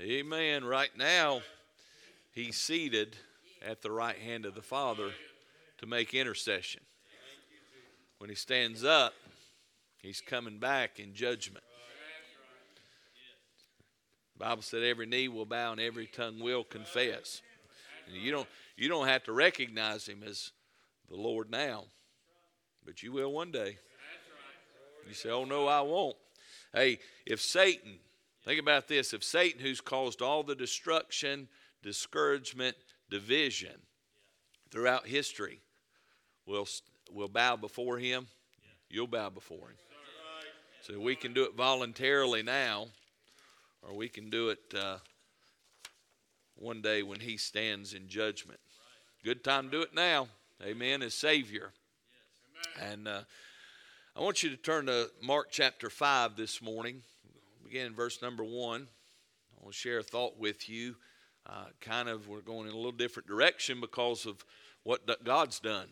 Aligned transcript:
Amen. 0.00 0.64
Right 0.64 0.96
now, 0.96 1.42
he's 2.32 2.56
seated 2.56 3.16
at 3.60 3.82
the 3.82 3.90
right 3.90 4.16
hand 4.16 4.46
of 4.46 4.54
the 4.54 4.62
Father 4.62 5.10
to 5.76 5.86
make 5.86 6.14
intercession. 6.14 6.80
When 8.16 8.30
he 8.30 8.36
stands 8.36 8.82
up, 8.82 9.12
he's 9.98 10.22
coming 10.22 10.58
back 10.58 10.98
in 11.00 11.12
judgment. 11.12 11.62
The 14.38 14.44
Bible 14.46 14.62
said 14.62 14.84
every 14.84 15.04
knee 15.04 15.28
will 15.28 15.44
bow 15.44 15.72
and 15.72 15.80
every 15.82 16.06
tongue 16.06 16.40
will 16.40 16.64
confess. 16.64 17.42
And 18.06 18.16
you 18.16 18.30
don't 18.30 18.48
you 18.76 18.88
don't 18.88 19.06
have 19.06 19.24
to 19.24 19.32
recognize 19.32 20.06
him 20.06 20.22
as 20.26 20.52
the 21.10 21.16
Lord 21.16 21.50
now, 21.50 21.84
but 22.86 23.02
you 23.02 23.12
will 23.12 23.32
one 23.32 23.50
day. 23.50 23.76
You 25.06 25.12
say, 25.12 25.28
"Oh 25.28 25.44
no, 25.44 25.66
I 25.66 25.82
won't." 25.82 26.16
Hey, 26.72 27.00
if 27.26 27.42
Satan, 27.42 27.98
think 28.44 28.60
about 28.60 28.88
this, 28.88 29.12
if 29.12 29.24
Satan 29.24 29.60
who's 29.60 29.80
caused 29.80 30.22
all 30.22 30.42
the 30.42 30.54
destruction, 30.54 31.48
discouragement, 31.82 32.76
division 33.10 33.82
throughout 34.70 35.06
history 35.06 35.60
will 36.46 36.66
will 37.12 37.28
bow 37.28 37.56
before 37.56 37.98
him, 37.98 38.28
you'll 38.88 39.06
bow 39.06 39.30
before 39.30 39.68
him. 39.68 39.76
So 40.82 40.98
we 40.98 41.14
can 41.14 41.34
do 41.34 41.44
it 41.44 41.54
voluntarily 41.54 42.42
now, 42.42 42.86
or 43.82 43.94
we 43.94 44.08
can 44.08 44.30
do 44.30 44.48
it 44.50 44.74
uh, 44.74 44.96
one 46.56 46.80
day 46.80 47.02
when 47.02 47.20
he 47.20 47.36
stands 47.36 47.94
in 47.94 48.08
judgment. 48.08 48.60
Good 49.22 49.44
time 49.44 49.64
to 49.66 49.70
do 49.70 49.82
it 49.82 49.94
now. 49.94 50.28
Amen. 50.62 51.02
As 51.02 51.14
Savior. 51.14 51.72
And 52.80 53.06
uh, 53.06 53.20
I 54.16 54.20
want 54.20 54.42
you 54.42 54.50
to 54.50 54.56
turn 54.56 54.86
to 54.86 55.10
Mark 55.22 55.48
chapter 55.50 55.90
5 55.90 56.36
this 56.36 56.62
morning. 56.62 57.02
Begin 57.70 57.86
in 57.86 57.94
verse 57.94 58.20
number 58.20 58.42
1. 58.42 58.80
I 58.82 59.62
want 59.62 59.72
to 59.72 59.78
share 59.78 60.00
a 60.00 60.02
thought 60.02 60.36
with 60.36 60.68
you. 60.68 60.96
Uh, 61.48 61.66
kind 61.80 62.08
of, 62.08 62.26
we're 62.26 62.40
going 62.40 62.66
in 62.66 62.72
a 62.72 62.76
little 62.76 62.90
different 62.90 63.28
direction 63.28 63.80
because 63.80 64.26
of 64.26 64.44
what 64.82 65.02
God's 65.22 65.60
done. 65.60 65.86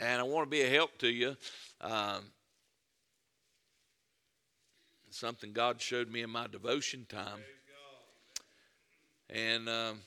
And 0.00 0.20
I 0.20 0.24
want 0.24 0.44
to 0.44 0.50
be 0.50 0.62
a 0.62 0.68
help 0.68 0.98
to 0.98 1.06
you. 1.06 1.36
Um, 1.80 2.24
something 5.10 5.52
God 5.52 5.80
showed 5.80 6.10
me 6.10 6.22
in 6.22 6.30
my 6.30 6.48
devotion 6.48 7.06
time. 7.08 7.38
And 9.30 9.68
um, 9.68 10.00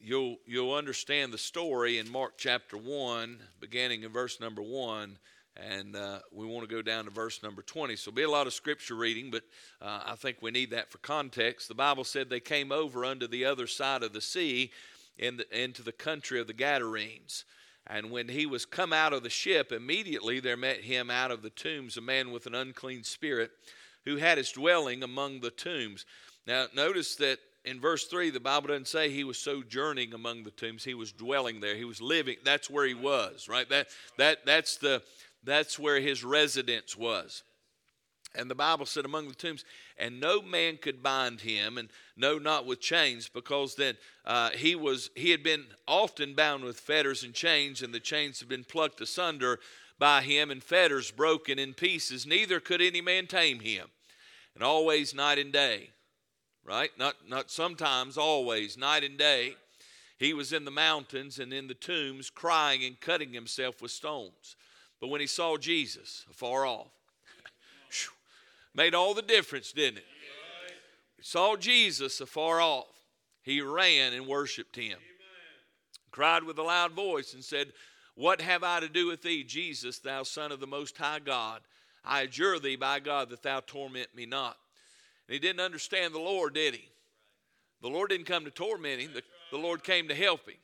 you'll 0.00 0.36
you'll 0.46 0.72
understand 0.72 1.34
the 1.34 1.38
story 1.38 1.98
in 1.98 2.10
Mark 2.10 2.38
chapter 2.38 2.78
one, 2.78 3.40
beginning 3.60 4.04
in 4.04 4.10
verse 4.10 4.40
number 4.40 4.62
one, 4.62 5.18
and 5.56 5.96
uh, 5.96 6.18
we 6.32 6.46
want 6.46 6.68
to 6.68 6.74
go 6.74 6.82
down 6.82 7.04
to 7.04 7.10
verse 7.10 7.42
number 7.42 7.62
twenty. 7.62 7.96
So, 7.96 8.10
be 8.10 8.22
a 8.22 8.30
lot 8.30 8.46
of 8.46 8.52
scripture 8.54 8.94
reading, 8.94 9.30
but 9.30 9.42
uh, 9.80 10.02
I 10.06 10.14
think 10.16 10.38
we 10.40 10.50
need 10.50 10.70
that 10.70 10.90
for 10.90 10.98
context. 10.98 11.68
The 11.68 11.74
Bible 11.74 12.04
said 12.04 12.28
they 12.28 12.40
came 12.40 12.72
over 12.72 13.04
unto 13.04 13.26
the 13.26 13.44
other 13.44 13.66
side 13.66 14.02
of 14.02 14.12
the 14.12 14.20
sea, 14.20 14.70
in 15.18 15.38
the, 15.38 15.62
into 15.62 15.82
the 15.82 15.92
country 15.92 16.40
of 16.40 16.46
the 16.46 16.52
Gadarenes. 16.52 17.44
And 17.86 18.10
when 18.10 18.28
he 18.28 18.46
was 18.46 18.66
come 18.66 18.92
out 18.92 19.12
of 19.12 19.22
the 19.22 19.30
ship, 19.30 19.70
immediately 19.70 20.40
there 20.40 20.56
met 20.56 20.80
him 20.80 21.10
out 21.10 21.30
of 21.30 21.42
the 21.42 21.50
tombs 21.50 21.96
a 21.96 22.00
man 22.00 22.32
with 22.32 22.46
an 22.46 22.54
unclean 22.54 23.04
spirit 23.04 23.50
who 24.04 24.16
had 24.16 24.38
his 24.38 24.50
dwelling 24.52 25.02
among 25.02 25.40
the 25.40 25.50
tombs. 25.50 26.04
Now, 26.46 26.66
notice 26.74 27.16
that 27.16 27.38
in 27.64 27.80
verse 27.80 28.06
3, 28.06 28.30
the 28.30 28.40
Bible 28.40 28.68
doesn't 28.68 28.86
say 28.86 29.10
he 29.10 29.24
was 29.24 29.38
sojourning 29.38 30.14
among 30.14 30.44
the 30.44 30.52
tombs. 30.52 30.84
He 30.84 30.94
was 30.94 31.10
dwelling 31.12 31.60
there. 31.60 31.74
He 31.74 31.84
was 31.84 32.00
living. 32.00 32.36
That's 32.44 32.70
where 32.70 32.86
he 32.86 32.94
was, 32.94 33.48
right? 33.48 33.68
That, 33.68 33.88
that, 34.18 34.46
that's, 34.46 34.76
the, 34.76 35.02
that's 35.46 35.78
where 35.78 36.00
his 36.00 36.24
residence 36.24 36.96
was. 36.96 37.42
And 38.34 38.50
the 38.50 38.54
Bible 38.54 38.84
said 38.84 39.06
among 39.06 39.28
the 39.28 39.34
tombs, 39.34 39.64
and 39.96 40.20
no 40.20 40.42
man 40.42 40.76
could 40.76 41.02
bind 41.02 41.40
him, 41.40 41.78
and 41.78 41.88
no, 42.16 42.36
not 42.36 42.66
with 42.66 42.80
chains, 42.80 43.28
because 43.28 43.76
then 43.76 43.96
uh, 44.26 44.50
he 44.50 44.74
was 44.74 45.08
he 45.14 45.30
had 45.30 45.42
been 45.42 45.64
often 45.88 46.34
bound 46.34 46.64
with 46.64 46.78
fetters 46.78 47.22
and 47.22 47.32
chains, 47.32 47.80
and 47.80 47.94
the 47.94 48.00
chains 48.00 48.40
had 48.40 48.48
been 48.48 48.64
plucked 48.64 49.00
asunder 49.00 49.58
by 49.98 50.20
him, 50.20 50.50
and 50.50 50.62
fetters 50.62 51.10
broken 51.10 51.58
in 51.58 51.72
pieces. 51.72 52.26
Neither 52.26 52.60
could 52.60 52.82
any 52.82 53.00
man 53.00 53.26
tame 53.26 53.60
him 53.60 53.88
and 54.54 54.62
always 54.62 55.14
night 55.14 55.38
and 55.38 55.52
day, 55.52 55.90
right? 56.64 56.90
Not, 56.98 57.14
not 57.28 57.50
sometimes, 57.50 58.18
always, 58.18 58.76
night 58.76 59.04
and 59.04 59.16
day. 59.16 59.54
He 60.18 60.32
was 60.32 60.52
in 60.52 60.64
the 60.64 60.70
mountains 60.70 61.38
and 61.38 61.52
in 61.52 61.68
the 61.68 61.74
tombs, 61.74 62.30
crying 62.30 62.82
and 62.84 62.98
cutting 62.98 63.34
himself 63.34 63.82
with 63.82 63.90
stones. 63.90 64.56
But 65.00 65.08
when 65.08 65.20
he 65.20 65.26
saw 65.26 65.56
Jesus 65.56 66.24
afar 66.30 66.66
off, 66.66 66.88
made 68.74 68.94
all 68.94 69.14
the 69.14 69.22
difference, 69.22 69.72
didn't 69.72 69.98
it? 69.98 70.06
He 71.16 71.22
saw 71.22 71.56
Jesus 71.56 72.20
afar 72.20 72.60
off. 72.60 72.86
He 73.42 73.60
ran 73.60 74.12
and 74.12 74.26
worshiped 74.26 74.76
him. 74.76 74.98
Cried 76.10 76.44
with 76.44 76.58
a 76.58 76.62
loud 76.62 76.92
voice 76.92 77.34
and 77.34 77.44
said, 77.44 77.72
What 78.14 78.40
have 78.40 78.62
I 78.62 78.80
to 78.80 78.88
do 78.88 79.06
with 79.06 79.22
thee, 79.22 79.44
Jesus, 79.44 79.98
thou 79.98 80.22
Son 80.22 80.50
of 80.50 80.60
the 80.60 80.66
Most 80.66 80.96
High 80.96 81.20
God? 81.20 81.60
I 82.04 82.22
adjure 82.22 82.58
thee 82.58 82.76
by 82.76 83.00
God 83.00 83.30
that 83.30 83.42
thou 83.42 83.60
torment 83.60 84.14
me 84.14 84.26
not. 84.26 84.56
And 85.28 85.34
he 85.34 85.40
didn't 85.40 85.60
understand 85.60 86.14
the 86.14 86.20
Lord, 86.20 86.54
did 86.54 86.74
he? 86.74 86.88
The 87.82 87.88
Lord 87.88 88.10
didn't 88.10 88.26
come 88.26 88.44
to 88.44 88.50
torment 88.50 89.00
him, 89.00 89.12
the, 89.12 89.22
the 89.50 89.58
Lord 89.58 89.84
came 89.84 90.08
to 90.08 90.14
help 90.14 90.48
him. 90.48 90.56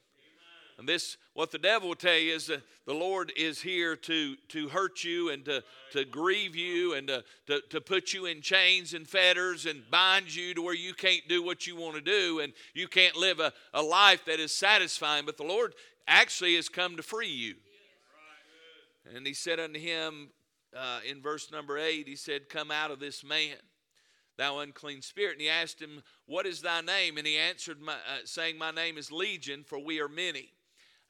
And 0.79 0.89
this, 0.89 1.17
what 1.35 1.51
the 1.51 1.59
devil 1.59 1.89
will 1.89 1.95
tell 1.95 2.17
you 2.17 2.35
is 2.35 2.47
that 2.47 2.63
the 2.87 2.95
Lord 2.95 3.33
is 3.37 3.61
here 3.61 3.95
to, 3.97 4.37
to 4.49 4.69
hurt 4.69 5.05
you 5.05 5.31
and 5.31 5.45
to, 5.45 5.63
to 5.93 6.05
grieve 6.05 6.57
you 6.57 6.95
and 6.95 7.07
to, 7.09 7.25
to, 7.47 7.61
to 7.71 7.81
put 7.81 8.13
you 8.13 8.27
in 8.27 8.41
chains 8.41 8.95
and 8.95 9.07
fetters 9.07 9.67
and 9.67 9.83
bind 9.91 10.35
you 10.35 10.55
to 10.55 10.63
where 10.63 10.75
you 10.75 10.95
can't 10.95 11.23
do 11.29 11.43
what 11.43 11.67
you 11.67 11.77
want 11.77 11.95
to 11.95 12.01
do 12.01 12.41
and 12.41 12.53
you 12.75 12.89
can't 12.89 13.17
live 13.17 13.39
a, 13.39 13.53
a 13.75 13.83
life 13.83 14.25
that 14.25 14.41
is 14.41 14.53
satisfying. 14.53 15.25
But 15.25 15.37
the 15.37 15.45
Lord 15.45 15.75
actually 16.09 16.57
has 16.57 16.69
come 16.69 16.97
to 16.97 17.03
free 17.03 17.29
you. 17.29 17.55
And 19.15 19.27
he 19.27 19.35
said 19.35 19.61
unto 19.61 19.79
him, 19.79 20.31
uh, 20.77 21.01
in 21.09 21.21
verse 21.21 21.51
number 21.51 21.79
8, 21.79 22.09
he 22.09 22.17
said, 22.17 22.49
Come 22.49 22.71
out 22.71 22.91
of 22.91 22.99
this 22.99 23.23
man, 23.23 23.57
thou 24.39 24.61
unclean 24.61 25.03
spirit. 25.03 25.33
And 25.33 25.43
he 25.43 25.49
asked 25.49 25.81
him, 25.81 26.03
What 26.27 26.47
is 26.47 26.63
thy 26.63 26.81
name? 26.81 27.19
And 27.19 27.27
he 27.27 27.37
answered, 27.37 27.81
my, 27.81 27.93
uh, 27.93 28.25
saying, 28.25 28.59
My 28.59 28.71
name 28.71 28.97
is 28.97 29.13
Legion, 29.13 29.65
for 29.65 29.79
we 29.79 30.01
are 30.01 30.09
many. 30.09 30.51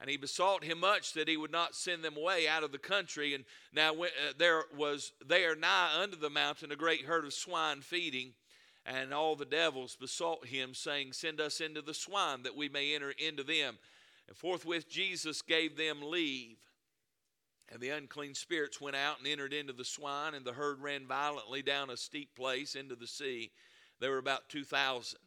And 0.02 0.10
he 0.10 0.16
besought 0.16 0.64
him 0.64 0.80
much 0.80 1.12
that 1.12 1.28
he 1.28 1.36
would 1.36 1.52
not 1.52 1.76
send 1.76 2.02
them 2.02 2.16
away 2.16 2.48
out 2.48 2.64
of 2.64 2.72
the 2.72 2.78
country. 2.78 3.34
And 3.34 3.44
now 3.72 3.94
uh, 3.94 4.08
there 4.36 4.64
was 4.76 5.12
there 5.24 5.54
nigh 5.54 5.92
unto 6.02 6.16
the 6.16 6.28
mountain 6.28 6.72
a 6.72 6.76
great 6.76 7.04
herd 7.04 7.24
of 7.24 7.32
swine 7.32 7.82
feeding. 7.82 8.32
And 8.84 9.14
all 9.14 9.36
the 9.36 9.44
devils 9.44 9.94
besought 9.94 10.46
him, 10.46 10.74
saying, 10.74 11.12
Send 11.12 11.40
us 11.40 11.60
into 11.60 11.82
the 11.82 11.94
swine, 11.94 12.42
that 12.42 12.56
we 12.56 12.68
may 12.68 12.96
enter 12.96 13.12
into 13.12 13.44
them. 13.44 13.78
And 14.26 14.36
forthwith 14.36 14.90
Jesus 14.90 15.40
gave 15.40 15.76
them 15.76 16.00
leave. 16.02 16.56
And 17.68 17.80
the 17.80 17.90
unclean 17.90 18.34
spirits 18.34 18.80
went 18.80 18.96
out 18.96 19.20
and 19.20 19.28
entered 19.28 19.52
into 19.52 19.72
the 19.72 19.84
swine, 19.84 20.34
and 20.34 20.44
the 20.44 20.54
herd 20.54 20.82
ran 20.82 21.06
violently 21.06 21.62
down 21.62 21.90
a 21.90 21.96
steep 21.96 22.34
place 22.34 22.74
into 22.74 22.96
the 22.96 23.06
sea. 23.06 23.52
There 24.00 24.10
were 24.10 24.18
about 24.18 24.48
2,000 24.48 25.20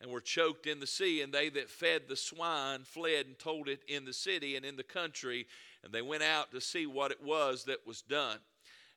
and 0.00 0.10
were 0.10 0.20
choked 0.20 0.66
in 0.66 0.80
the 0.80 0.86
sea. 0.86 1.22
And 1.22 1.32
they 1.32 1.48
that 1.50 1.70
fed 1.70 2.02
the 2.08 2.16
swine 2.16 2.80
fled 2.84 3.26
and 3.26 3.38
told 3.38 3.68
it 3.68 3.82
in 3.88 4.04
the 4.04 4.12
city 4.12 4.56
and 4.56 4.64
in 4.64 4.76
the 4.76 4.82
country. 4.82 5.46
And 5.82 5.92
they 5.92 6.02
went 6.02 6.22
out 6.22 6.50
to 6.52 6.60
see 6.60 6.86
what 6.86 7.10
it 7.10 7.22
was 7.22 7.64
that 7.64 7.86
was 7.86 8.02
done. 8.02 8.38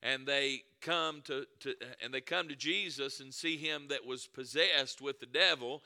And 0.04 0.26
they 0.26 0.64
come 0.82 1.22
to, 1.26 1.46
to 1.60 1.76
and 2.04 2.14
they 2.14 2.22
come 2.22 2.48
to 2.48 2.56
Jesus 2.56 3.20
and 3.20 3.34
see 3.34 3.58
him 3.58 3.88
that 3.90 4.06
was 4.06 4.26
possessed 4.26 5.02
with 5.02 5.20
the 5.20 5.28
devil 5.28 5.84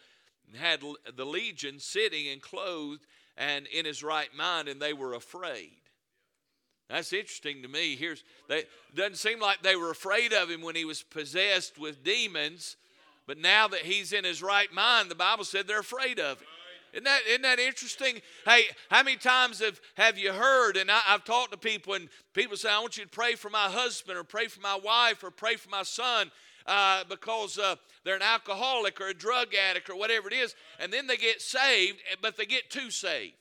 and 0.47 0.61
had 0.61 0.81
the 1.15 1.25
legion 1.25 1.79
sitting 1.79 2.27
and 2.29 2.41
clothed 2.41 3.05
and 3.37 3.67
in 3.67 3.85
his 3.85 4.03
right 4.03 4.33
mind, 4.35 4.67
and 4.67 4.81
they 4.81 4.93
were 4.93 5.13
afraid. 5.13 5.71
That's 6.89 7.13
interesting 7.13 7.63
to 7.63 7.67
me. 7.67 7.95
Here's 7.95 8.23
they 8.47 8.63
doesn't 8.93 9.17
seem 9.17 9.39
like 9.39 9.61
they 9.61 9.75
were 9.75 9.89
afraid 9.89 10.33
of 10.33 10.49
him 10.49 10.61
when 10.61 10.75
he 10.75 10.85
was 10.85 11.01
possessed 11.01 11.79
with 11.79 12.03
demons, 12.03 12.77
but 13.27 13.37
now 13.37 13.67
that 13.67 13.81
he's 13.81 14.13
in 14.13 14.23
his 14.23 14.41
right 14.41 14.71
mind, 14.73 15.09
the 15.09 15.15
Bible 15.15 15.43
said 15.43 15.67
they're 15.67 15.79
afraid 15.79 16.19
of 16.19 16.39
him. 16.39 16.47
Isn't 16.93 17.03
that, 17.03 17.21
isn't 17.27 17.41
that 17.41 17.59
interesting? 17.59 18.21
Hey, 18.45 18.63
how 18.89 19.03
many 19.03 19.17
times 19.17 19.59
have, 19.59 19.81
have 19.95 20.17
you 20.17 20.31
heard? 20.31 20.77
And 20.77 20.89
I, 20.89 20.99
have 20.99 21.25
talked 21.25 21.51
to 21.51 21.57
people, 21.57 21.93
and 21.93 22.07
people 22.33 22.55
say, 22.55 22.69
I 22.69 22.79
want 22.79 22.97
you 22.97 23.03
to 23.03 23.09
pray 23.09 23.35
for 23.35 23.49
my 23.49 23.67
husband, 23.67 24.17
or 24.17 24.23
pray 24.23 24.47
for 24.47 24.61
my 24.61 24.79
wife, 24.81 25.21
or 25.21 25.29
pray 25.29 25.55
for 25.55 25.69
my 25.69 25.83
son. 25.83 26.31
Uh, 26.67 27.03
because 27.09 27.59
uh, 27.59 27.75
they're 28.03 28.15
an 28.15 28.23
alcoholic 28.23 28.99
or 28.99 29.09
a 29.09 29.13
drug 29.13 29.49
addict 29.53 29.87
or 29.87 29.95
whatever 29.95 30.27
it 30.27 30.33
is, 30.33 30.55
and 30.79 30.91
then 30.91 31.05
they 31.05 31.15
get 31.15 31.39
saved, 31.39 31.99
but 32.23 32.37
they 32.37 32.45
get 32.47 32.71
too 32.71 32.89
saved. 32.89 33.35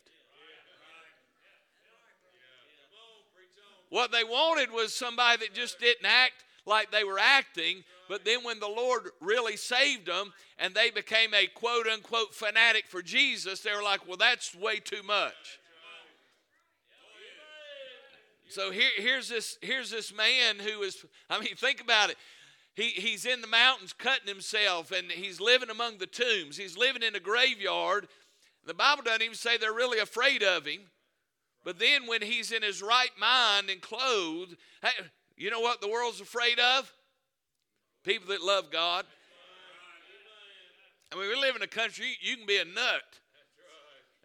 What 3.88 4.12
they 4.12 4.24
wanted 4.24 4.72
was 4.72 4.92
somebody 4.92 5.38
that 5.38 5.54
just 5.54 5.78
didn't 5.78 6.04
act 6.04 6.44
like 6.66 6.90
they 6.90 7.04
were 7.04 7.18
acting, 7.18 7.84
but 8.08 8.24
then 8.24 8.44
when 8.44 8.60
the 8.60 8.68
Lord 8.68 9.10
really 9.20 9.56
saved 9.56 10.06
them 10.06 10.32
and 10.58 10.74
they 10.74 10.90
became 10.90 11.32
a 11.34 11.46
quote 11.46 11.86
unquote 11.86 12.34
fanatic 12.34 12.86
for 12.86 13.02
Jesus, 13.02 13.60
they 13.60 13.74
were 13.74 13.82
like, 13.82 14.06
well, 14.06 14.16
that's 14.16 14.54
way 14.54 14.78
too 14.78 15.02
much. 15.02 15.58
So 18.48 18.70
here, 18.70 18.90
here's 18.96 19.28
this 19.28 19.58
here's 19.62 19.90
this 19.90 20.14
man 20.14 20.58
who 20.58 20.82
is 20.82 21.04
I 21.30 21.40
mean 21.40 21.56
think 21.56 21.80
about 21.80 22.10
it. 22.10 22.16
he, 22.74 22.88
he's 22.88 23.24
in 23.24 23.40
the 23.40 23.46
mountains 23.46 23.92
cutting 23.92 24.28
himself 24.28 24.92
and 24.92 25.10
he's 25.10 25.40
living 25.40 25.70
among 25.70 25.98
the 25.98 26.06
tombs. 26.06 26.56
He's 26.56 26.76
living 26.76 27.02
in 27.02 27.16
a 27.16 27.20
graveyard. 27.20 28.06
The 28.66 28.74
Bible 28.74 29.02
doesn't 29.02 29.22
even 29.22 29.34
say 29.34 29.56
they're 29.56 29.72
really 29.72 29.98
afraid 29.98 30.42
of 30.42 30.66
him. 30.66 30.82
But 31.64 31.78
then 31.78 32.06
when 32.06 32.22
he's 32.22 32.52
in 32.52 32.62
his 32.62 32.82
right 32.82 33.10
mind 33.18 33.70
and 33.70 33.80
clothed, 33.80 34.56
hey, 34.82 34.90
you 35.36 35.50
know 35.50 35.60
what 35.60 35.80
the 35.80 35.88
world's 35.88 36.20
afraid 36.20 36.60
of? 36.60 36.92
People 38.04 38.28
that 38.28 38.42
love 38.42 38.70
God. 38.70 39.06
I 41.12 41.16
mean, 41.16 41.28
we 41.28 41.36
live 41.36 41.56
in 41.56 41.62
a 41.62 41.66
country, 41.66 42.06
you 42.20 42.36
can 42.36 42.46
be 42.46 42.58
a 42.58 42.64
nut. 42.64 43.02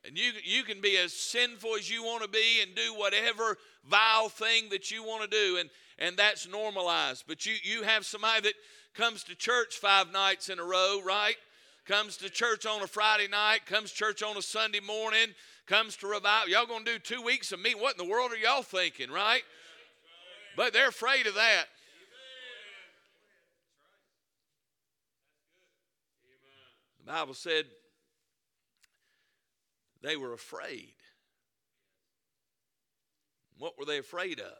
And 0.05 0.17
you, 0.17 0.31
you 0.43 0.63
can 0.63 0.81
be 0.81 0.97
as 0.97 1.13
sinful 1.13 1.75
as 1.75 1.89
you 1.89 2.03
want 2.03 2.23
to 2.23 2.29
be 2.29 2.61
and 2.61 2.73
do 2.73 2.93
whatever 2.95 3.57
vile 3.85 4.29
thing 4.29 4.69
that 4.69 4.91
you 4.91 5.03
want 5.03 5.23
to 5.23 5.29
do, 5.29 5.57
and, 5.59 5.69
and 5.97 6.17
that's 6.17 6.47
normalized. 6.47 7.25
But 7.27 7.45
you, 7.45 7.55
you 7.63 7.83
have 7.83 8.05
somebody 8.05 8.41
that 8.41 8.53
comes 8.93 9.23
to 9.25 9.35
church 9.35 9.75
five 9.75 10.11
nights 10.11 10.49
in 10.49 10.59
a 10.59 10.63
row, 10.63 11.01
right? 11.05 11.35
Comes 11.85 12.17
to 12.17 12.29
church 12.29 12.65
on 12.65 12.81
a 12.81 12.87
Friday 12.87 13.27
night, 13.27 13.65
comes 13.65 13.91
church 13.91 14.23
on 14.23 14.37
a 14.37 14.41
Sunday 14.41 14.79
morning, 14.79 15.27
comes 15.67 15.95
to 15.97 16.07
revival. 16.07 16.49
Y'all 16.49 16.65
gonna 16.65 16.85
do 16.85 16.99
two 16.99 17.21
weeks 17.21 17.51
of 17.51 17.59
me? 17.61 17.75
What 17.75 17.99
in 17.99 18.05
the 18.05 18.11
world 18.11 18.31
are 18.31 18.37
y'all 18.37 18.63
thinking, 18.63 19.11
right? 19.11 19.41
But 20.55 20.73
they're 20.73 20.89
afraid 20.89 21.27
of 21.27 21.35
that. 21.35 21.65
Bible 27.09 27.33
said 27.33 27.65
they 30.03 30.15
were 30.15 30.33
afraid. 30.33 30.93
What 33.57 33.79
were 33.79 33.85
they 33.85 33.97
afraid 33.97 34.39
of? 34.39 34.53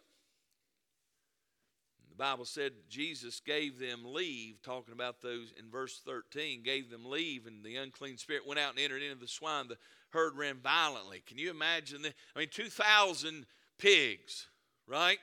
The 2.09 2.15
Bible 2.17 2.45
said 2.45 2.73
Jesus 2.89 3.39
gave 3.39 3.77
them 3.77 3.99
leave, 4.03 4.63
talking 4.63 4.95
about 4.95 5.21
those 5.21 5.53
in 5.59 5.69
verse 5.69 6.01
13, 6.03 6.63
gave 6.63 6.89
them 6.89 7.05
leave, 7.05 7.45
and 7.45 7.63
the 7.63 7.75
unclean 7.75 8.17
spirit 8.17 8.47
went 8.47 8.59
out 8.59 8.71
and 8.71 8.79
entered 8.79 9.03
into 9.03 9.19
the 9.19 9.27
swine. 9.27 9.67
The 9.67 9.77
herd 10.09 10.35
ran 10.35 10.57
violently. 10.57 11.21
Can 11.27 11.37
you 11.37 11.51
imagine 11.51 12.01
that? 12.01 12.15
I 12.35 12.39
mean, 12.39 12.49
2,000 12.51 13.45
pigs, 13.77 14.47
right? 14.87 15.19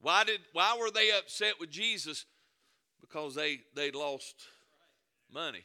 Why 0.00 0.24
did 0.24 0.40
why 0.52 0.76
were 0.76 0.90
they 0.90 1.12
upset 1.12 1.54
with 1.60 1.70
Jesus? 1.70 2.26
Because 3.02 3.34
they 3.34 3.60
they 3.74 3.90
lost 3.90 4.36
money. 5.30 5.64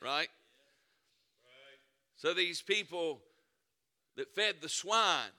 Right? 0.00 0.28
So 2.16 2.34
these 2.34 2.60
people 2.60 3.20
that 4.16 4.34
fed 4.34 4.56
the 4.60 4.68
swine 4.68 5.32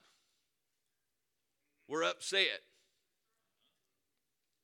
were 1.87 2.03
upset. 2.03 2.61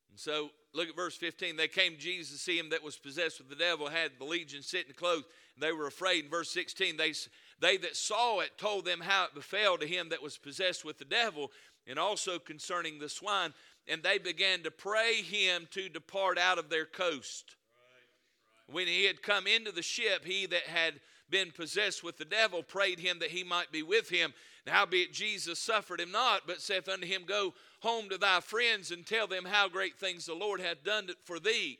And 0.09 0.19
so 0.19 0.49
look 0.73 0.89
at 0.89 0.95
verse 0.95 1.15
15. 1.15 1.57
They 1.57 1.67
came 1.67 1.93
to 1.93 1.99
Jesus 1.99 2.31
to 2.31 2.39
see 2.39 2.57
him 2.57 2.69
that 2.69 2.83
was 2.83 2.97
possessed 2.97 3.39
with 3.39 3.49
the 3.49 3.55
devil, 3.55 3.87
had 3.87 4.13
the 4.17 4.25
legion 4.25 4.63
sitting 4.63 4.93
clothed, 4.95 5.25
and 5.53 5.61
they 5.61 5.71
were 5.71 5.85
afraid. 5.85 6.23
In 6.23 6.31
verse 6.31 6.49
16, 6.51 6.97
they, 6.97 7.13
they 7.59 7.77
that 7.77 7.95
saw 7.95 8.39
it 8.39 8.57
told 8.57 8.85
them 8.85 9.01
how 9.01 9.25
it 9.25 9.35
befell 9.35 9.77
to 9.77 9.85
him 9.85 10.09
that 10.09 10.23
was 10.23 10.37
possessed 10.37 10.83
with 10.83 10.97
the 10.97 11.05
devil, 11.05 11.51
and 11.85 11.99
also 11.99 12.39
concerning 12.39 12.97
the 12.97 13.09
swine. 13.09 13.53
And 13.87 14.03
they 14.03 14.17
began 14.17 14.63
to 14.63 14.71
pray 14.71 15.21
him 15.21 15.67
to 15.71 15.89
depart 15.89 16.37
out 16.37 16.57
of 16.57 16.69
their 16.69 16.85
coast. 16.85 17.55
Right, 17.75 18.73
right. 18.73 18.75
When 18.75 18.87
he 18.87 19.05
had 19.05 19.21
come 19.21 19.47
into 19.47 19.71
the 19.71 19.81
ship, 19.81 20.25
he 20.25 20.45
that 20.47 20.63
had 20.63 20.95
been 21.29 21.51
possessed 21.51 22.03
with 22.03 22.17
the 22.17 22.25
devil 22.25 22.63
prayed 22.63 22.99
him 22.99 23.19
that 23.19 23.31
he 23.31 23.43
might 23.43 23.71
be 23.71 23.83
with 23.83 24.09
him. 24.09 24.33
And 24.65 24.75
howbeit 24.75 25.13
Jesus 25.13 25.59
suffered 25.59 26.01
him 26.01 26.11
not, 26.11 26.41
but 26.45 26.61
saith 26.61 26.89
unto 26.89 27.05
him, 27.05 27.23
Go 27.25 27.53
home 27.79 28.09
to 28.09 28.17
thy 28.17 28.39
friends 28.39 28.91
and 28.91 29.05
tell 29.05 29.27
them 29.27 29.45
how 29.45 29.69
great 29.69 29.97
things 29.97 30.25
the 30.25 30.33
Lord 30.33 30.59
hath 30.59 30.83
done 30.83 31.09
for 31.23 31.39
thee, 31.39 31.79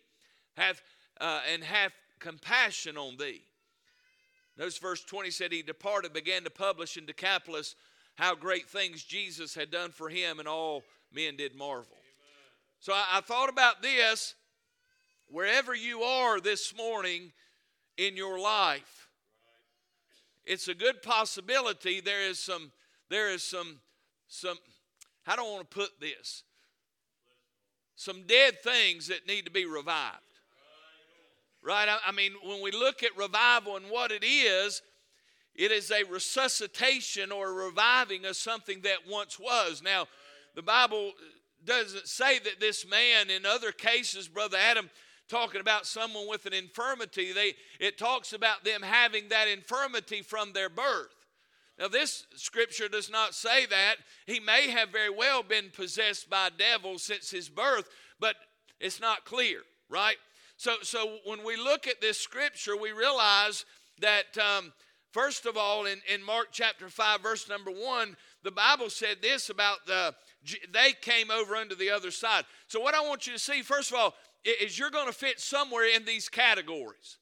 hath, 0.56 0.82
uh, 1.20 1.42
and 1.52 1.64
hath 1.64 1.94
compassion 2.20 2.98
on 2.98 3.18
thee. 3.18 3.42
Notice 4.58 4.78
verse 4.78 5.04
20 5.04 5.30
said, 5.32 5.52
He 5.52 5.62
departed, 5.62 6.14
began 6.14 6.44
to 6.44 6.50
publish 6.50 6.98
in 6.98 7.06
Decapolis 7.06 7.76
how 8.16 8.34
great 8.34 8.68
things 8.68 9.04
Jesus 9.04 9.54
had 9.54 9.70
done 9.70 9.92
for 9.92 10.10
him, 10.10 10.40
and 10.40 10.48
all 10.48 10.84
men 11.14 11.36
did 11.36 11.56
marvel. 11.56 11.88
Amen. 11.92 12.52
So 12.80 12.94
I, 12.94 13.06
I 13.14 13.22
thought 13.22 13.50
about 13.50 13.82
this. 13.82 14.36
Wherever 15.30 15.76
you 15.76 16.04
are 16.04 16.40
this 16.40 16.76
morning 16.76 17.34
in 17.98 18.16
your 18.16 18.40
life, 18.40 19.10
it's 20.46 20.70
a 20.70 20.74
good 20.74 21.02
possibility 21.02 22.00
there 22.00 22.22
is 22.22 22.40
some 22.40 22.72
there 23.10 23.30
is 23.30 23.44
some 23.44 23.80
some 24.30 24.58
I 25.28 25.36
want 25.42 25.70
to 25.70 25.78
put 25.78 26.00
this? 26.00 26.44
Some 27.96 28.24
dead 28.28 28.62
things 28.62 29.08
that 29.08 29.28
need 29.28 29.46
to 29.46 29.52
be 29.52 29.66
revived. 29.66 30.16
Right? 31.64 31.90
I, 31.90 31.98
I 32.08 32.12
mean, 32.12 32.34
when 32.46 32.62
we 32.62 32.72
look 32.72 33.04
at 33.04 33.18
revival 33.18 33.76
and 33.76 33.88
what 33.88 34.12
it 34.12 34.24
is, 34.24 34.82
it 35.56 35.72
is 35.72 35.92
a 35.92 36.04
resuscitation 36.04 37.32
or 37.32 37.50
a 37.50 37.66
reviving 37.66 38.26
of 38.26 38.36
something 38.36 38.82
that 38.82 39.00
once 39.10 39.40
was. 39.40 39.82
Now, 39.84 40.08
the 40.58 40.64
Bible 40.64 41.12
doesn't 41.64 42.08
say 42.08 42.40
that 42.40 42.60
this 42.60 42.84
man, 42.84 43.30
in 43.30 43.46
other 43.46 43.72
cases, 43.72 44.28
Brother 44.28 44.58
Adam, 44.58 44.90
talking 45.30 45.62
about 45.62 45.86
someone 45.86 46.28
with 46.28 46.48
an 46.48 46.54
infirmity, 46.54 47.32
they, 47.32 47.54
it 47.80 48.00
talks 48.00 48.34
about 48.34 48.66
them 48.66 48.82
having 48.82 49.30
that 49.30 49.48
infirmity 49.48 50.24
from 50.24 50.54
their 50.54 50.68
birth. 50.68 51.14
Now, 51.78 51.90
this 51.90 52.26
scripture 52.36 52.88
does 52.88 53.08
not 53.08 53.36
say 53.36 53.68
that. 53.68 53.98
He 54.26 54.40
may 54.40 54.72
have 54.72 54.90
very 54.90 55.12
well 55.12 55.44
been 55.44 55.70
possessed 55.70 56.28
by 56.28 56.50
devils 56.58 57.04
since 57.04 57.30
his 57.30 57.50
birth, 57.50 57.88
but 58.20 58.36
it's 58.80 59.00
not 59.00 59.26
clear, 59.26 59.60
right? 59.92 60.18
So, 60.56 60.78
so 60.82 61.18
when 61.26 61.46
we 61.46 61.56
look 61.56 61.86
at 61.86 62.02
this 62.02 62.18
scripture, 62.18 62.76
we 62.76 62.94
realize 62.94 63.64
that, 64.00 64.36
um, 64.40 64.74
first 65.12 65.46
of 65.46 65.56
all, 65.56 65.86
in, 65.86 66.00
in 66.12 66.24
Mark 66.24 66.48
chapter 66.52 66.90
5, 66.90 67.22
verse 67.22 67.48
number 67.48 67.70
1, 67.70 68.18
the 68.44 68.52
Bible 68.52 68.90
said 68.90 69.18
this 69.22 69.50
about 69.50 69.86
the, 69.86 70.14
they 70.72 70.94
came 71.02 71.32
over 71.32 71.56
unto 71.56 71.76
the 71.76 71.90
other 71.90 72.12
side. 72.12 72.46
So, 72.68 72.80
what 72.80 72.96
I 72.96 73.02
want 73.02 73.28
you 73.28 73.34
to 73.34 73.40
see, 73.40 73.62
first 73.62 73.92
of 73.92 73.98
all, 73.98 74.14
is 74.44 74.78
you're 74.78 74.90
going 74.90 75.08
to 75.08 75.14
fit 75.14 75.40
somewhere 75.40 75.86
in 75.94 76.06
these 76.06 76.30
categories. 76.30 77.18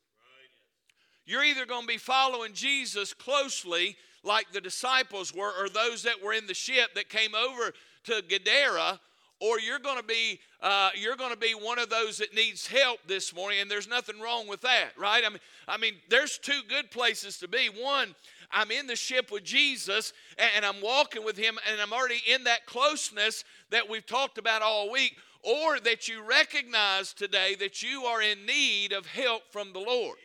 You're 1.26 1.44
either 1.44 1.66
going 1.66 1.82
to 1.82 1.88
be 1.88 1.98
following 1.98 2.54
Jesus 2.54 3.14
closely, 3.14 3.98
like 4.24 4.52
the 4.52 4.62
disciples 4.62 5.34
were, 5.34 5.52
or 5.60 5.70
those 5.70 6.04
that 6.04 6.22
were 6.24 6.34
in 6.34 6.46
the 6.46 6.54
ship 6.54 6.94
that 6.94 7.10
came 7.10 7.34
over 7.34 7.74
to 8.06 8.22
Gadara, 8.30 9.00
or 9.40 9.60
you're 9.60 9.80
going 9.80 9.98
to 9.98 10.04
be 10.04 10.40
uh, 10.62 10.90
you're 10.96 11.16
going 11.16 11.32
to 11.32 11.38
be 11.38 11.54
one 11.54 11.78
of 11.78 11.90
those 11.90 12.18
that 12.18 12.34
needs 12.34 12.66
help 12.68 13.00
this 13.08 13.36
morning, 13.36 13.60
and 13.60 13.70
there's 13.70 13.88
nothing 13.88 14.20
wrong 14.20 14.48
with 14.48 14.62
that, 14.62 14.92
right? 14.98 15.24
I 15.26 15.30
mean, 15.30 15.40
I 15.68 15.78
mean, 15.78 15.94
there's 16.10 16.38
two 16.38 16.62
good 16.70 16.90
places 16.92 17.38
to 17.40 17.48
be. 17.48 17.68
One, 17.68 18.16
I'm 18.52 18.72
in 18.72 18.88
the 18.88 18.96
ship 18.96 19.32
with 19.32 19.44
Jesus, 19.44 20.14
and 20.56 20.66
I'm 20.66 20.82
walking 20.82 21.24
with 21.24 21.38
Him, 21.38 21.58
and 21.70 21.80
I'm 21.80 21.94
already 21.94 22.22
in 22.28 22.44
that 22.46 22.66
closeness 22.66 23.44
that 23.70 23.90
we've 23.90 24.06
talked 24.06 24.38
about 24.38 24.62
all 24.62 24.92
week 24.92 25.18
or 25.46 25.80
that 25.80 26.08
you 26.08 26.24
recognize 26.24 27.14
today 27.14 27.56
that 27.60 27.84
you 27.84 28.04
are 28.04 28.22
in 28.22 28.46
need 28.46 28.92
of 28.92 29.06
help 29.06 29.44
from 29.52 29.74
the 29.74 29.80
Lord. 29.80 30.18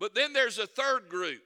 But 0.00 0.14
then 0.14 0.32
there's 0.32 0.58
a 0.58 0.66
third 0.66 1.08
group. 1.08 1.42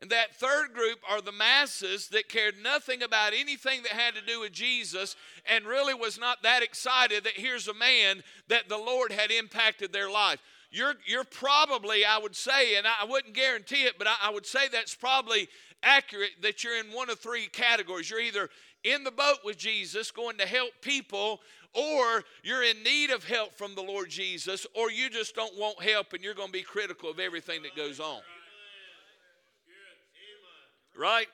And 0.00 0.10
that 0.10 0.36
third 0.36 0.74
group 0.74 0.98
are 1.08 1.22
the 1.22 1.32
masses 1.32 2.08
that 2.08 2.28
cared 2.28 2.56
nothing 2.62 3.02
about 3.02 3.32
anything 3.32 3.82
that 3.84 3.92
had 3.92 4.14
to 4.14 4.20
do 4.20 4.40
with 4.40 4.52
Jesus 4.52 5.16
and 5.48 5.64
really 5.64 5.94
was 5.94 6.18
not 6.18 6.42
that 6.42 6.62
excited 6.62 7.24
that 7.24 7.34
here's 7.36 7.68
a 7.68 7.74
man 7.74 8.22
that 8.48 8.68
the 8.68 8.76
Lord 8.76 9.12
had 9.12 9.30
impacted 9.30 9.92
their 9.92 10.10
life. 10.10 10.40
You're, 10.74 10.94
you're 11.06 11.22
probably, 11.22 12.04
I 12.04 12.18
would 12.18 12.34
say, 12.34 12.76
and 12.76 12.84
I 12.84 13.04
wouldn't 13.04 13.32
guarantee 13.32 13.84
it, 13.84 13.94
but 13.96 14.08
I, 14.08 14.14
I 14.24 14.30
would 14.30 14.44
say 14.44 14.66
that's 14.66 14.92
probably 14.92 15.46
accurate 15.84 16.30
that 16.42 16.64
you're 16.64 16.76
in 16.80 16.86
one 16.86 17.08
of 17.08 17.20
three 17.20 17.46
categories. 17.46 18.10
You're 18.10 18.18
either 18.18 18.50
in 18.82 19.04
the 19.04 19.12
boat 19.12 19.38
with 19.44 19.56
Jesus, 19.56 20.10
going 20.10 20.36
to 20.38 20.46
help 20.46 20.70
people, 20.80 21.38
or 21.74 22.24
you're 22.42 22.64
in 22.64 22.82
need 22.82 23.10
of 23.10 23.22
help 23.22 23.54
from 23.54 23.76
the 23.76 23.82
Lord 23.82 24.10
Jesus, 24.10 24.66
or 24.74 24.90
you 24.90 25.08
just 25.08 25.36
don't 25.36 25.56
want 25.56 25.80
help 25.80 26.12
and 26.12 26.24
you're 26.24 26.34
going 26.34 26.48
to 26.48 26.52
be 26.52 26.62
critical 26.62 27.08
of 27.08 27.20
everything 27.20 27.62
that 27.62 27.76
goes 27.76 28.00
on. 28.00 28.20
Right? 30.98 31.28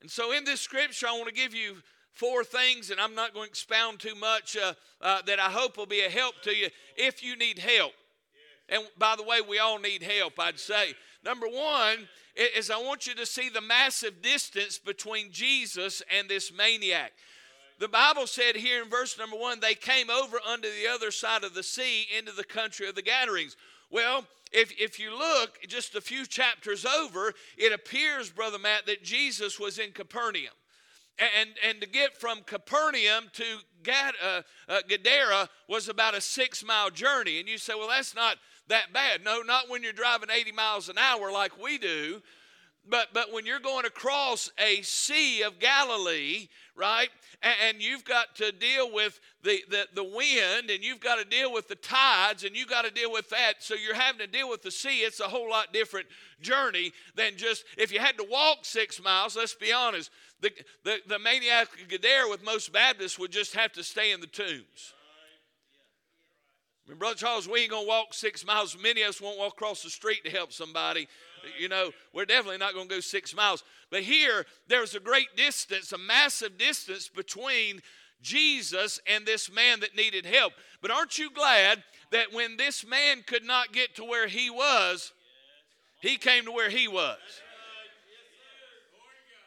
And 0.00 0.10
so 0.10 0.32
in 0.32 0.44
this 0.44 0.62
scripture, 0.62 1.08
I 1.08 1.12
want 1.12 1.28
to 1.28 1.34
give 1.34 1.54
you 1.54 1.76
four 2.10 2.42
things, 2.42 2.90
and 2.90 2.98
I'm 3.02 3.14
not 3.14 3.34
going 3.34 3.48
to 3.48 3.50
expound 3.50 3.98
too 3.98 4.14
much, 4.14 4.56
uh, 4.56 4.72
uh, 5.02 5.20
that 5.26 5.38
I 5.38 5.50
hope 5.50 5.76
will 5.76 5.84
be 5.84 6.00
a 6.00 6.08
help 6.08 6.40
to 6.44 6.56
you 6.56 6.68
if 6.96 7.22
you 7.22 7.36
need 7.36 7.58
help. 7.58 7.92
And 8.68 8.82
by 8.98 9.14
the 9.16 9.22
way, 9.22 9.40
we 9.40 9.58
all 9.58 9.78
need 9.78 10.02
help, 10.02 10.38
I'd 10.38 10.58
say. 10.58 10.94
Number 11.24 11.46
one 11.46 12.08
is 12.56 12.70
I 12.70 12.78
want 12.78 13.06
you 13.06 13.14
to 13.14 13.26
see 13.26 13.48
the 13.48 13.60
massive 13.60 14.22
distance 14.22 14.78
between 14.78 15.32
Jesus 15.32 16.02
and 16.16 16.28
this 16.28 16.52
maniac 16.52 17.12
the 17.78 17.88
Bible 17.88 18.26
said 18.26 18.56
here 18.56 18.82
in 18.82 18.88
verse 18.88 19.18
number 19.18 19.36
one, 19.36 19.60
they 19.60 19.74
came 19.74 20.08
over 20.08 20.38
unto 20.46 20.68
the 20.68 20.88
other 20.90 21.10
side 21.10 21.44
of 21.44 21.54
the 21.54 21.62
sea 21.62 22.06
into 22.16 22.32
the 22.32 22.44
country 22.44 22.88
of 22.88 22.94
the 22.94 23.02
Gadarenes. 23.02 23.56
Well, 23.90 24.24
if, 24.52 24.72
if 24.80 24.98
you 24.98 25.16
look 25.16 25.58
just 25.68 25.94
a 25.94 26.00
few 26.00 26.24
chapters 26.24 26.86
over, 26.86 27.34
it 27.58 27.72
appears, 27.72 28.30
Brother 28.30 28.58
Matt, 28.58 28.86
that 28.86 29.02
Jesus 29.02 29.60
was 29.60 29.78
in 29.78 29.92
Capernaum. 29.92 30.54
and, 31.18 31.50
and 31.66 31.80
to 31.80 31.88
get 31.88 32.16
from 32.16 32.42
Capernaum 32.42 33.24
to 33.34 33.44
Gad, 33.82 34.14
uh, 34.24 34.42
uh, 34.68 34.80
Gadara 34.88 35.48
was 35.68 35.88
about 35.88 36.14
a 36.14 36.20
six 36.20 36.64
mile 36.64 36.90
journey. 36.90 37.40
And 37.40 37.48
you 37.48 37.58
say, 37.58 37.74
well, 37.74 37.88
that's 37.88 38.14
not 38.14 38.36
that 38.68 38.92
bad. 38.92 39.24
No, 39.24 39.42
not 39.42 39.68
when 39.68 39.82
you're 39.82 39.92
driving 39.92 40.30
80 40.30 40.52
miles 40.52 40.88
an 40.88 40.98
hour 40.98 41.30
like 41.30 41.62
we 41.62 41.78
do. 41.78 42.22
But, 42.88 43.08
but 43.12 43.32
when 43.32 43.46
you're 43.46 43.58
going 43.58 43.84
across 43.84 44.50
a 44.58 44.80
sea 44.82 45.42
of 45.42 45.58
Galilee, 45.58 46.48
right, 46.76 47.08
and, 47.42 47.54
and 47.68 47.82
you've 47.82 48.04
got 48.04 48.36
to 48.36 48.52
deal 48.52 48.92
with 48.92 49.18
the, 49.42 49.58
the, 49.68 49.88
the 49.94 50.04
wind 50.04 50.70
and 50.70 50.84
you've 50.84 51.00
got 51.00 51.16
to 51.16 51.24
deal 51.24 51.52
with 51.52 51.66
the 51.66 51.74
tides 51.74 52.44
and 52.44 52.56
you've 52.56 52.68
got 52.68 52.84
to 52.84 52.92
deal 52.92 53.10
with 53.10 53.28
that, 53.30 53.54
so 53.58 53.74
you're 53.74 53.94
having 53.94 54.20
to 54.20 54.28
deal 54.28 54.48
with 54.48 54.62
the 54.62 54.70
sea, 54.70 55.00
it's 55.00 55.18
a 55.18 55.24
whole 55.24 55.50
lot 55.50 55.72
different 55.72 56.06
journey 56.40 56.92
than 57.16 57.36
just 57.36 57.64
if 57.76 57.92
you 57.92 57.98
had 57.98 58.16
to 58.18 58.26
walk 58.30 58.58
six 58.62 59.02
miles, 59.02 59.36
let's 59.36 59.54
be 59.54 59.72
honest, 59.72 60.10
the, 60.40 60.52
the, 60.84 60.98
the 61.08 61.18
maniac 61.18 61.68
Gadara 61.88 62.28
with 62.28 62.44
most 62.44 62.72
Baptists 62.72 63.18
would 63.18 63.32
just 63.32 63.54
have 63.54 63.72
to 63.72 63.82
stay 63.82 64.12
in 64.12 64.20
the 64.20 64.28
tombs. 64.28 64.94
I 66.86 66.90
mean, 66.90 66.98
Brother 66.98 67.16
Charles, 67.16 67.48
we 67.48 67.60
ain't 67.60 67.70
going 67.70 67.84
to 67.84 67.88
walk 67.88 68.14
six 68.14 68.46
miles. 68.46 68.76
Many 68.80 69.02
of 69.02 69.10
us 69.10 69.20
won't 69.20 69.38
walk 69.38 69.54
across 69.54 69.82
the 69.82 69.90
street 69.90 70.24
to 70.24 70.30
help 70.30 70.52
somebody. 70.52 71.08
You 71.58 71.68
know, 71.68 71.90
we're 72.12 72.24
definitely 72.24 72.58
not 72.58 72.74
going 72.74 72.88
to 72.88 72.94
go 72.94 73.00
six 73.00 73.34
miles. 73.34 73.64
But 73.90 74.02
here, 74.02 74.46
there's 74.68 74.94
a 74.94 75.00
great 75.00 75.34
distance, 75.36 75.92
a 75.92 75.98
massive 75.98 76.58
distance 76.58 77.08
between 77.08 77.82
Jesus 78.22 79.00
and 79.06 79.26
this 79.26 79.50
man 79.50 79.80
that 79.80 79.96
needed 79.96 80.26
help. 80.26 80.52
But 80.80 80.90
aren't 80.90 81.18
you 81.18 81.30
glad 81.30 81.82
that 82.12 82.32
when 82.32 82.56
this 82.56 82.86
man 82.86 83.24
could 83.26 83.44
not 83.44 83.72
get 83.72 83.96
to 83.96 84.04
where 84.04 84.28
he 84.28 84.48
was, 84.48 85.12
he 86.00 86.16
came 86.16 86.44
to 86.44 86.52
where 86.52 86.70
he 86.70 86.86
was? 86.86 87.18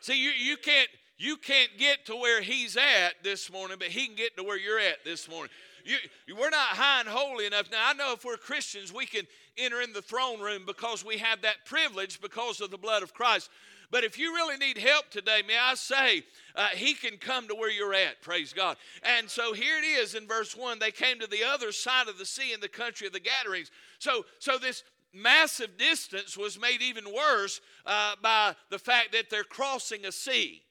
See, 0.01 0.21
you, 0.21 0.31
you 0.31 0.57
can't 0.57 0.89
you 1.17 1.35
can't 1.35 1.71
get 1.77 2.05
to 2.05 2.15
where 2.15 2.41
he's 2.41 2.77
at 2.77 3.15
this 3.23 3.51
morning, 3.51 3.75
but 3.77 3.89
he 3.89 4.07
can 4.07 4.15
get 4.15 4.37
to 4.37 4.43
where 4.43 4.57
you're 4.57 4.79
at 4.79 5.03
this 5.03 5.29
morning. 5.29 5.51
You, 5.85 6.35
we're 6.35 6.49
not 6.49 6.69
high 6.69 6.99
and 7.01 7.09
holy 7.09 7.45
enough. 7.45 7.71
Now, 7.71 7.89
I 7.89 7.93
know 7.93 8.13
if 8.13 8.25
we're 8.25 8.37
Christians, 8.37 8.93
we 8.93 9.05
can 9.05 9.25
enter 9.57 9.81
in 9.81 9.93
the 9.93 10.01
throne 10.01 10.39
room 10.39 10.63
because 10.65 11.05
we 11.05 11.17
have 11.17 11.41
that 11.41 11.65
privilege 11.65 12.21
because 12.21 12.61
of 12.61 12.71
the 12.71 12.77
blood 12.77 13.03
of 13.03 13.13
Christ. 13.13 13.49
But 13.91 14.03
if 14.03 14.19
you 14.19 14.33
really 14.33 14.57
need 14.57 14.77
help 14.77 15.09
today, 15.09 15.41
may 15.47 15.57
I 15.57 15.73
say, 15.73 16.23
uh, 16.55 16.67
He 16.69 16.93
can 16.93 17.17
come 17.17 17.47
to 17.47 17.55
where 17.55 17.71
you're 17.71 17.93
at. 17.93 18.21
Praise 18.21 18.53
God. 18.53 18.77
And 19.03 19.29
so 19.29 19.53
here 19.53 19.77
it 19.79 19.85
is 19.85 20.13
in 20.13 20.27
verse 20.27 20.55
1 20.55 20.79
they 20.79 20.91
came 20.91 21.19
to 21.19 21.27
the 21.27 21.43
other 21.43 21.71
side 21.71 22.07
of 22.07 22.17
the 22.17 22.25
sea 22.25 22.53
in 22.53 22.59
the 22.59 22.69
country 22.69 23.07
of 23.07 23.13
the 23.13 23.19
Gadarenes. 23.19 23.71
So, 23.97 24.25
so 24.37 24.57
this 24.57 24.83
massive 25.13 25.77
distance 25.77 26.37
was 26.37 26.59
made 26.59 26.81
even 26.81 27.05
worse 27.11 27.61
uh, 27.85 28.15
by 28.21 28.55
the 28.69 28.77
fact 28.77 29.11
that 29.13 29.29
they're 29.31 29.43
crossing 29.43 30.05
a 30.05 30.11
sea. 30.11 30.61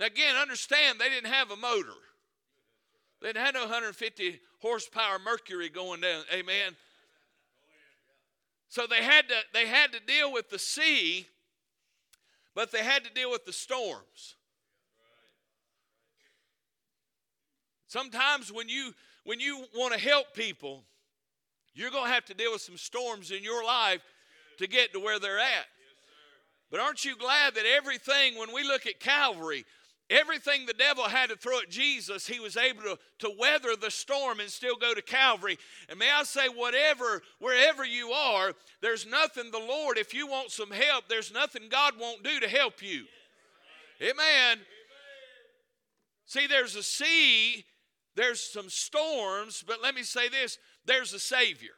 Now, 0.00 0.06
again, 0.06 0.36
understand 0.36 0.98
they 0.98 1.10
didn't 1.10 1.32
have 1.32 1.50
a 1.50 1.56
motor. 1.56 1.92
They 3.22 3.32
had 3.34 3.54
no 3.54 3.60
150 3.60 4.40
horsepower 4.60 5.18
Mercury 5.18 5.68
going 5.68 6.00
down. 6.00 6.22
Amen. 6.32 6.76
So 8.68 8.86
they 8.86 9.02
had 9.02 9.28
to 9.28 9.34
they 9.54 9.66
had 9.66 9.92
to 9.92 10.00
deal 10.00 10.32
with 10.32 10.50
the 10.50 10.58
sea, 10.58 11.26
but 12.54 12.72
they 12.72 12.82
had 12.82 13.04
to 13.04 13.10
deal 13.12 13.30
with 13.30 13.44
the 13.44 13.52
storms. 13.52 14.36
Sometimes 17.86 18.52
when 18.52 18.68
you 18.68 18.92
when 19.24 19.40
you 19.40 19.64
want 19.74 19.94
to 19.94 20.00
help 20.00 20.34
people, 20.34 20.84
you're 21.74 21.90
going 21.90 22.04
to 22.04 22.12
have 22.12 22.24
to 22.26 22.34
deal 22.34 22.52
with 22.52 22.62
some 22.62 22.76
storms 22.76 23.30
in 23.30 23.42
your 23.42 23.64
life 23.64 24.02
to 24.58 24.66
get 24.66 24.92
to 24.92 25.00
where 25.00 25.18
they're 25.18 25.38
at. 25.38 25.66
But 26.70 26.80
aren't 26.80 27.04
you 27.04 27.16
glad 27.16 27.54
that 27.54 27.64
everything, 27.64 28.38
when 28.38 28.52
we 28.52 28.64
look 28.64 28.86
at 28.86 28.98
Calvary, 28.98 29.64
Everything 30.08 30.66
the 30.66 30.72
devil 30.72 31.04
had 31.04 31.30
to 31.30 31.36
throw 31.36 31.58
at 31.58 31.68
Jesus, 31.68 32.28
he 32.28 32.38
was 32.38 32.56
able 32.56 32.82
to, 32.82 32.98
to 33.18 33.34
weather 33.36 33.74
the 33.74 33.90
storm 33.90 34.38
and 34.38 34.48
still 34.48 34.76
go 34.76 34.94
to 34.94 35.02
Calvary. 35.02 35.58
And 35.88 35.98
may 35.98 36.08
I 36.10 36.22
say, 36.22 36.48
whatever, 36.48 37.22
wherever 37.40 37.84
you 37.84 38.10
are, 38.10 38.52
there's 38.80 39.04
nothing 39.04 39.50
the 39.50 39.58
Lord, 39.58 39.98
if 39.98 40.14
you 40.14 40.28
want 40.28 40.52
some 40.52 40.70
help, 40.70 41.08
there's 41.08 41.32
nothing 41.32 41.62
God 41.68 41.94
won't 41.98 42.22
do 42.22 42.38
to 42.38 42.48
help 42.48 42.82
you. 42.82 43.04
Amen. 44.00 44.58
See, 46.26 46.46
there's 46.46 46.76
a 46.76 46.82
sea, 46.84 47.64
there's 48.14 48.40
some 48.40 48.68
storms, 48.68 49.64
but 49.66 49.82
let 49.82 49.94
me 49.94 50.02
say 50.02 50.28
this 50.28 50.58
there's 50.84 51.14
a 51.14 51.18
Savior. 51.18 51.74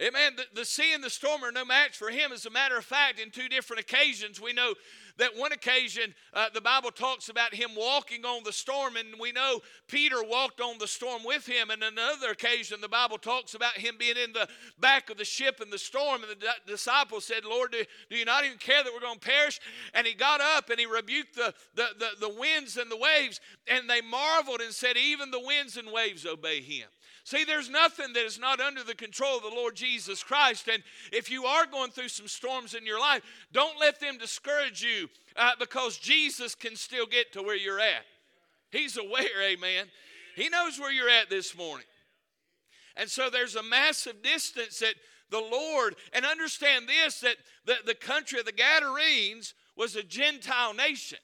Amen. 0.00 0.32
The, 0.34 0.44
the 0.54 0.64
sea 0.64 0.94
and 0.94 1.04
the 1.04 1.10
storm 1.10 1.44
are 1.44 1.52
no 1.52 1.64
match 1.64 1.98
for 1.98 2.08
him. 2.08 2.32
As 2.32 2.46
a 2.46 2.50
matter 2.50 2.78
of 2.78 2.84
fact, 2.86 3.20
in 3.20 3.30
two 3.30 3.50
different 3.50 3.80
occasions, 3.80 4.40
we 4.40 4.54
know 4.54 4.72
that 5.18 5.36
one 5.36 5.52
occasion 5.52 6.14
uh, 6.32 6.46
the 6.54 6.60
Bible 6.62 6.90
talks 6.90 7.28
about 7.28 7.54
him 7.54 7.70
walking 7.76 8.24
on 8.24 8.42
the 8.42 8.52
storm, 8.52 8.96
and 8.96 9.08
we 9.20 9.30
know 9.30 9.60
Peter 9.88 10.24
walked 10.24 10.62
on 10.62 10.78
the 10.78 10.86
storm 10.86 11.22
with 11.22 11.44
him. 11.44 11.68
And 11.68 11.82
another 11.82 12.30
occasion, 12.30 12.80
the 12.80 12.88
Bible 12.88 13.18
talks 13.18 13.52
about 13.52 13.74
him 13.74 13.96
being 13.98 14.16
in 14.16 14.32
the 14.32 14.48
back 14.78 15.10
of 15.10 15.18
the 15.18 15.24
ship 15.24 15.60
in 15.60 15.68
the 15.68 15.78
storm, 15.78 16.22
and 16.22 16.40
the 16.40 16.48
disciples 16.66 17.26
said, 17.26 17.44
Lord, 17.44 17.72
do, 17.72 17.84
do, 18.08 18.16
you 18.16 18.24
not 18.24 18.46
even 18.46 18.56
care 18.56 18.82
that 18.82 18.92
we're 18.94 19.00
going 19.00 19.18
to 19.18 19.28
perish? 19.28 19.60
And 19.92 20.06
he 20.06 20.14
got 20.14 20.40
up 20.40 20.70
and 20.70 20.80
he 20.80 20.86
rebuked 20.86 21.34
the, 21.34 21.52
the, 21.74 21.88
the, 21.98 22.28
the 22.28 22.34
winds 22.40 22.78
and 22.78 22.90
the 22.90 22.96
waves, 22.96 23.38
and 23.68 23.88
they 23.90 24.00
marveled 24.00 24.62
and 24.62 24.72
said, 24.72 24.96
Even 24.96 25.30
the 25.30 25.40
winds 25.44 25.76
and 25.76 25.92
waves 25.92 26.24
obey 26.24 26.62
him. 26.62 26.88
See, 27.30 27.44
there's 27.44 27.70
nothing 27.70 28.12
that 28.14 28.24
is 28.24 28.40
not 28.40 28.58
under 28.58 28.82
the 28.82 28.92
control 28.92 29.36
of 29.36 29.44
the 29.44 29.50
Lord 29.50 29.76
Jesus 29.76 30.20
Christ. 30.20 30.66
And 30.66 30.82
if 31.12 31.30
you 31.30 31.44
are 31.44 31.64
going 31.64 31.92
through 31.92 32.08
some 32.08 32.26
storms 32.26 32.74
in 32.74 32.84
your 32.84 32.98
life, 32.98 33.22
don't 33.52 33.78
let 33.78 34.00
them 34.00 34.18
discourage 34.18 34.82
you 34.82 35.08
uh, 35.36 35.52
because 35.60 35.96
Jesus 35.96 36.56
can 36.56 36.74
still 36.74 37.06
get 37.06 37.32
to 37.34 37.42
where 37.44 37.56
you're 37.56 37.78
at. 37.78 38.04
He's 38.72 38.96
aware, 38.96 39.44
amen. 39.44 39.86
He 40.34 40.48
knows 40.48 40.80
where 40.80 40.90
you're 40.90 41.08
at 41.08 41.30
this 41.30 41.56
morning. 41.56 41.86
And 42.96 43.08
so 43.08 43.30
there's 43.30 43.54
a 43.54 43.62
massive 43.62 44.24
distance 44.24 44.80
that 44.80 44.94
the 45.30 45.38
Lord, 45.38 45.94
and 46.12 46.26
understand 46.26 46.88
this 46.88 47.20
that 47.20 47.36
the, 47.64 47.76
the 47.86 47.94
country 47.94 48.40
of 48.40 48.44
the 48.44 48.50
Gadarenes 48.50 49.54
was 49.76 49.94
a 49.94 50.02
Gentile 50.02 50.74
nation. 50.74 51.18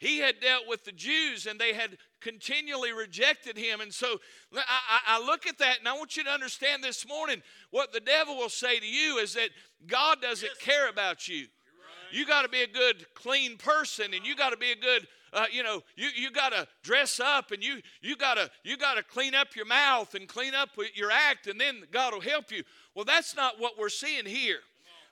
He 0.00 0.18
had 0.18 0.40
dealt 0.40 0.66
with 0.66 0.84
the 0.84 0.92
Jews 0.92 1.46
and 1.46 1.60
they 1.60 1.74
had 1.74 1.98
continually 2.20 2.92
rejected 2.92 3.56
him. 3.56 3.82
And 3.82 3.92
so 3.92 4.18
I, 4.54 5.18
I, 5.18 5.24
look 5.24 5.46
at 5.46 5.58
that 5.58 5.78
and 5.78 5.86
I 5.86 5.92
want 5.92 6.16
you 6.16 6.24
to 6.24 6.30
understand 6.30 6.82
this 6.82 7.06
morning 7.06 7.42
what 7.70 7.92
the 7.92 8.00
devil 8.00 8.34
will 8.34 8.48
say 8.48 8.80
to 8.80 8.86
you 8.86 9.18
is 9.18 9.34
that 9.34 9.50
God 9.86 10.22
doesn't 10.22 10.58
care 10.58 10.88
about 10.88 11.28
you. 11.28 11.46
You 12.12 12.26
got 12.26 12.42
to 12.42 12.48
be 12.48 12.62
a 12.62 12.66
good, 12.66 13.06
clean 13.14 13.58
person 13.58 14.14
and 14.14 14.26
you 14.26 14.34
got 14.34 14.50
to 14.50 14.56
be 14.56 14.72
a 14.72 14.76
good 14.76 15.06
uh, 15.32 15.44
you 15.52 15.62
know, 15.62 15.80
you, 15.94 16.08
you 16.16 16.30
got 16.32 16.50
to 16.50 16.66
dress 16.82 17.20
up 17.20 17.52
and 17.52 17.62
you 17.62 17.80
you 18.02 18.16
got 18.16 18.34
to 18.34 18.50
you 18.64 18.76
got 18.76 18.96
to 18.96 19.02
clean 19.04 19.32
up 19.32 19.54
your 19.54 19.64
mouth 19.66 20.14
and 20.16 20.26
clean 20.26 20.56
up 20.56 20.70
your 20.94 21.12
act, 21.12 21.46
and 21.46 21.60
then 21.60 21.84
God 21.92 22.12
will 22.12 22.20
help 22.20 22.50
you. 22.50 22.64
Well, 22.96 23.04
that's 23.04 23.36
not 23.36 23.60
what 23.60 23.78
we're 23.78 23.90
seeing 23.90 24.26
here. 24.26 24.58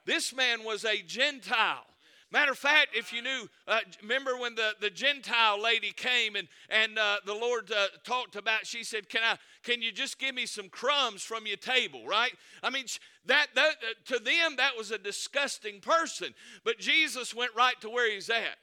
This 0.06 0.34
man 0.34 0.64
was 0.64 0.84
a 0.84 1.02
Gentile. 1.02 1.86
Matter 2.30 2.52
of 2.52 2.58
fact, 2.58 2.88
if 2.94 3.10
you 3.10 3.22
knew, 3.22 3.48
uh, 3.66 3.80
remember 4.02 4.36
when 4.36 4.54
the, 4.54 4.72
the 4.82 4.90
Gentile 4.90 5.60
lady 5.62 5.92
came 5.92 6.36
and, 6.36 6.46
and 6.68 6.98
uh, 6.98 7.16
the 7.24 7.32
Lord 7.32 7.72
uh, 7.72 7.86
talked 8.04 8.36
about, 8.36 8.66
she 8.66 8.84
said, 8.84 9.08
can, 9.08 9.22
I, 9.24 9.36
can 9.62 9.80
you 9.80 9.90
just 9.90 10.18
give 10.18 10.34
me 10.34 10.44
some 10.44 10.68
crumbs 10.68 11.22
from 11.22 11.46
your 11.46 11.56
table, 11.56 12.06
right? 12.06 12.32
I 12.62 12.68
mean, 12.68 12.84
that, 13.24 13.46
that 13.54 13.76
uh, 13.82 14.12
to 14.12 14.22
them, 14.22 14.56
that 14.56 14.76
was 14.76 14.90
a 14.90 14.98
disgusting 14.98 15.80
person. 15.80 16.34
But 16.64 16.78
Jesus 16.78 17.34
went 17.34 17.52
right 17.56 17.80
to 17.80 17.88
where 17.88 18.12
he's 18.12 18.28
at. 18.28 18.58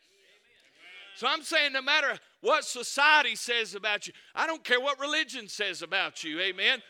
So 1.16 1.26
I'm 1.28 1.42
saying 1.42 1.74
no 1.74 1.82
matter 1.82 2.20
what 2.42 2.66
society 2.66 3.36
says 3.36 3.74
about 3.74 4.06
you, 4.06 4.14
I 4.36 4.46
don't 4.46 4.64
care 4.64 4.80
what 4.80 5.00
religion 5.00 5.48
says 5.48 5.82
about 5.82 6.24
you, 6.24 6.40
amen. 6.40 6.84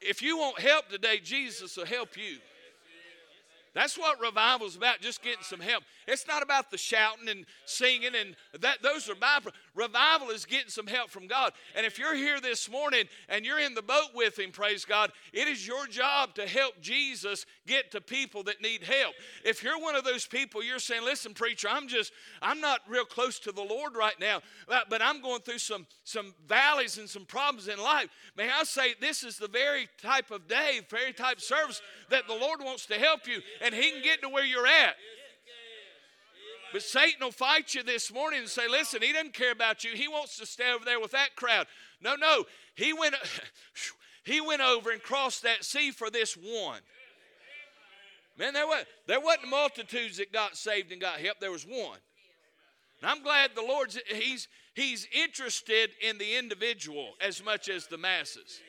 If 0.00 0.22
you 0.22 0.38
want 0.38 0.58
help 0.58 0.88
today, 0.88 1.18
Jesus 1.22 1.76
will 1.76 1.84
help 1.84 2.16
you. 2.16 2.38
That's 3.74 3.96
what 3.96 4.20
revival 4.20 4.66
is 4.66 4.76
about, 4.76 5.00
just 5.00 5.22
getting 5.22 5.42
some 5.42 5.60
help. 5.60 5.82
It's 6.06 6.26
not 6.26 6.42
about 6.42 6.70
the 6.70 6.76
shouting 6.76 7.28
and 7.28 7.46
singing 7.64 8.12
and 8.14 8.36
that 8.60 8.82
those 8.82 9.08
are 9.08 9.14
byproducts. 9.14 9.52
Revival 9.74 10.28
is 10.28 10.44
getting 10.44 10.68
some 10.68 10.86
help 10.86 11.10
from 11.10 11.26
God. 11.26 11.52
And 11.74 11.86
if 11.86 11.98
you're 11.98 12.14
here 12.14 12.40
this 12.40 12.70
morning 12.70 13.04
and 13.28 13.44
you're 13.44 13.58
in 13.58 13.74
the 13.74 13.82
boat 13.82 14.08
with 14.14 14.38
him, 14.38 14.50
praise 14.50 14.84
God, 14.84 15.10
it 15.32 15.48
is 15.48 15.66
your 15.66 15.86
job 15.86 16.34
to 16.34 16.46
help 16.46 16.80
Jesus 16.80 17.46
get 17.66 17.90
to 17.92 18.00
people 18.00 18.42
that 18.44 18.60
need 18.60 18.82
help. 18.82 19.14
If 19.44 19.62
you're 19.62 19.80
one 19.80 19.94
of 19.94 20.04
those 20.04 20.26
people, 20.26 20.62
you're 20.62 20.78
saying, 20.78 21.04
listen, 21.04 21.32
preacher, 21.32 21.68
I'm 21.70 21.88
just, 21.88 22.12
I'm 22.42 22.60
not 22.60 22.80
real 22.86 23.06
close 23.06 23.38
to 23.40 23.52
the 23.52 23.62
Lord 23.62 23.96
right 23.96 24.18
now, 24.20 24.40
but 24.68 25.00
I'm 25.00 25.22
going 25.22 25.40
through 25.40 25.58
some, 25.58 25.86
some 26.04 26.34
valleys 26.46 26.98
and 26.98 27.08
some 27.08 27.24
problems 27.24 27.68
in 27.68 27.78
life. 27.78 28.08
May 28.36 28.50
I 28.50 28.64
say, 28.64 28.94
this 29.00 29.24
is 29.24 29.38
the 29.38 29.48
very 29.48 29.88
type 30.02 30.30
of 30.30 30.48
day, 30.48 30.80
very 30.90 31.14
type 31.14 31.40
service 31.40 31.80
that 32.10 32.26
the 32.26 32.34
Lord 32.34 32.60
wants 32.60 32.84
to 32.86 32.94
help 32.94 33.26
you 33.26 33.40
and 33.62 33.74
he 33.74 33.90
can 33.90 34.02
get 34.02 34.20
to 34.22 34.28
where 34.28 34.44
you're 34.44 34.66
at. 34.66 34.96
But 36.72 36.82
Satan 36.82 37.20
will 37.20 37.32
fight 37.32 37.74
you 37.74 37.82
this 37.82 38.12
morning 38.12 38.40
and 38.40 38.48
say, 38.48 38.66
listen, 38.68 39.02
he 39.02 39.12
doesn't 39.12 39.34
care 39.34 39.52
about 39.52 39.84
you. 39.84 39.90
He 39.92 40.08
wants 40.08 40.38
to 40.38 40.46
stay 40.46 40.72
over 40.72 40.84
there 40.84 41.00
with 41.00 41.10
that 41.10 41.36
crowd. 41.36 41.66
No, 42.00 42.16
no. 42.16 42.44
He 42.74 42.92
went, 42.92 43.14
he 44.24 44.40
went 44.40 44.62
over 44.62 44.90
and 44.90 45.02
crossed 45.02 45.42
that 45.42 45.64
sea 45.64 45.90
for 45.90 46.10
this 46.10 46.34
one. 46.34 46.80
Man, 48.38 48.54
there, 48.54 48.66
was, 48.66 48.84
there 49.06 49.20
wasn't 49.20 49.48
multitudes 49.48 50.16
that 50.16 50.32
got 50.32 50.56
saved 50.56 50.90
and 50.90 51.00
got 51.00 51.18
help. 51.18 51.38
There 51.38 51.52
was 51.52 51.64
one. 51.64 51.98
And 53.02 53.10
I'm 53.10 53.22
glad 53.22 53.50
the 53.54 53.62
Lord's 53.62 53.98
he's 54.06 54.48
he's 54.74 55.08
interested 55.12 55.90
in 56.00 56.18
the 56.18 56.36
individual 56.36 57.14
as 57.20 57.44
much 57.44 57.68
as 57.68 57.88
the 57.88 57.98
masses. 57.98 58.60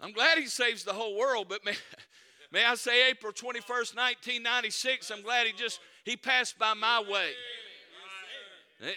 I'm 0.00 0.12
glad 0.12 0.38
he 0.38 0.46
saves 0.46 0.84
the 0.84 0.92
whole 0.92 1.16
world, 1.16 1.46
but 1.48 1.64
may, 1.64 1.72
may 2.52 2.64
I 2.64 2.74
say 2.74 3.10
April 3.10 3.32
21st, 3.32 3.96
1996, 3.96 5.10
I'm 5.10 5.22
glad 5.22 5.46
he 5.46 5.52
just 5.52 5.80
he 6.04 6.16
passed 6.16 6.58
by 6.58 6.74
my 6.74 7.00
way. 7.00 7.30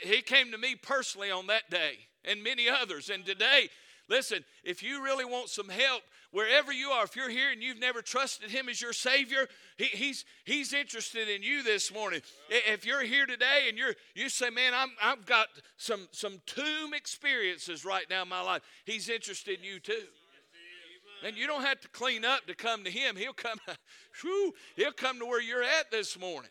He 0.04 0.22
came 0.22 0.52
to 0.52 0.58
me 0.58 0.76
personally 0.76 1.32
on 1.32 1.48
that 1.48 1.70
day 1.70 1.98
and 2.24 2.44
many 2.44 2.70
others. 2.70 3.10
And 3.10 3.26
today, 3.26 3.70
listen, 4.08 4.46
if 4.64 4.84
you 4.84 5.04
really 5.04 5.26
want 5.26 5.50
some 5.50 5.70
help, 5.70 6.04
wherever 6.32 6.72
you 6.72 6.90
are, 6.90 7.04
if 7.04 7.16
you're 7.16 7.30
here 7.30 7.52
and 7.52 7.62
you've 7.62 7.80
never 7.80 8.02
trusted 8.02 8.50
Him 8.50 8.70
as 8.70 8.82
your 8.82 8.94
Savior, 8.94 9.48
he, 9.78 9.86
He's 9.86 10.26
He's 10.46 10.74
interested 10.74 11.30
in 11.30 11.44
you 11.44 11.64
this 11.64 11.94
morning. 11.94 12.22
If 12.50 12.86
you're 12.86 13.04
here 13.04 13.26
today 13.26 13.66
and 13.70 13.78
you're 13.78 13.96
you 14.16 14.30
say, 14.30 14.50
"Man, 14.50 14.74
I'm 14.76 14.92
I've 15.02 15.26
got 15.26 15.48
some 15.78 16.08
some 16.12 16.42
tomb 16.46 16.94
experiences 16.94 17.86
right 17.86 18.06
now 18.10 18.24
in 18.24 18.30
my 18.30 18.42
life," 18.42 18.62
He's 18.86 19.10
interested 19.10 19.60
in 19.60 19.66
you 19.66 19.80
too. 19.80 20.04
And 21.26 21.38
you 21.38 21.48
don't 21.48 21.64
have 21.64 21.80
to 21.82 21.88
clean 21.90 22.26
up 22.26 22.48
to 22.48 22.56
come 22.56 22.84
to 22.84 22.92
Him. 22.92 23.16
He'll 23.16 23.34
come. 23.34 23.60
Whew, 24.22 24.54
he'll 24.76 24.92
come 24.92 25.20
to 25.20 25.26
where 25.26 25.42
you're 25.42 25.64
at 25.64 25.92
this 25.92 26.20
morning. 26.20 26.50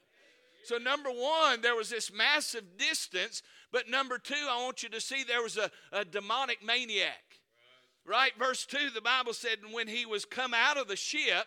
So, 0.64 0.78
number 0.78 1.10
one, 1.10 1.62
there 1.62 1.74
was 1.74 1.90
this 1.90 2.12
massive 2.12 2.76
distance. 2.78 3.42
But 3.72 3.88
number 3.88 4.18
two, 4.18 4.46
I 4.48 4.62
want 4.64 4.82
you 4.82 4.88
to 4.90 5.00
see 5.00 5.24
there 5.24 5.42
was 5.42 5.56
a, 5.56 5.70
a 5.92 6.04
demonic 6.04 6.64
maniac. 6.64 7.22
Right. 8.06 8.32
Verse 8.38 8.66
2, 8.66 8.90
the 8.94 9.00
Bible 9.00 9.32
said, 9.32 9.58
And 9.62 9.72
when 9.72 9.86
he 9.86 10.06
was 10.06 10.24
come 10.24 10.54
out 10.54 10.76
of 10.76 10.88
the 10.88 10.96
ship, 10.96 11.46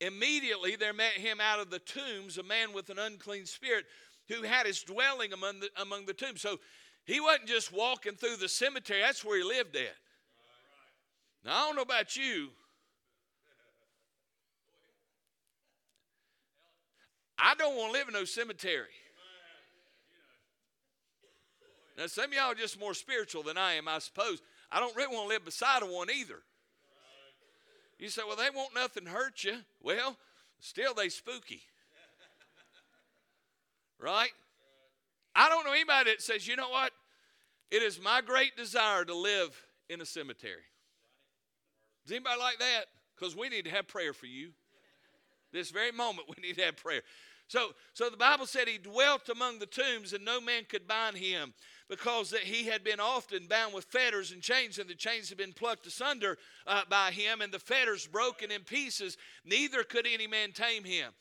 immediately 0.00 0.76
there 0.76 0.92
met 0.92 1.12
him 1.12 1.38
out 1.40 1.60
of 1.60 1.70
the 1.70 1.78
tombs 1.78 2.38
a 2.38 2.42
man 2.42 2.72
with 2.72 2.90
an 2.90 2.98
unclean 2.98 3.46
spirit 3.46 3.84
who 4.28 4.42
had 4.42 4.66
his 4.66 4.82
dwelling 4.82 5.32
among 5.32 5.60
the, 5.60 5.68
among 5.80 6.06
the 6.06 6.14
tombs. 6.14 6.40
So 6.40 6.58
he 7.04 7.20
wasn't 7.20 7.46
just 7.46 7.72
walking 7.72 8.14
through 8.14 8.36
the 8.36 8.48
cemetery, 8.48 9.00
that's 9.00 9.24
where 9.24 9.38
he 9.38 9.44
lived 9.44 9.76
at. 9.76 9.94
Now, 11.46 11.52
I 11.62 11.66
don't 11.66 11.76
know 11.76 11.82
about 11.82 12.16
you, 12.16 12.48
I 17.38 17.54
don't 17.54 17.76
want 17.76 17.92
to 17.92 17.98
live 17.98 18.08
in 18.08 18.14
no 18.14 18.24
cemetery. 18.24 18.88
Now, 21.96 22.08
some 22.08 22.24
of 22.24 22.32
y'all 22.32 22.50
are 22.50 22.54
just 22.54 22.80
more 22.80 22.94
spiritual 22.94 23.44
than 23.44 23.56
I 23.56 23.74
am, 23.74 23.86
I 23.86 24.00
suppose. 24.00 24.42
I 24.72 24.80
don't 24.80 24.94
really 24.96 25.14
want 25.14 25.28
to 25.28 25.34
live 25.34 25.44
beside 25.44 25.82
one 25.84 26.08
either. 26.10 26.42
You 27.98 28.08
say, 28.08 28.22
well, 28.26 28.36
they 28.36 28.50
won't 28.54 28.74
nothing 28.74 29.06
hurt 29.06 29.44
you. 29.44 29.58
Well, 29.80 30.16
still 30.58 30.94
they 30.94 31.08
spooky. 31.08 31.62
Right? 33.98 34.30
I 35.34 35.48
don't 35.48 35.64
know 35.64 35.72
anybody 35.72 36.10
that 36.10 36.22
says, 36.22 36.46
you 36.48 36.56
know 36.56 36.68
what? 36.70 36.92
It 37.70 37.82
is 37.82 38.02
my 38.02 38.20
great 38.20 38.56
desire 38.56 39.04
to 39.04 39.14
live 39.14 39.56
in 39.88 40.00
a 40.00 40.06
cemetery. 40.06 40.64
Does 42.06 42.14
anybody 42.14 42.40
like 42.40 42.58
that? 42.60 42.84
Because 43.16 43.34
we 43.34 43.48
need 43.48 43.64
to 43.64 43.70
have 43.70 43.88
prayer 43.88 44.12
for 44.12 44.26
you. 44.26 44.50
This 45.52 45.70
very 45.70 45.90
moment, 45.90 46.28
we 46.36 46.46
need 46.46 46.56
to 46.56 46.62
have 46.62 46.76
prayer. 46.76 47.02
So, 47.48 47.70
so 47.94 48.10
the 48.10 48.16
Bible 48.16 48.46
said 48.46 48.68
he 48.68 48.78
dwelt 48.78 49.28
among 49.28 49.58
the 49.58 49.66
tombs, 49.66 50.12
and 50.12 50.24
no 50.24 50.40
man 50.40 50.64
could 50.68 50.88
bind 50.88 51.16
him, 51.16 51.54
because 51.88 52.30
that 52.30 52.40
he 52.40 52.66
had 52.66 52.82
been 52.82 52.98
often 52.98 53.46
bound 53.46 53.72
with 53.72 53.84
fetters 53.84 54.32
and 54.32 54.42
chains, 54.42 54.78
and 54.78 54.88
the 54.88 54.94
chains 54.94 55.28
had 55.28 55.38
been 55.38 55.52
plucked 55.52 55.86
asunder 55.86 56.38
uh, 56.66 56.82
by 56.88 57.10
him, 57.12 57.40
and 57.40 57.52
the 57.52 57.58
fetters 57.58 58.06
broken 58.06 58.50
in 58.50 58.62
pieces. 58.62 59.16
Neither 59.44 59.84
could 59.84 60.06
any 60.06 60.26
man 60.26 60.52
tame 60.52 60.84
him. 60.84 61.12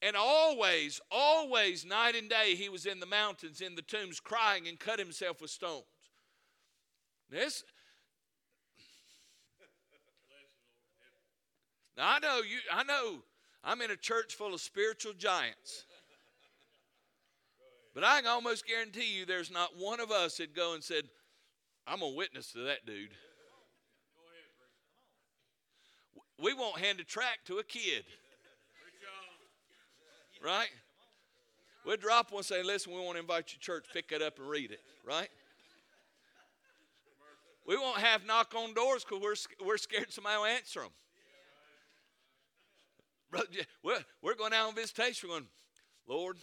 And 0.00 0.16
always, 0.16 1.00
always, 1.10 1.84
night 1.84 2.14
and 2.14 2.28
day, 2.28 2.54
he 2.54 2.68
was 2.68 2.86
in 2.86 3.00
the 3.00 3.06
mountains, 3.06 3.60
in 3.60 3.74
the 3.74 3.82
tombs, 3.82 4.20
crying 4.20 4.68
and 4.68 4.78
cut 4.78 4.98
himself 4.98 5.40
with 5.40 5.50
stones. 5.50 5.84
This. 7.30 7.62
Now 11.96 12.14
I 12.16 12.18
know 12.18 12.38
you. 12.38 12.58
I 12.72 12.82
know 12.82 13.22
I'm 13.62 13.80
in 13.80 13.90
a 13.90 13.96
church 13.96 14.34
full 14.34 14.54
of 14.54 14.60
spiritual 14.60 15.12
giants. 15.14 15.84
But 17.94 18.02
I 18.02 18.20
can 18.20 18.28
almost 18.28 18.66
guarantee 18.66 19.18
you 19.18 19.24
there's 19.24 19.52
not 19.52 19.70
one 19.78 20.00
of 20.00 20.10
us 20.10 20.38
that 20.38 20.54
go 20.54 20.74
and 20.74 20.82
said, 20.82 21.04
I'm 21.86 22.02
a 22.02 22.08
witness 22.08 22.52
to 22.52 22.64
that 22.64 22.84
dude. 22.84 23.10
We 26.42 26.52
won't 26.52 26.78
hand 26.78 26.98
a 26.98 27.04
tract 27.04 27.46
to 27.46 27.58
a 27.58 27.62
kid. 27.62 28.04
Right? 30.44 30.68
We'll 31.86 31.96
drop 31.96 32.32
one 32.32 32.40
and 32.40 32.46
say, 32.46 32.62
listen, 32.62 32.92
we 32.92 33.00
want 33.00 33.14
to 33.14 33.20
invite 33.20 33.52
you 33.52 33.58
to 33.58 33.60
church, 33.60 33.86
pick 33.92 34.10
it 34.10 34.20
up 34.20 34.38
and 34.38 34.48
read 34.48 34.72
it. 34.72 34.80
Right? 35.06 35.28
We 37.66 37.76
won't 37.76 37.98
have 37.98 38.26
knock 38.26 38.54
on 38.56 38.74
doors 38.74 39.04
because 39.04 39.22
we're, 39.22 39.66
we're 39.66 39.76
scared 39.78 40.12
somebody 40.12 40.36
will 40.36 40.46
answer 40.46 40.80
them. 40.80 40.90
Brother, 43.34 43.48
we're, 43.82 43.98
we're 44.22 44.36
going 44.36 44.52
out 44.52 44.68
on 44.68 44.76
visitation. 44.76 45.28
We're 45.28 45.34
going, 45.34 45.48
Lord, 46.06 46.36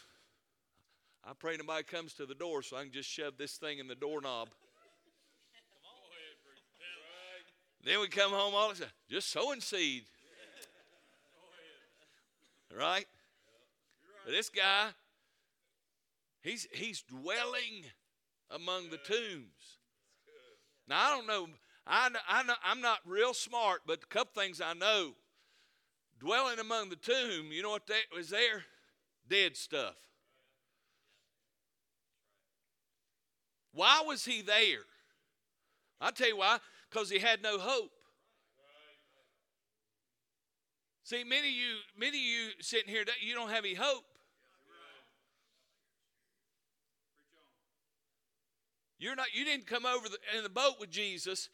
I 1.24 1.32
pray 1.40 1.56
nobody 1.56 1.84
comes 1.84 2.14
to 2.16 2.26
the 2.26 2.36
door 2.36 2.62
so 2.64 2.76
I 2.76 2.84
can 2.84 2.92
just 2.92 3.10
shove 3.10 3.38
this 3.38 3.56
thing 3.56 3.80
in 3.80 3.88
the 3.88 3.96
doorknob. 3.96 4.50
Then 7.86 8.02
we 8.02 8.10
come 8.10 8.32
home 8.32 8.54
all 8.54 8.74
the 8.74 8.88
just 9.10 9.32
sowing 9.32 9.62
seed. 9.62 10.04
Right? 12.78 13.06
But 14.26 14.32
this 14.32 14.50
guy, 14.50 14.90
he's 16.42 16.68
he's 16.74 17.04
dwelling 17.04 17.86
among 18.50 18.90
the 18.90 18.98
tombs. 18.98 19.80
Now 20.90 21.08
I 21.08 21.10
don't 21.16 21.28
know. 21.28 21.48
I, 21.88 22.10
I 22.28 22.44
know, 22.44 22.54
I'm 22.66 22.82
not 22.82 23.00
real 23.06 23.34
smart, 23.34 23.84
but 23.88 24.00
a 24.04 24.08
couple 24.08 24.42
things 24.42 24.60
I 24.60 24.74
know 24.74 25.14
dwelling 26.22 26.60
among 26.60 26.90
the 26.90 26.96
tomb, 26.96 27.52
you 27.52 27.64
know 27.64 27.72
what 27.72 27.88
that 27.88 28.04
was 28.16 28.30
there? 28.30 28.64
Dead 29.28 29.58
stuff. 29.58 29.96
Why 33.74 34.04
was 34.06 34.24
he 34.24 34.42
there? 34.42 34.84
I'll 36.00 36.12
tell 36.12 36.28
you 36.28 36.38
why. 36.38 36.60
Because 36.90 37.10
he 37.10 37.20
had 37.20 37.42
no 37.42 37.58
hope. 37.58 37.92
See, 41.04 41.24
many 41.24 41.50
of 41.50 41.56
you, 41.56 41.76
many 41.98 42.18
of 42.18 42.24
you 42.24 42.50
sitting 42.60 42.90
here, 42.90 43.04
you 43.22 43.34
don't 43.34 43.50
have 43.50 43.66
any 43.66 43.74
hope. 43.74 44.04
You're 49.00 49.16
not. 49.16 49.34
You 49.34 49.44
didn't 49.44 49.66
come 49.66 49.86
over 49.86 50.08
the, 50.08 50.18
in 50.38 50.44
the 50.44 50.50
boat 50.50 50.76
with 50.80 50.92
Jesus 50.92 51.50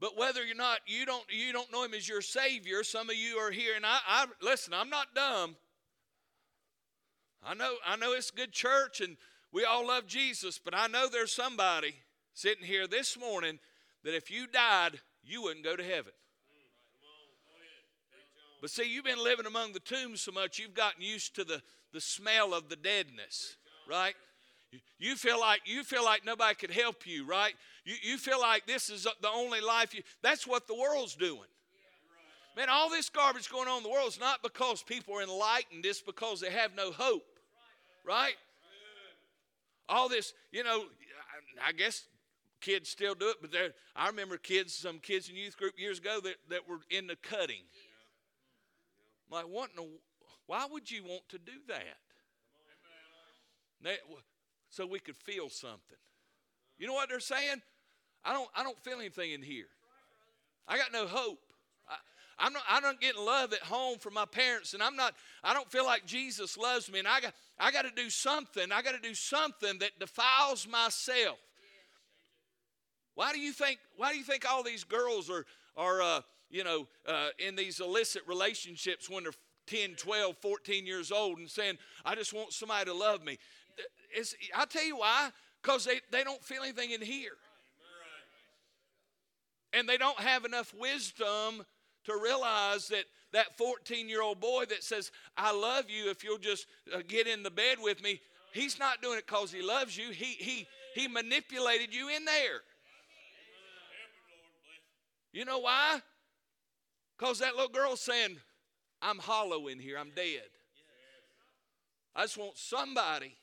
but 0.00 0.16
whether 0.16 0.44
you're 0.44 0.56
not, 0.56 0.80
you 0.86 1.04
don't 1.04 1.24
you 1.30 1.52
don't 1.52 1.70
know 1.70 1.84
him 1.84 1.94
as 1.94 2.08
your 2.08 2.22
Savior. 2.22 2.82
Some 2.82 3.10
of 3.10 3.16
you 3.16 3.36
are 3.36 3.50
here, 3.50 3.74
and 3.76 3.84
I, 3.84 3.98
I 4.08 4.26
listen. 4.42 4.72
I'm 4.72 4.90
not 4.90 5.14
dumb. 5.14 5.56
I 7.44 7.54
know 7.54 7.74
I 7.86 7.96
know 7.96 8.12
it's 8.12 8.30
a 8.30 8.36
good 8.36 8.52
church, 8.52 9.00
and 9.00 9.16
we 9.52 9.64
all 9.64 9.86
love 9.86 10.06
Jesus. 10.06 10.58
But 10.58 10.74
I 10.74 10.86
know 10.86 11.08
there's 11.08 11.32
somebody 11.32 11.94
sitting 12.32 12.64
here 12.64 12.86
this 12.86 13.18
morning 13.18 13.58
that 14.04 14.14
if 14.14 14.30
you 14.30 14.46
died, 14.46 15.00
you 15.22 15.42
wouldn't 15.42 15.64
go 15.64 15.76
to 15.76 15.84
heaven. 15.84 16.12
But 18.60 18.70
see, 18.70 18.84
you've 18.84 19.04
been 19.04 19.22
living 19.22 19.46
among 19.46 19.72
the 19.72 19.80
tombs 19.80 20.20
so 20.20 20.32
much, 20.32 20.58
you've 20.58 20.74
gotten 20.74 21.02
used 21.02 21.34
to 21.36 21.44
the, 21.44 21.62
the 21.92 22.00
smell 22.00 22.52
of 22.52 22.68
the 22.68 22.76
deadness, 22.76 23.56
right? 23.88 24.14
You 24.98 25.16
feel 25.16 25.40
like 25.40 25.62
you 25.64 25.82
feel 25.82 26.04
like 26.04 26.24
nobody 26.24 26.54
could 26.54 26.70
help 26.70 27.06
you, 27.06 27.26
right? 27.26 27.54
You, 27.84 27.94
you 28.02 28.18
feel 28.18 28.40
like 28.40 28.66
this 28.66 28.90
is 28.90 29.06
the 29.20 29.30
only 29.30 29.60
life 29.60 29.94
you 29.94 30.02
that's 30.22 30.46
what 30.46 30.66
the 30.66 30.74
world's 30.74 31.14
doing. 31.14 31.48
Man, 32.56 32.68
all 32.68 32.90
this 32.90 33.08
garbage 33.08 33.48
going 33.48 33.68
on 33.68 33.78
in 33.78 33.82
the 33.82 33.88
world 33.88 34.08
is 34.08 34.20
not 34.20 34.42
because 34.42 34.82
people 34.82 35.14
are 35.16 35.22
enlightened, 35.22 35.86
it's 35.86 36.02
because 36.02 36.40
they 36.40 36.50
have 36.50 36.74
no 36.76 36.92
hope. 36.92 37.24
Right? 38.06 38.34
All 39.88 40.08
this, 40.08 40.34
you 40.52 40.62
know, 40.62 40.84
I 41.66 41.72
guess 41.72 42.04
kids 42.60 42.88
still 42.88 43.14
do 43.14 43.30
it, 43.30 43.36
but 43.40 43.50
I 43.96 44.08
remember 44.08 44.36
kids, 44.36 44.74
some 44.74 44.98
kids 44.98 45.28
in 45.28 45.36
youth 45.36 45.56
group 45.56 45.74
years 45.78 45.98
ago 45.98 46.20
that, 46.22 46.36
that 46.50 46.68
were 46.68 46.80
into 46.90 47.16
cutting. 47.16 47.62
I'm 49.30 49.36
like, 49.38 49.46
what 49.46 49.70
the, 49.74 49.86
why 50.46 50.66
would 50.70 50.90
you 50.90 51.04
want 51.04 51.28
to 51.30 51.38
do 51.38 51.52
that? 51.68 51.96
So 54.70 54.86
we 54.86 55.00
could 55.00 55.16
feel 55.16 55.50
something. 55.50 55.98
You 56.78 56.86
know 56.86 56.94
what 56.94 57.08
they're 57.08 57.20
saying? 57.20 57.60
I 58.24 58.32
don't, 58.32 58.48
I 58.56 58.62
don't 58.62 58.78
feel 58.78 58.98
anything 58.98 59.32
in 59.32 59.42
here. 59.42 59.66
I 60.66 60.76
got 60.76 60.92
no 60.92 61.06
hope. 61.06 61.40
I, 61.88 61.96
I'm 62.38 62.52
not, 62.52 62.62
I'm 62.68 62.82
not 62.82 63.00
getting 63.00 63.22
love 63.22 63.52
at 63.52 63.60
home 63.60 63.98
from 63.98 64.14
my 64.14 64.24
parents, 64.24 64.72
and 64.72 64.82
I'm 64.82 64.96
not, 64.96 65.14
I 65.44 65.52
don't 65.52 65.70
feel 65.70 65.84
like 65.84 66.06
Jesus 66.06 66.56
loves 66.56 66.90
me, 66.90 67.00
and 67.00 67.08
I 67.08 67.20
got, 67.20 67.34
I 67.58 67.70
got 67.70 67.82
to 67.82 67.90
do 67.94 68.08
something. 68.08 68.72
I 68.72 68.80
got 68.80 68.92
to 68.92 69.00
do 69.00 69.14
something 69.14 69.78
that 69.80 69.98
defiles 69.98 70.66
myself. 70.66 71.38
Why 73.14 73.32
do 73.32 73.40
you 73.40 73.52
think, 73.52 73.78
why 73.96 74.12
do 74.12 74.18
you 74.18 74.24
think 74.24 74.50
all 74.50 74.62
these 74.62 74.84
girls 74.84 75.28
are, 75.28 75.44
are 75.76 76.00
uh, 76.00 76.20
you 76.50 76.64
know, 76.64 76.86
uh, 77.06 77.28
in 77.38 77.56
these 77.56 77.80
illicit 77.80 78.22
relationships 78.26 79.10
when 79.10 79.24
they're 79.24 79.32
10, 79.66 79.94
12, 79.96 80.36
14 80.38 80.86
years 80.86 81.12
old 81.12 81.38
and 81.38 81.48
saying, 81.48 81.78
I 82.04 82.14
just 82.14 82.32
want 82.32 82.52
somebody 82.52 82.86
to 82.86 82.94
love 82.94 83.22
me. 83.24 83.38
It's, 84.14 84.34
I'll 84.54 84.66
tell 84.66 84.84
you 84.84 84.98
why. 84.98 85.30
Because 85.62 85.84
they, 85.84 86.00
they 86.10 86.24
don't 86.24 86.42
feel 86.42 86.62
anything 86.62 86.90
in 86.90 87.02
here. 87.02 87.32
And 89.72 89.88
they 89.88 89.98
don't 89.98 90.18
have 90.18 90.44
enough 90.44 90.74
wisdom 90.74 91.64
to 92.04 92.18
realize 92.20 92.88
that 92.88 93.04
that 93.32 93.56
14 93.56 94.08
year 94.08 94.22
old 94.22 94.40
boy 94.40 94.64
that 94.66 94.82
says, 94.82 95.12
I 95.36 95.52
love 95.52 95.84
you 95.88 96.10
if 96.10 96.24
you'll 96.24 96.38
just 96.38 96.66
uh, 96.92 97.00
get 97.06 97.26
in 97.26 97.42
the 97.42 97.50
bed 97.50 97.78
with 97.80 98.02
me, 98.02 98.20
he's 98.52 98.78
not 98.78 99.00
doing 99.02 99.18
it 99.18 99.26
because 99.26 99.52
he 99.52 99.62
loves 99.62 99.96
you. 99.96 100.10
He, 100.10 100.34
he, 100.38 100.66
he 100.94 101.06
manipulated 101.06 101.94
you 101.94 102.08
in 102.08 102.24
there. 102.24 102.62
You 105.32 105.44
know 105.44 105.60
why? 105.60 106.00
Because 107.16 107.38
that 107.38 107.54
little 107.54 107.70
girl's 107.70 108.00
saying, 108.00 108.38
I'm 109.00 109.18
hollow 109.18 109.68
in 109.68 109.78
here, 109.78 109.96
I'm 109.98 110.10
dead. 110.10 110.48
I 112.16 112.22
just 112.22 112.36
want 112.36 112.58
somebody, 112.58 113.36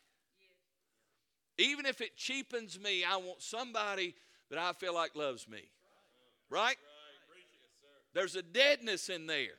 even 1.58 1.86
if 1.86 2.02
it 2.02 2.16
cheapens 2.16 2.80
me, 2.80 3.04
I 3.04 3.18
want 3.18 3.42
somebody 3.42 4.16
that 4.50 4.60
I 4.60 4.74
feel 4.74 4.94
like 4.94 5.16
loves 5.16 5.48
me. 5.48 5.62
Right? 6.50 6.78
There's 8.14 8.36
a 8.36 8.42
deadness 8.42 9.10
in 9.10 9.28
there. 9.28 9.58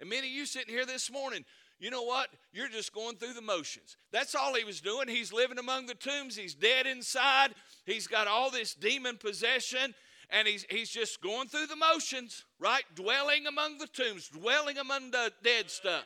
And 0.00 0.10
many 0.10 0.26
of 0.26 0.32
you 0.32 0.46
sitting 0.46 0.74
here 0.74 0.84
this 0.84 1.10
morning, 1.10 1.44
you 1.78 1.90
know 1.90 2.02
what? 2.02 2.28
You're 2.52 2.68
just 2.68 2.92
going 2.92 3.16
through 3.16 3.34
the 3.34 3.42
motions. 3.42 3.96
That's 4.12 4.34
all 4.34 4.54
he 4.54 4.64
was 4.64 4.80
doing. 4.80 5.08
He's 5.08 5.32
living 5.32 5.58
among 5.58 5.86
the 5.86 5.94
tombs. 5.94 6.36
He's 6.36 6.54
dead 6.54 6.86
inside. 6.86 7.54
He's 7.84 8.06
got 8.06 8.26
all 8.26 8.50
this 8.50 8.74
demon 8.74 9.16
possession, 9.18 9.94
and 10.30 10.48
he's, 10.48 10.66
he's 10.70 10.90
just 10.90 11.22
going 11.22 11.48
through 11.48 11.66
the 11.66 11.76
motions, 11.76 12.44
right? 12.58 12.82
Dwelling 12.94 13.46
among 13.46 13.78
the 13.78 13.86
tombs, 13.86 14.28
dwelling 14.28 14.78
among 14.78 15.10
the 15.10 15.32
dead 15.42 15.70
stuff. 15.70 16.04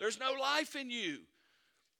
There's 0.00 0.18
no 0.18 0.32
life 0.32 0.76
in 0.76 0.90
you. 0.90 1.18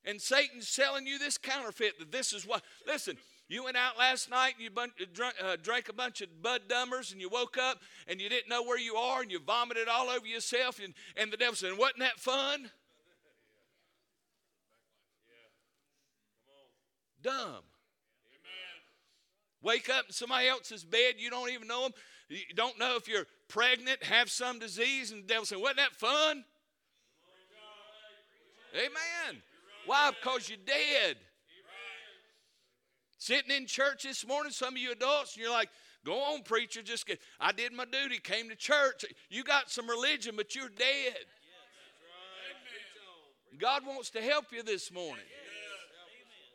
And 0.04 0.20
Satan's 0.20 0.68
selling 0.68 1.06
you 1.06 1.18
this 1.18 1.38
counterfeit 1.38 1.98
that 1.98 2.10
this 2.10 2.32
is 2.32 2.46
what. 2.46 2.62
Listen, 2.86 3.16
you 3.48 3.64
went 3.64 3.76
out 3.76 3.98
last 3.98 4.30
night 4.30 4.54
and 4.54 4.64
you 4.64 4.70
bun- 4.70 4.92
uh, 5.00 5.04
drank, 5.12 5.34
uh, 5.42 5.56
drank 5.62 5.88
a 5.88 5.92
bunch 5.92 6.22
of 6.22 6.42
Bud 6.42 6.62
Dummers 6.68 7.12
and 7.12 7.20
you 7.20 7.28
woke 7.28 7.58
up 7.58 7.80
and 8.08 8.20
you 8.20 8.28
didn't 8.28 8.48
know 8.48 8.62
where 8.62 8.78
you 8.78 8.96
are 8.96 9.22
and 9.22 9.30
you 9.30 9.38
vomited 9.38 9.88
all 9.88 10.08
over 10.08 10.26
yourself 10.26 10.80
and, 10.82 10.94
and 11.16 11.30
the 11.30 11.36
devil 11.36 11.54
said, 11.54 11.76
Wasn't 11.76 11.98
that 11.98 12.18
fun? 12.18 12.70
Dumb. 17.22 17.62
Wake 19.62 19.88
up 19.88 20.06
in 20.08 20.12
somebody 20.12 20.48
else's 20.48 20.84
bed, 20.84 21.14
you 21.18 21.30
don't 21.30 21.50
even 21.50 21.68
know 21.68 21.82
them. 21.82 21.92
You 22.28 22.54
don't 22.56 22.78
know 22.78 22.96
if 22.96 23.06
you're 23.06 23.26
pregnant, 23.46 24.02
have 24.02 24.30
some 24.30 24.58
disease, 24.58 25.12
and 25.12 25.22
the 25.22 25.28
devil 25.28 25.44
said, 25.44 25.58
Wasn't 25.58 25.76
that 25.76 25.94
fun? 25.94 26.44
Amen. 28.74 29.42
Why? 29.86 30.10
Because 30.10 30.48
you're 30.48 30.58
dead. 30.64 31.16
Sitting 33.18 33.56
in 33.56 33.66
church 33.66 34.02
this 34.02 34.26
morning, 34.26 34.50
some 34.50 34.74
of 34.74 34.78
you 34.78 34.90
adults, 34.90 35.36
and 35.36 35.44
you're 35.44 35.52
like, 35.52 35.68
go 36.04 36.14
on, 36.14 36.42
preacher, 36.42 36.82
just 36.82 37.06
get, 37.06 37.20
I 37.38 37.52
did 37.52 37.72
my 37.72 37.84
duty, 37.84 38.18
came 38.18 38.48
to 38.48 38.56
church. 38.56 39.04
You 39.30 39.44
got 39.44 39.70
some 39.70 39.88
religion, 39.88 40.34
but 40.36 40.56
you're 40.56 40.68
dead. 40.68 41.24
God 43.58 43.86
wants 43.86 44.10
to 44.10 44.20
help 44.20 44.46
you 44.50 44.62
this 44.62 44.90
morning. 44.92 45.24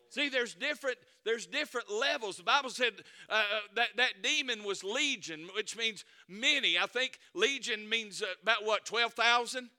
See, 0.09 0.29
there's 0.29 0.53
different 0.55 0.97
there's 1.25 1.45
different 1.45 1.91
levels. 1.91 2.37
The 2.37 2.43
Bible 2.43 2.69
said 2.69 2.93
uh, 3.29 3.33
uh, 3.33 3.41
that 3.75 3.89
that 3.97 4.23
demon 4.23 4.63
was 4.63 4.83
legion, 4.83 5.47
which 5.55 5.77
means 5.77 6.05
many. 6.27 6.77
I 6.77 6.85
think 6.85 7.19
legion 7.33 7.87
means 7.89 8.23
about 8.41 8.65
what 8.65 8.85
twelve 8.85 9.13
thousand. 9.13 9.69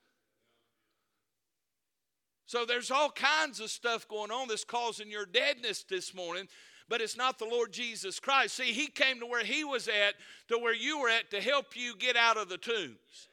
So 2.48 2.64
there's 2.64 2.90
all 2.90 3.10
kinds 3.10 3.60
of 3.60 3.70
stuff 3.70 4.08
going 4.08 4.32
on 4.32 4.48
that's 4.48 4.64
causing 4.64 5.10
your 5.10 5.26
deadness 5.26 5.84
this 5.84 6.12
morning 6.12 6.48
but 6.88 7.02
it's 7.02 7.16
not 7.16 7.38
the 7.38 7.44
Lord 7.44 7.72
Jesus 7.72 8.18
Christ. 8.18 8.54
See, 8.54 8.72
He 8.72 8.86
came 8.86 9.20
to 9.20 9.26
where 9.26 9.44
He 9.44 9.62
was 9.62 9.88
at, 9.88 10.14
to 10.48 10.58
where 10.58 10.74
you 10.74 10.98
were 10.98 11.10
at, 11.10 11.30
to 11.32 11.40
help 11.40 11.76
you 11.76 11.94
get 11.96 12.16
out 12.16 12.38
of 12.38 12.48
the 12.48 12.56
tombs. 12.56 13.28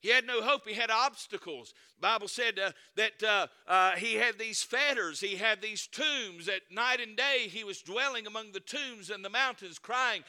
He 0.00 0.08
had 0.08 0.26
no 0.26 0.40
hope. 0.42 0.66
He 0.66 0.74
had 0.74 0.90
obstacles. 0.90 1.74
The 1.96 2.02
Bible 2.02 2.28
said 2.28 2.58
uh, 2.58 2.72
that 2.96 3.22
uh, 3.22 3.46
uh, 3.68 3.96
he 3.96 4.14
had 4.14 4.38
these 4.38 4.62
fetters. 4.62 5.20
He 5.20 5.36
had 5.36 5.60
these 5.60 5.86
tombs. 5.86 6.48
At 6.48 6.62
night 6.70 7.00
and 7.00 7.16
day, 7.16 7.48
he 7.50 7.64
was 7.64 7.82
dwelling 7.82 8.26
among 8.26 8.52
the 8.52 8.60
tombs 8.60 9.10
and 9.10 9.22
the 9.22 9.28
mountains, 9.28 9.78
crying, 9.78 10.22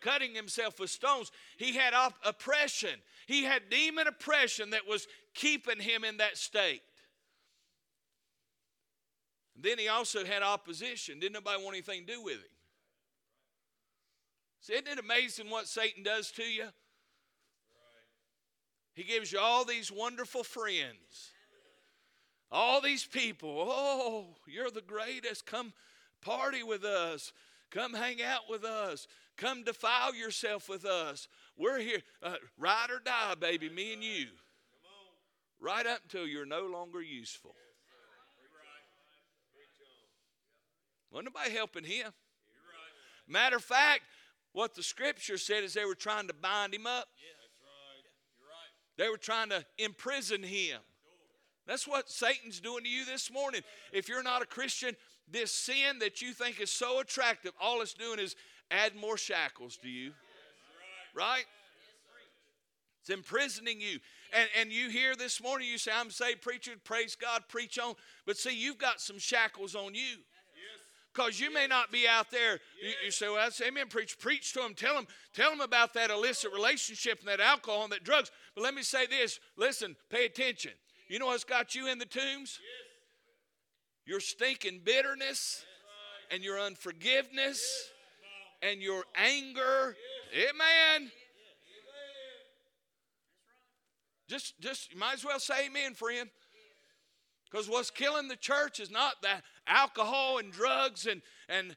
cutting 0.00 0.34
himself 0.34 0.80
with 0.80 0.88
stones. 0.88 1.30
He 1.58 1.74
had 1.74 1.92
op- 1.92 2.14
oppression. 2.24 3.00
He 3.26 3.44
had 3.44 3.68
demon 3.68 4.06
oppression 4.06 4.70
that 4.70 4.88
was 4.88 5.06
keeping 5.34 5.78
him 5.78 6.04
in 6.04 6.16
that 6.16 6.38
state. 6.38 6.80
Then 9.60 9.78
he 9.78 9.88
also 9.88 10.24
had 10.24 10.42
opposition. 10.42 11.18
Didn't 11.18 11.34
nobody 11.34 11.62
want 11.62 11.74
anything 11.74 12.06
to 12.06 12.12
do 12.12 12.22
with 12.22 12.34
him? 12.34 12.56
See, 14.60 14.74
isn't 14.74 14.88
it 14.88 14.98
amazing 14.98 15.50
what 15.50 15.66
Satan 15.66 16.02
does 16.02 16.30
to 16.32 16.42
you? 16.42 16.66
He 18.94 19.04
gives 19.04 19.32
you 19.32 19.38
all 19.38 19.64
these 19.64 19.92
wonderful 19.92 20.42
friends, 20.42 21.32
all 22.50 22.80
these 22.80 23.04
people. 23.04 23.68
Oh, 23.70 24.26
you're 24.46 24.70
the 24.70 24.80
greatest. 24.80 25.46
Come 25.46 25.72
party 26.20 26.62
with 26.62 26.84
us. 26.84 27.32
Come 27.70 27.94
hang 27.94 28.22
out 28.22 28.50
with 28.50 28.64
us. 28.64 29.06
Come 29.36 29.62
defile 29.62 30.14
yourself 30.14 30.68
with 30.68 30.84
us. 30.84 31.28
We're 31.56 31.78
here. 31.78 32.02
Uh, 32.22 32.34
ride 32.58 32.90
or 32.90 32.98
die, 32.98 33.34
baby, 33.38 33.68
me 33.68 33.92
and 33.92 34.02
you. 34.02 34.26
Right 35.60 35.86
up 35.86 36.00
until 36.04 36.26
you're 36.26 36.46
no 36.46 36.66
longer 36.66 37.00
useful. 37.00 37.54
Wasn't 41.10 41.32
nobody 41.34 41.54
helping 41.54 41.84
him. 41.84 42.12
Matter 43.26 43.56
of 43.56 43.64
fact, 43.64 44.02
what 44.52 44.74
the 44.74 44.82
scripture 44.82 45.38
said 45.38 45.64
is 45.64 45.74
they 45.74 45.84
were 45.84 45.94
trying 45.94 46.28
to 46.28 46.34
bind 46.34 46.74
him 46.74 46.86
up. 46.86 47.08
They 48.96 49.08
were 49.08 49.18
trying 49.18 49.50
to 49.50 49.64
imprison 49.78 50.42
him. 50.42 50.80
That's 51.66 51.86
what 51.86 52.10
Satan's 52.10 52.60
doing 52.60 52.82
to 52.84 52.88
you 52.88 53.04
this 53.04 53.30
morning. 53.30 53.60
If 53.92 54.08
you're 54.08 54.22
not 54.22 54.42
a 54.42 54.46
Christian, 54.46 54.96
this 55.30 55.52
sin 55.52 55.98
that 56.00 56.22
you 56.22 56.32
think 56.32 56.60
is 56.60 56.70
so 56.70 57.00
attractive, 57.00 57.52
all 57.60 57.82
it's 57.82 57.92
doing 57.92 58.18
is 58.18 58.34
add 58.70 58.96
more 58.96 59.18
shackles 59.18 59.76
to 59.82 59.88
you. 59.88 60.12
Right? 61.14 61.44
It's 63.02 63.10
imprisoning 63.10 63.80
you. 63.80 63.98
And, 64.32 64.48
and 64.60 64.72
you 64.72 64.88
hear 64.88 65.14
this 65.14 65.42
morning, 65.42 65.68
you 65.68 65.78
say, 65.78 65.92
I'm 65.94 66.10
saved, 66.10 66.42
preacher, 66.42 66.72
praise 66.82 67.16
God, 67.16 67.44
preach 67.48 67.78
on. 67.78 67.94
But 68.26 68.36
see, 68.36 68.54
you've 68.58 68.78
got 68.78 69.00
some 69.00 69.18
shackles 69.18 69.74
on 69.74 69.94
you. 69.94 70.18
Because 71.18 71.40
you 71.40 71.52
may 71.52 71.66
not 71.66 71.90
be 71.90 72.06
out 72.06 72.30
there. 72.30 72.60
You, 72.80 72.92
you 73.06 73.10
say, 73.10 73.26
well, 73.26 73.38
that's 73.38 73.60
amen, 73.60 73.88
preach. 73.88 74.20
Preach 74.20 74.52
to 74.52 74.60
them. 74.60 74.74
Tell 74.74 74.94
them, 74.94 75.08
tell 75.34 75.50
them 75.50 75.60
about 75.60 75.92
that 75.94 76.10
illicit 76.10 76.52
relationship 76.52 77.18
and 77.18 77.28
that 77.28 77.40
alcohol 77.40 77.82
and 77.82 77.92
that 77.92 78.04
drugs. 78.04 78.30
But 78.54 78.62
let 78.62 78.72
me 78.72 78.82
say 78.82 79.06
this. 79.06 79.40
Listen, 79.56 79.96
pay 80.10 80.26
attention. 80.26 80.70
You 81.08 81.18
know 81.18 81.26
what's 81.26 81.42
got 81.42 81.74
you 81.74 81.88
in 81.88 81.98
the 81.98 82.06
tombs? 82.06 82.60
Your 84.06 84.20
stinking 84.20 84.82
bitterness 84.84 85.64
and 86.30 86.44
your 86.44 86.60
unforgiveness 86.60 87.90
and 88.62 88.80
your 88.80 89.02
anger. 89.16 89.96
Amen. 90.32 91.10
Just, 94.28 94.60
just, 94.60 94.92
you 94.92 95.00
might 95.00 95.14
as 95.14 95.24
well 95.24 95.40
say 95.40 95.66
amen, 95.66 95.94
friend. 95.94 96.28
Because 97.50 97.68
what's 97.68 97.90
killing 97.90 98.28
the 98.28 98.36
church 98.36 98.78
is 98.80 98.90
not 98.90 99.22
the 99.22 99.42
alcohol 99.66 100.38
and 100.38 100.52
drugs 100.52 101.06
and, 101.06 101.22
and 101.48 101.74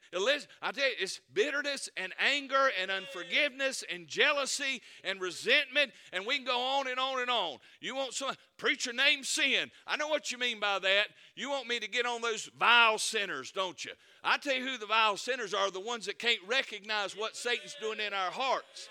I 0.60 0.70
tell 0.72 0.84
you, 0.84 0.94
it's 1.00 1.20
bitterness 1.32 1.88
and 1.96 2.12
anger 2.18 2.70
and 2.80 2.90
unforgiveness 2.90 3.82
and 3.92 4.06
jealousy 4.06 4.82
and 5.02 5.20
resentment, 5.20 5.92
and 6.12 6.26
we 6.26 6.36
can 6.36 6.44
go 6.44 6.60
on 6.60 6.88
and 6.88 6.98
on 6.98 7.20
and 7.20 7.30
on. 7.30 7.58
You 7.80 7.94
want 7.94 8.12
some 8.12 8.34
preacher 8.58 8.92
name 8.92 9.24
sin. 9.24 9.70
I 9.86 9.96
know 9.96 10.08
what 10.08 10.30
you 10.30 10.38
mean 10.38 10.60
by 10.60 10.78
that. 10.78 11.06
You 11.36 11.50
want 11.50 11.68
me 11.68 11.80
to 11.80 11.88
get 11.88 12.04
on 12.04 12.20
those 12.20 12.50
vile 12.58 12.98
sinners, 12.98 13.50
don't 13.50 13.82
you? 13.84 13.92
I 14.22 14.36
tell 14.36 14.54
you 14.54 14.66
who 14.66 14.78
the 14.78 14.86
vile 14.86 15.16
sinners 15.16 15.54
are 15.54 15.70
the 15.70 15.80
ones 15.80 16.06
that 16.06 16.18
can't 16.18 16.40
recognize 16.46 17.16
what 17.16 17.36
Satan's 17.36 17.76
doing 17.80 17.98
in 17.98 18.12
our 18.12 18.30
hearts. 18.30 18.88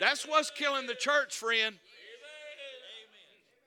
That's 0.00 0.26
what's 0.26 0.50
killing 0.50 0.86
the 0.86 0.94
church, 0.94 1.36
friend. 1.36 1.76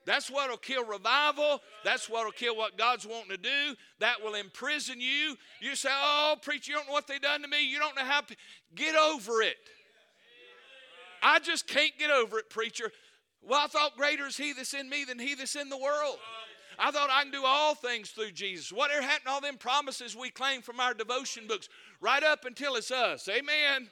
That's 0.06 0.30
what 0.30 0.50
will 0.50 0.56
kill 0.56 0.84
revival. 0.84 1.60
That's 1.82 2.08
what 2.08 2.24
will 2.24 2.32
kill 2.32 2.56
what 2.56 2.76
God's 2.76 3.06
wanting 3.06 3.30
to 3.30 3.36
do. 3.36 3.74
That 4.00 4.22
will 4.22 4.34
imprison 4.34 5.00
you. 5.00 5.36
You 5.60 5.76
say, 5.76 5.90
Oh, 5.92 6.36
preacher, 6.42 6.72
you 6.72 6.76
don't 6.76 6.86
know 6.88 6.92
what 6.92 7.06
they 7.06 7.18
done 7.18 7.42
to 7.42 7.48
me. 7.48 7.66
You 7.66 7.78
don't 7.78 7.96
know 7.96 8.04
how. 8.04 8.20
to 8.20 8.36
Get 8.74 8.94
over 8.96 9.40
it. 9.42 9.56
I 11.22 11.38
just 11.38 11.66
can't 11.66 11.92
get 11.98 12.10
over 12.10 12.38
it, 12.38 12.50
preacher. 12.50 12.90
Well, 13.42 13.60
I 13.64 13.66
thought 13.66 13.96
greater 13.96 14.26
is 14.26 14.36
he 14.36 14.52
that's 14.52 14.74
in 14.74 14.88
me 14.88 15.04
than 15.04 15.18
he 15.18 15.34
that's 15.34 15.56
in 15.56 15.70
the 15.70 15.78
world. 15.78 16.16
I 16.78 16.90
thought 16.90 17.08
I 17.10 17.22
can 17.22 17.32
do 17.32 17.44
all 17.44 17.74
things 17.74 18.10
through 18.10 18.32
Jesus. 18.32 18.72
Whatever 18.72 19.02
happened 19.02 19.28
all 19.28 19.40
them 19.40 19.56
promises 19.56 20.16
we 20.16 20.30
claim 20.30 20.60
from 20.60 20.80
our 20.80 20.92
devotion 20.92 21.46
books, 21.46 21.68
right 22.00 22.22
up 22.22 22.44
until 22.44 22.76
it's 22.76 22.90
us. 22.90 23.28
Amen. 23.28 23.88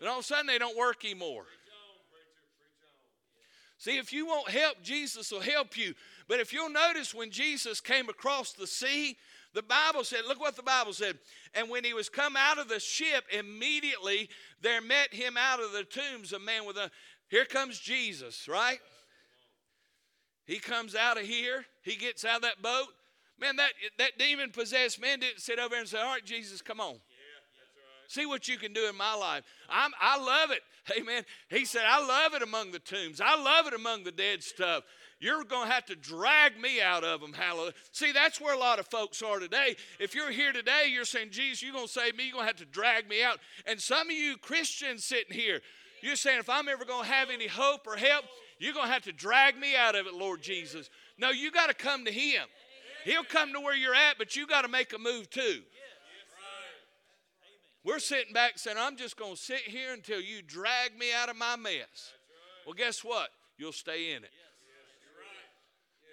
And 0.00 0.08
all 0.08 0.18
of 0.18 0.24
a 0.24 0.26
sudden 0.26 0.46
they 0.46 0.58
don't 0.58 0.76
work 0.76 1.04
anymore. 1.04 1.44
See, 3.82 3.98
if 3.98 4.12
you 4.12 4.26
want 4.26 4.48
help, 4.48 4.80
Jesus 4.84 5.32
will 5.32 5.40
help 5.40 5.76
you. 5.76 5.94
But 6.28 6.38
if 6.38 6.52
you'll 6.52 6.70
notice 6.70 7.12
when 7.12 7.32
Jesus 7.32 7.80
came 7.80 8.08
across 8.08 8.52
the 8.52 8.68
sea, 8.68 9.16
the 9.54 9.62
Bible 9.64 10.04
said, 10.04 10.20
look 10.28 10.38
what 10.38 10.54
the 10.54 10.62
Bible 10.62 10.92
said. 10.92 11.18
And 11.52 11.68
when 11.68 11.82
he 11.82 11.92
was 11.92 12.08
come 12.08 12.36
out 12.36 12.58
of 12.58 12.68
the 12.68 12.78
ship, 12.78 13.24
immediately 13.36 14.28
there 14.60 14.80
met 14.80 15.12
him 15.12 15.36
out 15.36 15.58
of 15.58 15.72
the 15.72 15.82
tombs 15.82 16.32
a 16.32 16.38
man 16.38 16.64
with 16.64 16.76
a. 16.76 16.92
Here 17.26 17.44
comes 17.44 17.76
Jesus, 17.76 18.46
right? 18.46 18.78
He 20.44 20.60
comes 20.60 20.94
out 20.94 21.18
of 21.18 21.24
here. 21.24 21.64
He 21.82 21.96
gets 21.96 22.24
out 22.24 22.36
of 22.36 22.42
that 22.42 22.62
boat. 22.62 22.86
Man, 23.40 23.56
that, 23.56 23.72
that 23.98 24.16
demon 24.16 24.52
possessed 24.52 25.00
man 25.00 25.18
didn't 25.18 25.40
sit 25.40 25.58
over 25.58 25.70
there 25.70 25.80
and 25.80 25.88
say, 25.88 25.98
All 25.98 26.06
right, 26.06 26.24
Jesus, 26.24 26.62
come 26.62 26.78
on. 26.78 27.00
See 28.12 28.26
what 28.26 28.46
you 28.46 28.58
can 28.58 28.74
do 28.74 28.90
in 28.90 28.94
my 28.94 29.14
life. 29.14 29.42
I'm, 29.70 29.90
I 29.98 30.18
love 30.18 30.50
it. 30.50 30.60
Amen. 31.00 31.24
He 31.48 31.64
said, 31.64 31.84
I 31.88 32.06
love 32.06 32.34
it 32.34 32.42
among 32.42 32.70
the 32.70 32.78
tombs. 32.78 33.22
I 33.24 33.42
love 33.42 33.66
it 33.66 33.72
among 33.72 34.04
the 34.04 34.12
dead 34.12 34.42
stuff. 34.42 34.84
You're 35.18 35.44
going 35.44 35.66
to 35.66 35.72
have 35.72 35.86
to 35.86 35.96
drag 35.96 36.60
me 36.60 36.82
out 36.82 37.04
of 37.04 37.22
them. 37.22 37.32
Hallelujah. 37.32 37.72
See, 37.92 38.12
that's 38.12 38.38
where 38.38 38.54
a 38.54 38.58
lot 38.58 38.78
of 38.78 38.86
folks 38.88 39.22
are 39.22 39.38
today. 39.38 39.76
If 39.98 40.14
you're 40.14 40.30
here 40.30 40.52
today, 40.52 40.90
you're 40.92 41.06
saying, 41.06 41.30
Jesus, 41.30 41.62
you're 41.62 41.72
going 41.72 41.86
to 41.86 41.92
save 41.92 42.14
me. 42.14 42.24
You're 42.24 42.34
going 42.34 42.42
to 42.42 42.48
have 42.48 42.56
to 42.56 42.66
drag 42.66 43.08
me 43.08 43.22
out. 43.22 43.38
And 43.66 43.80
some 43.80 44.10
of 44.10 44.14
you 44.14 44.36
Christians 44.36 45.06
sitting 45.06 45.34
here, 45.34 45.62
you're 46.02 46.16
saying, 46.16 46.40
if 46.40 46.50
I'm 46.50 46.68
ever 46.68 46.84
going 46.84 47.06
to 47.06 47.10
have 47.10 47.30
any 47.30 47.46
hope 47.46 47.86
or 47.86 47.96
help, 47.96 48.26
you're 48.58 48.74
going 48.74 48.88
to 48.88 48.92
have 48.92 49.04
to 49.04 49.12
drag 49.12 49.56
me 49.56 49.74
out 49.74 49.94
of 49.94 50.06
it, 50.06 50.12
Lord 50.12 50.42
Jesus. 50.42 50.90
No, 51.16 51.30
you 51.30 51.50
got 51.50 51.68
to 51.68 51.74
come 51.74 52.04
to 52.04 52.12
Him. 52.12 52.42
He'll 53.06 53.24
come 53.24 53.54
to 53.54 53.60
where 53.60 53.74
you're 53.74 53.94
at, 53.94 54.18
but 54.18 54.36
you 54.36 54.46
got 54.46 54.62
to 54.62 54.68
make 54.68 54.92
a 54.92 54.98
move 54.98 55.30
too. 55.30 55.62
We're 57.84 57.98
sitting 57.98 58.32
back 58.32 58.58
saying, 58.58 58.76
I'm 58.78 58.96
just 58.96 59.16
going 59.16 59.34
to 59.34 59.40
sit 59.40 59.62
here 59.62 59.92
until 59.92 60.20
you 60.20 60.40
drag 60.42 60.96
me 60.96 61.06
out 61.12 61.28
of 61.28 61.36
my 61.36 61.56
mess. 61.56 62.12
Well, 62.64 62.74
guess 62.74 63.02
what? 63.02 63.30
You'll 63.58 63.72
stay 63.72 64.12
in 64.12 64.22
it. 64.22 64.30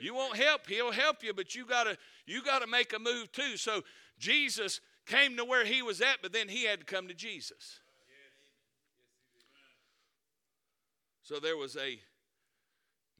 You 0.02 0.14
won't 0.16 0.38
help, 0.38 0.68
he'll 0.68 0.92
help 0.92 1.24
you, 1.24 1.34
but 1.34 1.56
you 1.56 1.66
gotta 1.66 1.98
you 2.26 2.42
gotta 2.42 2.68
make 2.68 2.94
a 2.94 3.00
move 3.00 3.32
too. 3.34 3.58
So 3.58 3.82
Jesus 4.18 4.80
came 5.06 5.36
to 5.38 5.44
where 5.44 5.66
he 5.66 5.82
was 5.82 6.00
at, 6.00 6.20
but 6.22 6.32
then 6.32 6.48
he 6.48 6.64
had 6.64 6.80
to 6.80 6.86
come 6.86 7.10
to 7.10 7.14
Jesus. 7.14 7.82
So 11.22 11.40
there 11.40 11.58
was 11.58 11.76
a 11.76 12.00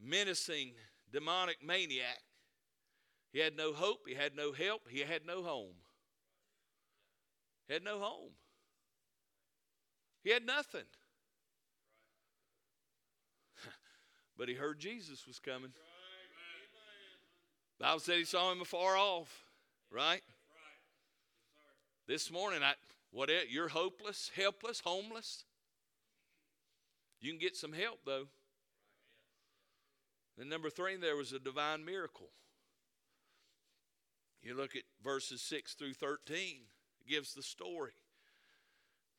menacing 0.00 0.72
demonic 1.12 1.58
maniac. 1.64 2.18
He 3.32 3.38
had 3.38 3.56
no 3.56 3.72
hope, 3.72 4.00
he 4.08 4.14
had 4.14 4.34
no 4.34 4.52
help, 4.52 4.88
he 4.88 5.00
had 5.00 5.26
no 5.26 5.42
home. 5.42 5.74
He 7.70 7.74
had 7.74 7.84
no 7.84 8.00
home. 8.00 8.32
He 10.24 10.30
had 10.30 10.44
nothing. 10.44 10.82
but 14.36 14.48
he 14.48 14.56
heard 14.56 14.80
Jesus 14.80 15.24
was 15.24 15.38
coming. 15.38 15.70
Bible 17.78 18.00
said 18.00 18.16
he 18.16 18.24
saw 18.24 18.50
him 18.50 18.60
afar 18.60 18.96
off, 18.96 19.44
right? 19.88 20.20
This 22.08 22.28
morning, 22.28 22.58
I 22.60 22.72
what 23.12 23.30
you're 23.48 23.68
hopeless, 23.68 24.32
helpless, 24.34 24.80
homeless. 24.80 25.44
You 27.20 27.30
can 27.30 27.38
get 27.38 27.54
some 27.54 27.72
help 27.72 28.00
though. 28.04 28.26
Then 30.36 30.48
number 30.48 30.70
three, 30.70 30.96
there 30.96 31.14
was 31.14 31.32
a 31.32 31.38
divine 31.38 31.84
miracle. 31.84 32.30
You 34.42 34.56
look 34.56 34.74
at 34.74 34.82
verses 35.04 35.40
six 35.40 35.74
through 35.74 35.94
thirteen. 35.94 36.62
Gives 37.10 37.34
the 37.34 37.42
story. 37.42 37.92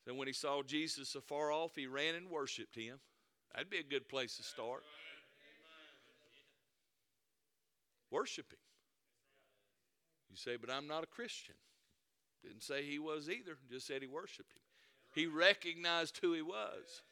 Then 0.06 0.16
when 0.16 0.26
he 0.26 0.32
saw 0.32 0.62
Jesus 0.62 1.14
afar 1.14 1.52
off, 1.52 1.76
he 1.76 1.86
ran 1.86 2.14
and 2.14 2.30
worshipped 2.30 2.74
him. 2.74 2.98
That'd 3.52 3.70
be 3.70 3.78
a 3.78 3.82
good 3.82 4.08
place 4.08 4.36
to 4.38 4.42
start. 4.42 4.82
Worship 8.12 8.52
Him. 8.52 8.58
You 10.30 10.36
say, 10.36 10.56
but 10.56 10.70
I'm 10.70 10.86
not 10.86 11.02
a 11.02 11.06
Christian. 11.06 11.54
Didn't 12.42 12.62
say 12.62 12.82
he 12.82 12.98
was 12.98 13.28
either, 13.28 13.56
just 13.70 13.86
said 13.86 14.02
he 14.02 14.08
worshiped 14.08 14.52
Him. 14.52 14.60
He 15.14 15.26
recognized 15.26 16.18
who 16.20 16.34
He 16.34 16.42
was. 16.42 17.02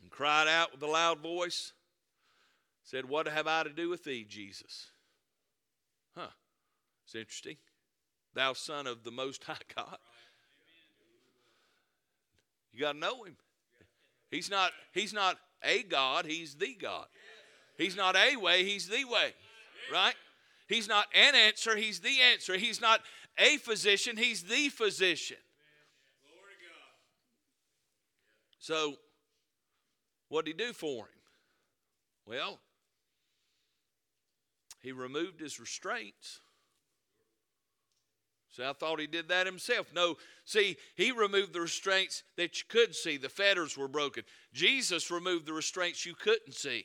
And 0.00 0.10
cried 0.10 0.48
out 0.48 0.72
with 0.72 0.82
a 0.82 0.86
loud 0.86 1.18
voice, 1.20 1.72
said, 2.84 3.08
What 3.08 3.26
have 3.26 3.48
I 3.48 3.64
to 3.64 3.70
do 3.70 3.88
with 3.88 4.04
thee, 4.04 4.24
Jesus? 4.28 4.91
It's 7.12 7.20
interesting. 7.20 7.56
Thou 8.32 8.54
son 8.54 8.86
of 8.86 9.04
the 9.04 9.10
Most 9.10 9.44
High 9.44 9.56
God. 9.76 9.98
You 12.72 12.80
got 12.80 12.92
to 12.92 12.98
know 12.98 13.24
him. 13.24 13.36
He's 14.30 14.50
not, 14.50 14.72
he's 14.94 15.12
not 15.12 15.36
a 15.62 15.82
God, 15.82 16.24
he's 16.24 16.54
the 16.54 16.74
God. 16.74 17.04
He's 17.76 17.96
not 17.96 18.16
a 18.16 18.36
way, 18.36 18.64
He's 18.64 18.88
the 18.88 19.04
way, 19.04 19.32
right? 19.92 20.14
He's 20.68 20.88
not 20.88 21.06
an 21.14 21.34
answer, 21.34 21.76
He's 21.76 22.00
the 22.00 22.20
answer. 22.32 22.56
He's 22.56 22.80
not 22.80 23.00
a 23.36 23.58
physician, 23.58 24.16
He's 24.16 24.42
the 24.42 24.70
physician. 24.70 25.38
So, 28.58 28.94
what 30.28 30.46
did 30.46 30.58
He 30.58 30.66
do 30.66 30.72
for 30.72 31.04
him? 31.04 31.20
Well, 32.26 32.60
He 34.80 34.92
removed 34.92 35.40
his 35.40 35.60
restraints. 35.60 36.40
So 38.52 38.68
I 38.68 38.74
thought 38.74 39.00
he 39.00 39.06
did 39.06 39.28
that 39.28 39.46
himself. 39.46 39.86
No, 39.94 40.16
see, 40.44 40.76
he 40.94 41.10
removed 41.10 41.54
the 41.54 41.60
restraints 41.60 42.22
that 42.36 42.58
you 42.58 42.64
could 42.68 42.94
see. 42.94 43.16
The 43.16 43.30
fetters 43.30 43.76
were 43.76 43.88
broken. 43.88 44.24
Jesus 44.52 45.10
removed 45.10 45.46
the 45.46 45.54
restraints 45.54 46.06
you 46.06 46.14
couldn't 46.14 46.54
see 46.54 46.84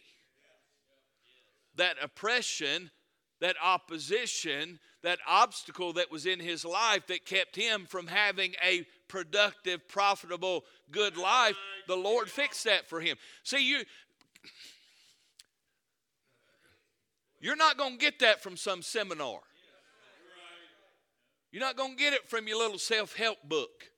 that 1.76 1.98
oppression, 2.02 2.90
that 3.40 3.56
opposition, 3.64 4.80
that 5.04 5.20
obstacle 5.28 5.94
that 5.94 6.12
was 6.12 6.26
in 6.26 6.40
his 6.40 6.66
life 6.66 7.06
that 7.08 7.26
kept 7.26 7.56
him 7.56 7.86
from 7.86 8.08
having 8.08 8.54
a 8.66 8.86
productive, 9.08 9.88
profitable, 9.88 10.66
good 10.92 11.18
life, 11.18 11.56
the 11.88 11.96
Lord 11.96 12.30
fixed 12.30 12.64
that 12.64 12.90
for 12.90 13.00
him. 13.00 13.16
See, 13.44 13.70
you 13.70 13.84
you're 17.40 17.56
not 17.56 17.78
going 17.78 17.94
to 17.94 18.00
get 18.00 18.20
that 18.20 18.42
from 18.42 18.58
some 18.58 18.82
seminar. 18.82 19.40
You're 21.52 21.62
not 21.62 21.78
going 21.78 21.92
to 21.92 21.98
get 21.98 22.14
it 22.14 22.28
from 22.28 22.48
your 22.48 22.58
little 22.58 22.78
self-help 22.78 23.38
book. 23.48 23.90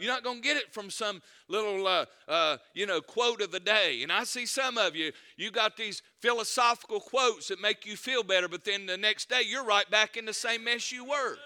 You're 0.00 0.12
not 0.12 0.24
going 0.24 0.38
to 0.38 0.42
get 0.42 0.56
it 0.56 0.74
from 0.74 0.90
some 0.90 1.22
little, 1.46 1.86
uh, 1.86 2.06
uh, 2.26 2.56
you 2.74 2.86
know, 2.86 3.00
quote 3.00 3.40
of 3.40 3.52
the 3.52 3.60
day. 3.60 4.02
And 4.02 4.10
I 4.10 4.24
see 4.24 4.46
some 4.46 4.76
of 4.76 4.96
you, 4.96 5.12
you 5.36 5.52
got 5.52 5.76
these 5.76 6.02
philosophical 6.18 6.98
quotes 6.98 7.48
that 7.48 7.60
make 7.60 7.86
you 7.86 7.96
feel 7.96 8.24
better, 8.24 8.48
but 8.48 8.64
then 8.64 8.86
the 8.86 8.96
next 8.96 9.28
day 9.28 9.42
you're 9.46 9.64
right 9.64 9.88
back 9.90 10.16
in 10.16 10.24
the 10.24 10.32
same 10.32 10.64
mess 10.64 10.90
you 10.90 11.04
were. 11.04 11.36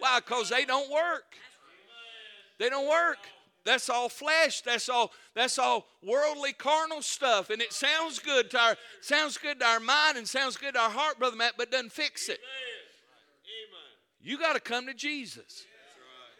Why? 0.00 0.20
Because 0.20 0.50
they 0.50 0.66
don't 0.66 0.90
work. 0.90 1.34
They 2.58 2.68
don't 2.68 2.88
work. 2.88 3.18
That's 3.64 3.88
all 3.88 4.08
flesh. 4.08 4.60
That's 4.62 4.88
all. 4.88 5.12
That's 5.34 5.58
all 5.58 5.86
worldly, 6.02 6.52
carnal 6.52 7.02
stuff, 7.02 7.50
and 7.50 7.60
it 7.60 7.72
sounds 7.72 8.18
good 8.18 8.50
to 8.50 8.58
our 8.58 8.76
sounds 9.00 9.36
good 9.36 9.60
to 9.60 9.66
our 9.66 9.80
mind 9.80 10.16
and 10.16 10.26
sounds 10.26 10.56
good 10.56 10.74
to 10.74 10.80
our 10.80 10.90
heart, 10.90 11.18
brother 11.18 11.36
Matt, 11.36 11.54
but 11.56 11.70
doesn't 11.70 11.92
fix 11.92 12.28
it. 12.28 12.40
You 14.20 14.38
got 14.38 14.54
to 14.54 14.60
come 14.60 14.86
to 14.86 14.94
Jesus. 14.94 15.64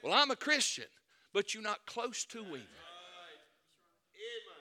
Well, 0.03 0.13
I'm 0.13 0.31
a 0.31 0.37
Christian 0.37 0.87
but 1.33 1.55
you're 1.55 1.63
not 1.63 1.87
close 1.87 2.25
to 2.27 2.43
Him. 2.43 2.63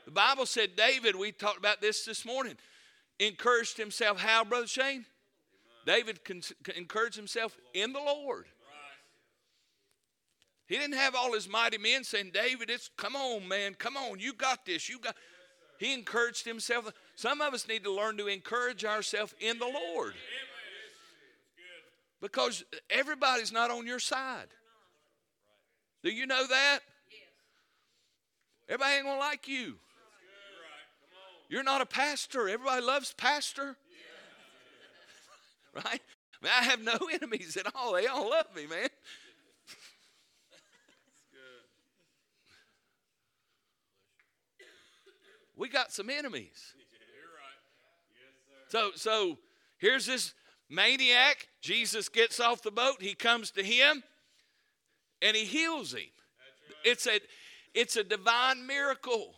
The 0.06 0.12
Bible 0.12 0.46
said 0.46 0.76
David, 0.76 1.16
we 1.16 1.32
talked 1.32 1.58
about 1.58 1.82
this 1.82 2.06
this 2.06 2.26
morning, 2.26 2.56
encouraged 3.20 3.78
himself. 3.78 4.20
How, 4.20 4.44
Brother 4.46 4.68
Shane? 4.68 5.06
David 5.86 6.20
encouraged 6.76 7.16
himself 7.16 7.58
in 7.74 7.94
the 7.94 8.00
Lord. 8.00 8.46
He 10.68 10.78
didn't 10.78 10.98
have 10.98 11.16
all 11.16 11.34
his 11.34 11.50
mighty 11.50 11.78
men 11.78 12.04
saying, 12.04 12.32
David, 12.34 12.70
it's 12.70 12.90
come 12.96 13.16
on, 13.16 13.48
man, 13.48 13.74
come 13.74 13.98
on, 13.98 14.20
you 14.20 14.34
got 14.34 14.66
this, 14.66 14.88
you 14.88 15.00
got. 15.00 15.16
He 15.80 15.94
encouraged 15.94 16.46
himself. 16.46 16.92
Some 17.16 17.42
of 17.42 17.54
us 17.54 17.68
need 17.68 17.84
to 17.84 17.92
learn 17.92 18.18
to 18.18 18.28
encourage 18.28 18.86
ourselves 18.86 19.34
in 19.40 19.60
the 19.60 19.66
Lord. 19.66 20.14
Because 22.22 22.64
everybody's 22.90 23.52
not 23.52 23.70
on 23.70 23.86
your 23.86 24.00
side. 24.00 24.48
Do 26.04 26.10
you 26.10 26.26
know 26.26 26.46
that? 26.48 26.80
Everybody 28.70 28.96
ain't 28.96 29.06
gonna 29.06 29.20
like 29.20 29.48
you. 29.48 29.76
You're 31.50 31.64
not 31.64 31.82
a 31.82 31.86
pastor. 31.86 32.50
Everybody 32.50 32.82
loves 32.82 33.14
pastor. 33.14 33.78
right? 35.74 35.86
I, 35.86 36.44
mean, 36.44 36.52
I 36.60 36.64
have 36.64 36.82
no 36.82 36.98
enemies 37.14 37.56
at 37.58 37.74
all. 37.76 37.94
They 37.94 38.08
all 38.08 38.30
love 38.30 38.48
me, 38.56 38.68
man. 38.68 38.90
we 45.58 45.70
got 45.70 45.92
some 45.92 46.10
enemies. 46.10 46.74
So 48.70 48.92
so 48.96 49.38
here's 49.78 50.06
this 50.06 50.34
maniac. 50.70 51.48
Jesus 51.62 52.10
gets 52.10 52.40
off 52.40 52.62
the 52.62 52.72
boat. 52.72 52.98
He 53.02 53.14
comes 53.14 53.52
to 53.52 53.64
him 53.64 54.04
and 55.22 55.36
he 55.36 55.46
heals 55.46 55.94
him. 55.94 56.10
It's 56.84 57.08
a 57.08 57.20
it's 57.74 57.96
a 57.96 58.04
divine 58.04 58.66
miracle. 58.66 59.36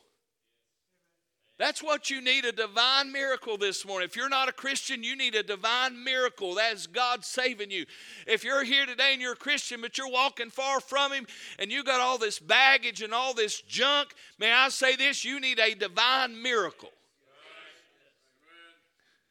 That's 1.57 1.83
what 1.83 2.09
you 2.09 2.21
need 2.21 2.45
a 2.45 2.53
divine 2.53 3.11
miracle 3.11 3.57
this 3.57 3.85
morning. 3.85 4.07
If 4.07 4.15
you're 4.15 4.29
not 4.29 4.47
a 4.47 4.53
Christian, 4.53 5.03
you 5.03 5.17
need 5.17 5.35
a 5.35 5.43
divine 5.43 6.01
miracle. 6.05 6.55
That's 6.55 6.87
God 6.87 7.25
saving 7.25 7.69
you. 7.69 7.85
If 8.25 8.45
you're 8.45 8.63
here 8.63 8.85
today 8.85 9.09
and 9.11 9.21
you're 9.21 9.33
a 9.33 9.35
Christian, 9.35 9.81
but 9.81 9.97
you're 9.97 10.09
walking 10.09 10.51
far 10.51 10.79
from 10.79 11.11
Him 11.11 11.27
and 11.59 11.69
you 11.69 11.83
got 11.83 11.99
all 11.99 12.17
this 12.17 12.39
baggage 12.39 13.01
and 13.01 13.13
all 13.13 13.33
this 13.33 13.59
junk, 13.61 14.13
may 14.39 14.53
I 14.53 14.69
say 14.69 14.95
this? 14.95 15.25
You 15.25 15.41
need 15.41 15.59
a 15.59 15.75
divine 15.75 16.41
miracle. 16.41 16.91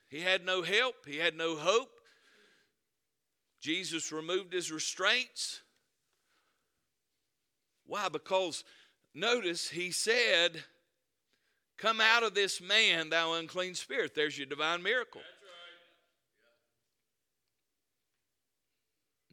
He 0.09 0.21
had 0.21 0.45
no 0.45 0.63
help, 0.63 1.07
he 1.07 1.19
had 1.19 1.37
no 1.37 1.57
hope. 1.57 1.91
Jesus 3.61 4.13
removed 4.13 4.53
his 4.53 4.71
restraints. 4.71 5.61
Why? 7.87 8.09
Because 8.09 8.65
notice 9.15 9.69
he 9.69 9.91
said, 9.91 10.63
Come 11.77 12.01
out 12.01 12.23
of 12.23 12.35
this 12.35 12.61
man, 12.61 13.11
thou 13.11 13.35
unclean 13.35 13.75
spirit. 13.75 14.15
There's 14.15 14.37
your 14.37 14.47
divine 14.47 14.83
miracle. 14.83 15.21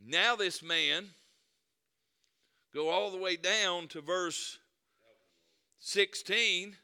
Now, 0.07 0.35
this 0.35 0.61
man, 0.61 1.07
go 2.71 2.89
all 2.89 3.09
the 3.09 3.17
way 3.17 3.35
down 3.35 3.87
to 3.89 4.01
verse 4.01 4.59
16. 5.79 6.75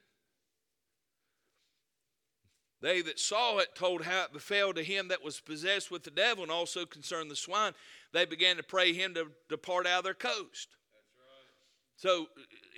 They 2.81 3.01
that 3.01 3.19
saw 3.19 3.59
it 3.59 3.75
told 3.75 4.03
how 4.03 4.23
it 4.23 4.33
befell 4.33 4.73
to 4.73 4.83
him 4.83 5.09
that 5.09 5.23
was 5.23 5.39
possessed 5.39 5.91
with 5.91 6.03
the 6.03 6.11
devil 6.11 6.43
and 6.43 6.51
also 6.51 6.85
concerned 6.85 7.29
the 7.29 7.35
swine. 7.35 7.73
They 8.11 8.25
began 8.25 8.57
to 8.57 8.63
pray 8.63 8.91
him 8.93 9.13
to 9.13 9.27
depart 9.49 9.85
out 9.85 9.99
of 9.99 10.03
their 10.03 10.13
coast. 10.15 10.69
Right. 11.15 11.95
So 11.95 12.27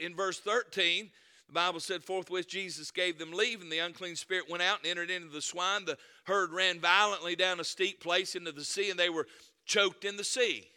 in 0.04 0.16
verse 0.16 0.40
13, 0.40 1.10
the 1.48 1.54
Bible 1.54 1.80
said, 1.80 2.04
Forthwith 2.04 2.48
Jesus 2.48 2.92
gave 2.92 3.18
them 3.18 3.32
leave, 3.32 3.62
and 3.62 3.72
the 3.72 3.80
unclean 3.80 4.16
spirit 4.16 4.50
went 4.50 4.64
out 4.64 4.80
and 4.80 4.88
entered 4.88 5.10
into 5.10 5.30
the 5.30 5.42
swine. 5.42 5.86
The 5.86 5.98
herd 6.26 6.52
ran 6.52 6.80
violently 6.80 7.36
down 7.36 7.60
a 7.60 7.64
steep 7.64 8.02
place 8.02 8.36
into 8.36 8.52
the 8.52 8.64
sea, 8.64 8.90
and 8.90 9.00
they 9.00 9.10
were 9.10 9.28
choked 9.66 10.04
in 10.04 10.18
the 10.18 10.24
sea. 10.24 10.68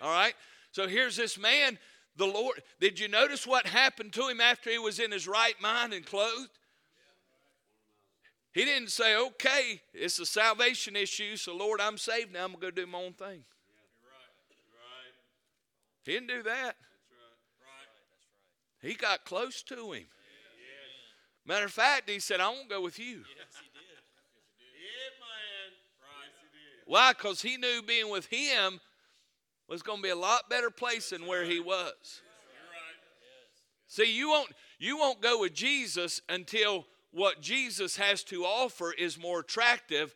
Right. 0.00 0.08
All 0.08 0.12
right? 0.12 0.34
So 0.72 0.88
here's 0.88 1.16
this 1.16 1.38
man, 1.38 1.78
the 2.16 2.26
Lord. 2.26 2.62
Did 2.80 2.98
you 2.98 3.08
notice 3.08 3.46
what 3.46 3.66
happened 3.66 4.12
to 4.14 4.26
him 4.26 4.40
after 4.40 4.70
he 4.70 4.78
was 4.78 4.98
in 4.98 5.12
his 5.12 5.28
right 5.28 5.60
mind 5.60 5.92
and 5.92 6.04
clothed? 6.04 6.50
He 8.52 8.64
didn't 8.66 8.90
say, 8.90 9.16
okay, 9.16 9.80
it's 9.94 10.18
a 10.18 10.26
salvation 10.26 10.94
issue, 10.94 11.36
so 11.36 11.56
Lord, 11.56 11.80
I'm 11.80 11.96
saved 11.96 12.32
now, 12.32 12.44
I'm 12.44 12.52
going 12.52 12.74
to 12.74 12.82
do 12.82 12.86
my 12.86 12.98
own 12.98 13.14
thing. 13.14 13.44
He 16.04 16.12
didn't 16.12 16.28
do 16.28 16.42
that. 16.42 16.76
He 18.80 18.94
got 18.94 19.24
close 19.24 19.62
to 19.64 19.92
him. 19.92 20.04
Matter 21.46 21.66
of 21.66 21.72
fact, 21.72 22.10
he 22.10 22.18
said, 22.18 22.40
I 22.40 22.48
won't 22.48 22.68
go 22.68 22.82
with 22.82 22.98
you. 22.98 23.22
Why? 26.86 27.12
Because 27.12 27.40
he 27.40 27.56
knew 27.56 27.80
being 27.86 28.10
with 28.10 28.26
him 28.26 28.80
was 29.68 29.82
going 29.82 29.98
to 29.98 30.02
be 30.02 30.10
a 30.10 30.16
lot 30.16 30.50
better 30.50 30.70
place 30.70 31.10
than 31.10 31.26
where 31.26 31.44
he 31.44 31.60
was. 31.60 32.20
See, 33.86 34.16
you 34.16 34.28
won't 34.28 34.50
you 34.78 34.98
won't 34.98 35.20
go 35.20 35.40
with 35.40 35.54
Jesus 35.54 36.20
until 36.28 36.86
what 37.12 37.40
Jesus 37.40 37.96
has 37.96 38.24
to 38.24 38.44
offer 38.44 38.92
is 38.92 39.18
more 39.18 39.40
attractive 39.40 40.14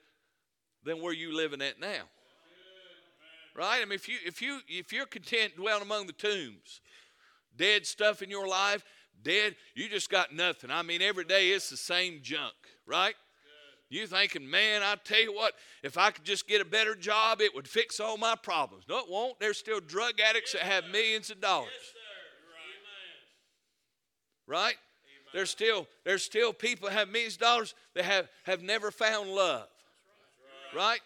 than 0.85 1.01
where 1.01 1.13
you 1.13 1.35
living 1.35 1.63
at 1.63 1.81
now. 1.81 2.03
Right? 3.55 3.81
I 3.81 3.85
mean, 3.85 3.93
if 3.93 4.09
you 4.09 4.17
if 4.25 4.43
you 4.43 4.61
if 4.69 4.93
you're 4.93 5.07
content 5.07 5.57
dwelling 5.57 5.83
among 5.83 6.07
the 6.07 6.13
tombs, 6.13 6.81
dead 7.57 7.87
stuff 7.87 8.21
in 8.21 8.29
your 8.29 8.47
life, 8.47 8.85
dead, 9.23 9.57
you 9.75 9.89
just 9.89 10.11
got 10.11 10.35
nothing. 10.35 10.71
I 10.71 10.83
mean, 10.83 11.01
every 11.01 11.25
day 11.25 11.51
it's 11.51 11.71
the 11.71 11.77
same 11.77 12.21
junk, 12.23 12.55
right? 12.87 13.15
You 13.89 14.07
thinking, 14.07 14.51
man, 14.51 14.83
I 14.83 14.97
tell 15.05 15.21
you 15.21 15.33
what, 15.33 15.55
if 15.83 15.97
I 15.97 16.11
could 16.11 16.25
just 16.25 16.49
get 16.49 16.61
a 16.61 16.65
better 16.65 16.97
job, 16.97 17.41
it 17.41 17.55
would 17.55 17.69
fix 17.69 18.01
all 18.01 18.19
my 18.19 18.35
problems. 18.35 18.85
No, 18.89 18.99
it 18.99 19.05
won't. 19.09 19.39
There's 19.39 19.59
still 19.59 19.79
drug 19.79 20.15
addicts 20.21 20.55
yes, 20.55 20.63
that 20.63 20.73
have 20.73 20.91
millions 20.91 21.31
of 21.31 21.41
dollars. 21.41 21.71
Yes, 21.73 21.95
right? 24.49 24.59
right? 24.59 24.75
There's 25.37 25.51
still 25.51 25.87
there's 26.03 26.23
still 26.23 26.55
people 26.55 26.89
have 26.89 27.11
millions 27.11 27.35
of 27.35 27.41
dollars 27.41 27.75
that 27.95 28.07
have, 28.07 28.27
have 28.45 28.63
never 28.63 28.91
found 28.91 29.29
love. 29.29 29.69
Right. 30.75 30.79
right? 30.79 31.01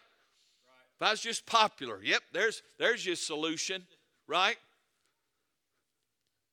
If 0.95 1.01
I 1.05 1.11
was 1.11 1.19
just 1.19 1.45
popular, 1.45 1.99
yep, 2.01 2.21
there's 2.31 2.63
there's 2.79 3.05
your 3.05 3.17
solution, 3.17 3.83
right? 4.29 4.55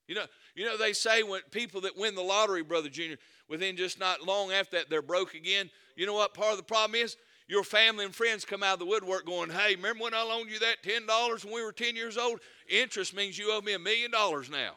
You 0.08 0.16
know, 0.16 0.24
you 0.56 0.64
know 0.64 0.76
they 0.76 0.92
say 0.92 1.22
when 1.22 1.40
people 1.52 1.82
that 1.82 1.96
win 1.96 2.16
the 2.16 2.20
lottery, 2.20 2.64
brother 2.64 2.88
Junior, 2.88 3.16
within 3.48 3.76
just 3.76 4.00
not 4.00 4.26
long 4.26 4.50
after 4.50 4.78
that 4.78 4.90
they're 4.90 5.00
broke 5.00 5.34
again. 5.34 5.70
You 5.94 6.06
know 6.06 6.14
what 6.14 6.34
part 6.34 6.50
of 6.50 6.56
the 6.56 6.64
problem 6.64 7.00
is? 7.00 7.16
Your 7.46 7.62
family 7.62 8.04
and 8.04 8.12
friends 8.12 8.44
come 8.44 8.64
out 8.64 8.72
of 8.72 8.78
the 8.80 8.86
woodwork 8.86 9.24
going, 9.24 9.50
"Hey, 9.50 9.76
remember 9.76 10.02
when 10.02 10.14
I 10.14 10.22
loaned 10.22 10.50
you 10.50 10.58
that 10.58 10.82
ten 10.82 11.06
dollars 11.06 11.44
when 11.44 11.54
we 11.54 11.62
were 11.62 11.70
ten 11.70 11.94
years 11.94 12.18
old? 12.18 12.40
Interest 12.68 13.14
means 13.14 13.38
you 13.38 13.52
owe 13.52 13.60
me 13.60 13.74
a 13.74 13.78
million 13.78 14.10
dollars 14.10 14.50
now." 14.50 14.70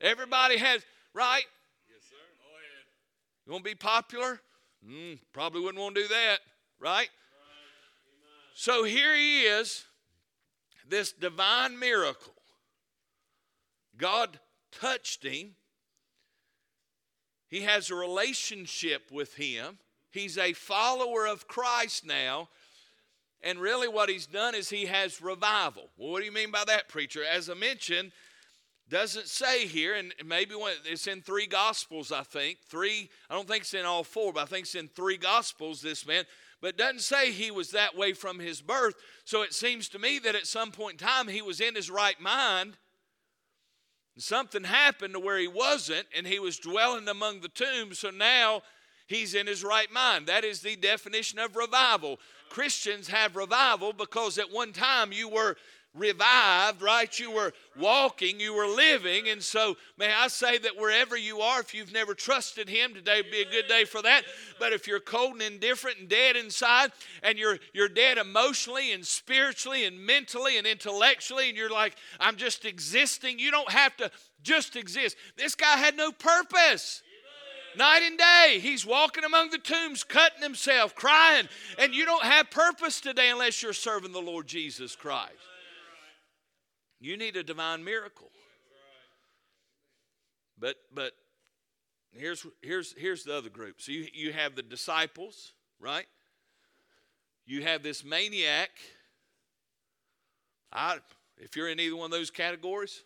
Right. 0.00 0.10
Everybody 0.10 0.56
has 0.56 0.82
right. 1.16 1.44
Yes, 1.88 2.02
sir. 2.10 2.16
Go 2.38 2.50
ahead. 2.56 3.46
You 3.46 3.52
want 3.52 3.64
to 3.64 3.70
be 3.70 3.74
popular? 3.74 4.40
Mm, 4.86 5.18
probably 5.32 5.62
wouldn't 5.62 5.82
want 5.82 5.94
to 5.94 6.02
do 6.02 6.08
that, 6.08 6.38
right? 6.78 6.90
right. 6.98 7.08
So 8.54 8.84
here 8.84 9.14
he 9.14 9.42
is, 9.42 9.84
this 10.88 11.12
divine 11.12 11.78
miracle. 11.78 12.34
God 13.96 14.38
touched 14.70 15.24
him. 15.24 15.54
He 17.48 17.62
has 17.62 17.90
a 17.90 17.94
relationship 17.94 19.10
with 19.10 19.34
him. 19.34 19.78
He's 20.10 20.36
a 20.36 20.52
follower 20.52 21.26
of 21.26 21.48
Christ 21.48 22.04
now. 22.04 22.48
And 23.42 23.58
really, 23.58 23.88
what 23.88 24.08
he's 24.08 24.26
done 24.26 24.54
is 24.54 24.68
he 24.68 24.86
has 24.86 25.22
revival. 25.22 25.88
Well, 25.96 26.10
what 26.10 26.20
do 26.20 26.26
you 26.26 26.32
mean 26.32 26.50
by 26.50 26.64
that, 26.66 26.88
preacher? 26.88 27.22
As 27.24 27.48
I 27.48 27.54
mentioned, 27.54 28.12
doesn't 28.88 29.28
say 29.28 29.66
here, 29.66 29.94
and 29.94 30.14
maybe 30.24 30.54
it's 30.84 31.06
in 31.06 31.22
three 31.22 31.46
gospels, 31.46 32.12
I 32.12 32.22
think. 32.22 32.58
Three, 32.68 33.10
I 33.28 33.34
don't 33.34 33.48
think 33.48 33.62
it's 33.62 33.74
in 33.74 33.84
all 33.84 34.04
four, 34.04 34.32
but 34.32 34.42
I 34.42 34.46
think 34.46 34.64
it's 34.64 34.74
in 34.74 34.88
three 34.88 35.16
gospels, 35.16 35.82
this 35.82 36.06
man. 36.06 36.24
But 36.60 36.78
doesn't 36.78 37.00
say 37.00 37.32
he 37.32 37.50
was 37.50 37.72
that 37.72 37.96
way 37.96 38.12
from 38.12 38.38
his 38.38 38.62
birth. 38.62 38.94
So 39.24 39.42
it 39.42 39.52
seems 39.52 39.88
to 39.90 39.98
me 39.98 40.18
that 40.20 40.34
at 40.34 40.46
some 40.46 40.70
point 40.70 41.00
in 41.00 41.06
time 41.06 41.28
he 41.28 41.42
was 41.42 41.60
in 41.60 41.74
his 41.74 41.90
right 41.90 42.18
mind 42.20 42.76
Something 44.18 44.64
happened 44.64 45.12
to 45.12 45.20
where 45.20 45.38
he 45.38 45.48
wasn't, 45.48 46.06
and 46.16 46.26
he 46.26 46.38
was 46.38 46.58
dwelling 46.58 47.06
among 47.06 47.40
the 47.40 47.48
tombs, 47.48 47.98
so 47.98 48.10
now 48.10 48.62
he's 49.06 49.34
in 49.34 49.46
his 49.46 49.62
right 49.62 49.92
mind. 49.92 50.26
That 50.26 50.42
is 50.42 50.62
the 50.62 50.74
definition 50.74 51.38
of 51.38 51.54
revival. 51.54 52.18
Christians 52.48 53.08
have 53.08 53.36
revival 53.36 53.92
because 53.92 54.38
at 54.38 54.50
one 54.50 54.72
time 54.72 55.12
you 55.12 55.28
were 55.28 55.56
revived, 55.96 56.82
right? 56.82 57.18
You 57.18 57.30
were 57.30 57.52
walking, 57.78 58.38
you 58.38 58.54
were 58.54 58.66
living. 58.66 59.28
And 59.28 59.42
so, 59.42 59.76
may 59.98 60.12
I 60.12 60.28
say 60.28 60.58
that 60.58 60.76
wherever 60.76 61.16
you 61.16 61.40
are, 61.40 61.60
if 61.60 61.74
you've 61.74 61.92
never 61.92 62.14
trusted 62.14 62.68
Him, 62.68 62.94
today 62.94 63.22
would 63.22 63.30
be 63.30 63.42
a 63.42 63.50
good 63.50 63.68
day 63.68 63.84
for 63.84 64.02
that. 64.02 64.24
But 64.58 64.72
if 64.72 64.86
you're 64.86 65.00
cold 65.00 65.32
and 65.32 65.42
indifferent 65.42 65.98
and 65.98 66.08
dead 66.08 66.36
inside, 66.36 66.92
and 67.22 67.38
you're, 67.38 67.58
you're 67.72 67.88
dead 67.88 68.18
emotionally 68.18 68.92
and 68.92 69.04
spiritually 69.04 69.84
and 69.84 69.98
mentally 69.98 70.58
and 70.58 70.66
intellectually, 70.66 71.48
and 71.48 71.56
you're 71.56 71.70
like, 71.70 71.96
I'm 72.20 72.36
just 72.36 72.64
existing, 72.64 73.38
you 73.38 73.50
don't 73.50 73.70
have 73.70 73.96
to 73.96 74.10
just 74.42 74.76
exist. 74.76 75.16
This 75.36 75.54
guy 75.54 75.76
had 75.76 75.96
no 75.96 76.12
purpose 76.12 77.02
night 77.76 78.02
and 78.02 78.18
day. 78.18 78.58
He's 78.60 78.86
walking 78.86 79.24
among 79.24 79.50
the 79.50 79.58
tombs, 79.58 80.04
cutting 80.04 80.42
himself, 80.42 80.94
crying. 80.94 81.48
And 81.78 81.94
you 81.94 82.04
don't 82.04 82.24
have 82.24 82.50
purpose 82.50 83.00
today 83.00 83.30
unless 83.30 83.62
you're 83.62 83.72
serving 83.72 84.12
the 84.12 84.20
Lord 84.20 84.46
Jesus 84.46 84.96
Christ. 84.96 85.34
You 87.00 87.16
need 87.16 87.36
a 87.36 87.42
divine 87.42 87.84
miracle. 87.84 88.30
But 90.58 90.76
but 90.92 91.12
here's 92.12 92.46
here's 92.62 92.94
here's 92.96 93.24
the 93.24 93.36
other 93.36 93.50
group. 93.50 93.80
So 93.80 93.92
you, 93.92 94.06
you 94.12 94.32
have 94.32 94.56
the 94.56 94.62
disciples, 94.62 95.52
right? 95.78 96.06
You 97.44 97.62
have 97.62 97.82
this 97.82 98.04
maniac. 98.04 98.70
I 100.72 100.98
if 101.38 101.56
you're 101.56 101.68
in 101.68 101.78
either 101.78 101.96
one 101.96 102.06
of 102.06 102.10
those 102.10 102.30
categories, 102.30 103.02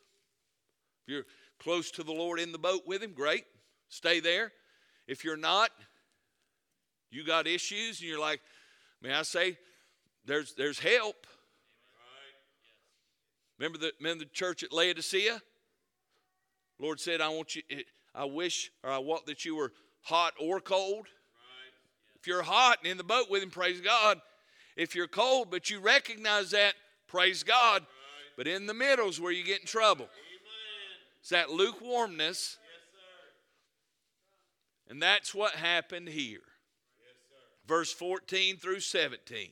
if 1.02 1.12
you're 1.12 1.26
close 1.58 1.90
to 1.92 2.04
the 2.04 2.12
Lord 2.12 2.38
in 2.38 2.52
the 2.52 2.58
boat 2.58 2.82
with 2.86 3.02
him, 3.02 3.12
great. 3.12 3.44
Stay 3.88 4.20
there. 4.20 4.52
If 5.08 5.24
you're 5.24 5.36
not, 5.36 5.70
you 7.10 7.24
got 7.24 7.48
issues 7.48 8.00
and 8.00 8.08
you're 8.08 8.20
like, 8.20 8.40
may 9.02 9.12
I 9.12 9.22
say, 9.22 9.58
there's 10.24 10.54
there's 10.54 10.78
help. 10.78 11.26
Remember 13.60 13.78
the, 13.78 13.92
remember 14.00 14.24
the 14.24 14.30
church 14.30 14.64
at 14.64 14.72
Laodicea? 14.72 15.40
Lord 16.78 16.98
said, 16.98 17.20
I 17.20 17.28
want 17.28 17.56
you, 17.56 17.62
I 18.14 18.24
wish 18.24 18.72
or 18.82 18.90
I 18.90 18.98
want 18.98 19.26
that 19.26 19.44
you 19.44 19.54
were 19.54 19.72
hot 20.00 20.32
or 20.40 20.60
cold. 20.60 21.04
Right. 21.04 22.18
If 22.18 22.26
you're 22.26 22.42
hot 22.42 22.78
and 22.82 22.90
in 22.90 22.96
the 22.96 23.04
boat 23.04 23.30
with 23.30 23.42
him, 23.42 23.50
praise 23.50 23.82
God. 23.82 24.18
If 24.76 24.94
you're 24.94 25.06
cold, 25.06 25.48
but 25.50 25.68
you 25.68 25.78
recognize 25.78 26.52
that, 26.52 26.72
praise 27.06 27.42
God. 27.42 27.82
Right. 27.82 27.86
But 28.38 28.46
in 28.46 28.66
the 28.66 28.72
middle 28.72 29.08
is 29.08 29.20
where 29.20 29.30
you 29.30 29.44
get 29.44 29.60
in 29.60 29.66
trouble. 29.66 30.06
Amen. 30.06 30.10
It's 31.20 31.28
that 31.28 31.50
lukewarmness. 31.50 32.56
Yes, 32.58 32.96
And 34.88 35.02
that's 35.02 35.34
what 35.34 35.52
happened 35.52 36.08
here. 36.08 36.40
Verse 37.66 37.92
14 37.92 38.56
through 38.56 38.80
17. 38.80 39.50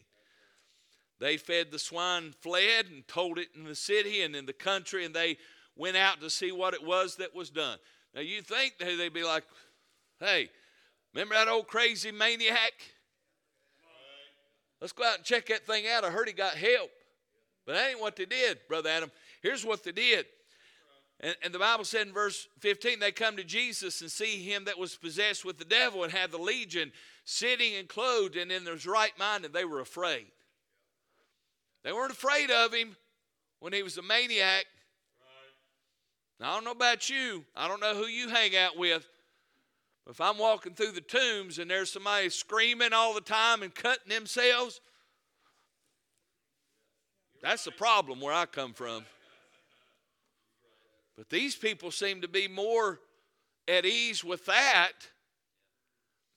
They 1.20 1.36
fed 1.36 1.70
the 1.70 1.78
swine, 1.78 2.32
fled, 2.40 2.86
and 2.86 3.06
told 3.08 3.38
it 3.38 3.48
in 3.54 3.64
the 3.64 3.74
city 3.74 4.22
and 4.22 4.36
in 4.36 4.46
the 4.46 4.52
country, 4.52 5.04
and 5.04 5.14
they 5.14 5.38
went 5.76 5.96
out 5.96 6.20
to 6.20 6.30
see 6.30 6.52
what 6.52 6.74
it 6.74 6.84
was 6.84 7.16
that 7.16 7.34
was 7.34 7.50
done. 7.50 7.78
Now, 8.14 8.20
you 8.20 8.42
think 8.42 8.74
they'd 8.78 9.12
be 9.12 9.24
like, 9.24 9.44
hey, 10.20 10.48
remember 11.14 11.34
that 11.34 11.48
old 11.48 11.66
crazy 11.66 12.12
maniac? 12.12 12.72
Let's 14.80 14.92
go 14.92 15.04
out 15.04 15.16
and 15.16 15.24
check 15.24 15.46
that 15.46 15.66
thing 15.66 15.84
out. 15.88 16.04
I 16.04 16.10
heard 16.10 16.28
he 16.28 16.34
got 16.34 16.54
help. 16.54 16.90
But 17.66 17.74
that 17.74 17.90
ain't 17.90 18.00
what 18.00 18.16
they 18.16 18.24
did, 18.24 18.60
Brother 18.68 18.88
Adam. 18.88 19.10
Here's 19.42 19.64
what 19.64 19.82
they 19.82 19.92
did. 19.92 20.26
And, 21.20 21.34
and, 21.42 21.52
the 21.52 21.58
Bible 21.58 21.84
said 21.84 22.06
in 22.06 22.12
verse 22.12 22.46
15, 22.60 23.00
they 23.00 23.10
come 23.10 23.36
to 23.36 23.44
Jesus 23.44 24.00
and 24.02 24.10
see 24.10 24.40
him 24.40 24.66
that 24.66 24.78
was 24.78 24.94
possessed 24.94 25.44
with 25.44 25.58
the 25.58 25.64
devil 25.64 26.04
and 26.04 26.12
had 26.12 26.30
the 26.30 26.38
legion 26.38 26.92
sitting 27.24 27.74
and 27.74 27.88
clothed 27.88 28.36
and 28.36 28.52
in 28.52 28.64
his 28.64 28.86
right 28.86 29.12
mind, 29.18 29.44
and 29.44 29.52
they 29.52 29.64
were 29.64 29.80
afraid. 29.80 30.26
They 31.84 31.92
weren't 31.92 32.12
afraid 32.12 32.50
of 32.50 32.72
him 32.72 32.96
when 33.60 33.72
he 33.72 33.82
was 33.82 33.98
a 33.98 34.02
maniac. 34.02 34.66
Now, 36.40 36.52
I 36.52 36.54
don't 36.54 36.64
know 36.64 36.70
about 36.72 37.10
you. 37.10 37.44
I 37.56 37.66
don't 37.66 37.80
know 37.80 37.94
who 37.94 38.06
you 38.06 38.28
hang 38.28 38.56
out 38.56 38.76
with. 38.76 39.06
But 40.04 40.12
if 40.12 40.20
I'm 40.20 40.38
walking 40.38 40.74
through 40.74 40.92
the 40.92 41.00
tombs 41.00 41.58
and 41.58 41.70
there's 41.70 41.92
somebody 41.92 42.30
screaming 42.30 42.92
all 42.92 43.14
the 43.14 43.20
time 43.20 43.62
and 43.62 43.74
cutting 43.74 44.08
themselves, 44.08 44.80
that's 47.42 47.64
the 47.64 47.72
problem 47.72 48.20
where 48.20 48.32
I 48.32 48.46
come 48.46 48.72
from. 48.72 49.04
But 51.16 51.30
these 51.30 51.56
people 51.56 51.90
seem 51.90 52.20
to 52.20 52.28
be 52.28 52.46
more 52.46 53.00
at 53.66 53.84
ease 53.84 54.22
with 54.22 54.46
that 54.46 54.92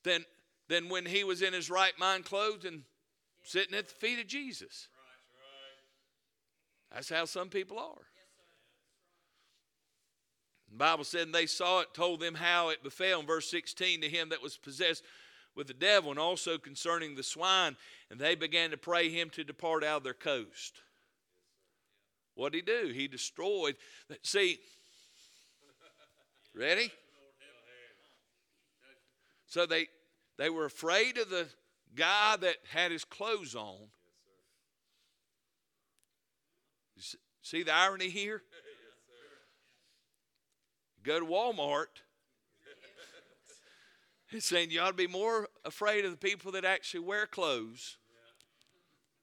than, 0.03 0.25
than 0.67 0.89
when 0.89 1.05
he 1.05 1.23
was 1.23 1.41
in 1.41 1.53
his 1.53 1.69
right 1.69 1.97
mind, 1.99 2.25
clothed 2.25 2.65
and 2.65 2.83
sitting 3.43 3.77
at 3.77 3.87
the 3.87 3.93
feet 3.93 4.19
of 4.19 4.27
Jesus. 4.27 4.87
That's 6.93 7.09
how 7.09 7.25
some 7.25 7.49
people 7.49 7.79
are. 7.79 8.05
The 10.69 10.77
Bible 10.77 11.03
said, 11.03 11.23
and 11.23 11.35
they 11.35 11.45
saw 11.45 11.81
it, 11.81 11.93
told 11.93 12.21
them 12.21 12.35
how 12.35 12.69
it 12.69 12.83
befell. 12.83 13.19
In 13.19 13.25
verse 13.25 13.49
16, 13.49 14.01
to 14.01 14.09
him 14.09 14.29
that 14.29 14.41
was 14.41 14.57
possessed 14.57 15.03
with 15.53 15.67
the 15.67 15.73
devil, 15.73 16.11
and 16.11 16.19
also 16.19 16.57
concerning 16.57 17.15
the 17.15 17.23
swine, 17.23 17.75
and 18.09 18.19
they 18.19 18.35
began 18.35 18.71
to 18.71 18.77
pray 18.77 19.09
him 19.09 19.29
to 19.31 19.43
depart 19.43 19.83
out 19.83 19.97
of 19.97 20.03
their 20.03 20.13
coast. 20.13 20.81
What 22.35 22.53
did 22.53 22.59
he 22.59 22.73
do? 22.73 22.93
He 22.93 23.07
destroyed. 23.09 23.75
See, 24.23 24.59
ready? 26.55 26.89
So 29.47 29.65
they 29.65 29.87
they 30.37 30.49
were 30.49 30.65
afraid 30.65 31.17
of 31.17 31.29
the 31.29 31.47
guy 31.93 32.37
that 32.37 32.55
had 32.71 32.91
his 32.91 33.03
clothes 33.03 33.53
on. 33.53 33.77
See 37.51 37.63
the 37.63 37.73
irony 37.73 38.07
here? 38.07 38.43
Go 41.03 41.19
to 41.19 41.25
Walmart. 41.25 41.87
It's 44.29 44.45
saying 44.45 44.71
you 44.71 44.79
ought 44.79 44.91
to 44.91 44.93
be 44.93 45.07
more 45.07 45.49
afraid 45.65 46.05
of 46.05 46.11
the 46.11 46.17
people 46.17 46.53
that 46.53 46.63
actually 46.63 47.01
wear 47.01 47.27
clothes 47.27 47.97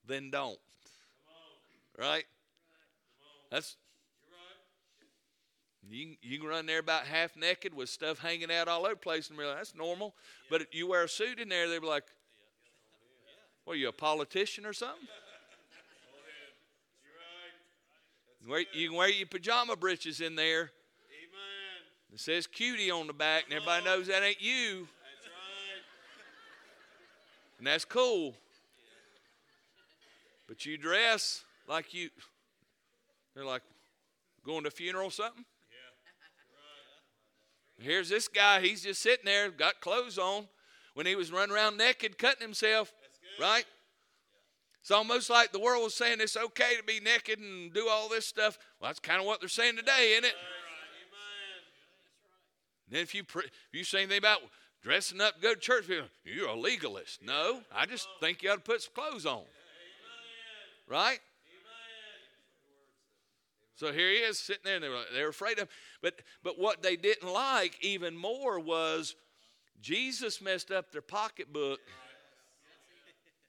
than 0.07 0.31
don't. 0.31 0.59
Right? 1.99 2.27
That's 3.51 3.79
you, 5.89 6.17
you 6.21 6.39
can 6.39 6.49
run 6.49 6.67
there 6.67 6.81
about 6.81 7.05
half 7.05 7.35
naked 7.35 7.73
with 7.73 7.89
stuff 7.89 8.19
hanging 8.19 8.53
out 8.53 8.69
all 8.69 8.85
over 8.85 8.91
the 8.91 8.97
place 8.97 9.31
and 9.31 9.39
be 9.39 9.45
like, 9.47 9.57
that's 9.57 9.75
normal. 9.75 10.15
But 10.51 10.61
if 10.61 10.75
you 10.75 10.87
wear 10.87 11.05
a 11.05 11.09
suit 11.09 11.39
in 11.39 11.49
there, 11.49 11.67
they'd 11.67 11.81
be 11.81 11.87
like, 11.87 12.05
what 13.65 13.73
are 13.73 13.77
you, 13.77 13.89
a 13.89 13.93
politician 13.93 14.67
or 14.67 14.75
something? 14.75 15.09
You 18.73 18.89
can 18.89 18.97
wear 18.97 19.11
your 19.11 19.27
pajama 19.27 19.77
britches 19.77 20.21
in 20.21 20.35
there. 20.35 20.71
It 22.13 22.21
says 22.21 22.47
cutie 22.47 22.91
on 22.91 23.07
the 23.07 23.13
back, 23.13 23.45
and 23.45 23.53
everybody 23.53 23.85
knows 23.85 24.07
that 24.07 24.23
ain't 24.23 24.41
you. 24.41 24.89
And 27.59 27.67
that's 27.67 27.85
cool. 27.85 28.35
But 30.47 30.65
you 30.65 30.79
dress 30.79 31.45
like 31.69 31.93
you 31.93 32.09
they're 33.39 33.45
like, 33.45 33.63
going 34.45 34.63
to 34.63 34.69
a 34.69 34.71
funeral 34.73 35.07
or 35.07 35.11
something? 35.13 35.45
Yeah. 37.79 37.85
Here's 37.85 38.09
this 38.09 38.27
guy, 38.27 38.61
he's 38.61 38.83
just 38.83 39.01
sitting 39.01 39.27
there, 39.27 39.49
got 39.51 39.81
clothes 39.81 40.19
on, 40.19 40.49
when 40.95 41.07
he 41.07 41.15
was 41.15 41.31
running 41.31 41.55
around 41.55 41.77
naked, 41.77 42.19
cutting 42.19 42.43
himself, 42.43 42.93
right? 43.41 43.65
It's 44.89 44.93
almost 44.95 45.29
like 45.29 45.53
the 45.53 45.59
world 45.59 45.85
was 45.85 45.93
saying 45.93 46.17
it's 46.19 46.35
okay 46.35 46.77
to 46.79 46.83
be 46.83 46.99
naked 46.99 47.39
and 47.41 47.71
do 47.75 47.89
all 47.91 48.09
this 48.09 48.25
stuff. 48.25 48.59
Well, 48.81 48.89
that's 48.89 48.99
kind 48.99 49.21
of 49.21 49.27
what 49.27 49.39
they're 49.39 49.47
saying 49.47 49.77
today, 49.77 50.13
isn't 50.13 50.25
it? 50.25 50.35
Then 52.91 53.03
if 53.03 53.15
you 53.15 53.23
pre- 53.23 53.45
if 53.45 53.75
you 53.75 53.85
say 53.85 53.99
anything 53.99 54.17
about 54.17 54.39
dressing 54.83 55.21
up, 55.21 55.43
go 55.43 55.53
to 55.53 55.61
church, 55.61 55.85
you're 56.25 56.49
a 56.49 56.55
legalist. 56.55 57.23
No, 57.23 57.61
I 57.71 57.85
just 57.85 58.09
think 58.19 58.43
you 58.43 58.51
ought 58.51 58.55
to 58.55 58.61
put 58.63 58.81
some 58.81 58.95
clothes 58.95 59.27
on. 59.27 59.43
Right? 60.89 61.21
So 63.77 63.93
here 63.93 64.09
he 64.09 64.17
is 64.17 64.39
sitting 64.39 64.63
there, 64.65 64.77
and 64.77 64.85
they 64.85 64.89
were, 64.89 65.05
they 65.15 65.23
were 65.23 65.29
afraid 65.29 65.59
of 65.59 65.65
him. 65.65 65.69
But, 66.01 66.23
but 66.43 66.59
what 66.59 66.83
they 66.83 66.97
didn't 66.97 67.31
like 67.31 67.77
even 67.83 68.17
more 68.17 68.59
was 68.59 69.17
Jesus 69.83 70.41
messed 70.41 70.71
up 70.71 70.93
their 70.93 71.03
pocketbook. 71.03 71.81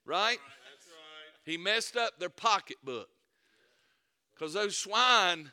Right? 0.06 0.40
He 1.50 1.58
messed 1.58 1.98
up 1.98 2.20
their 2.20 2.30
pocketbook. 2.30 3.10
Because 4.34 4.54
those 4.54 4.78
swine, 4.78 5.52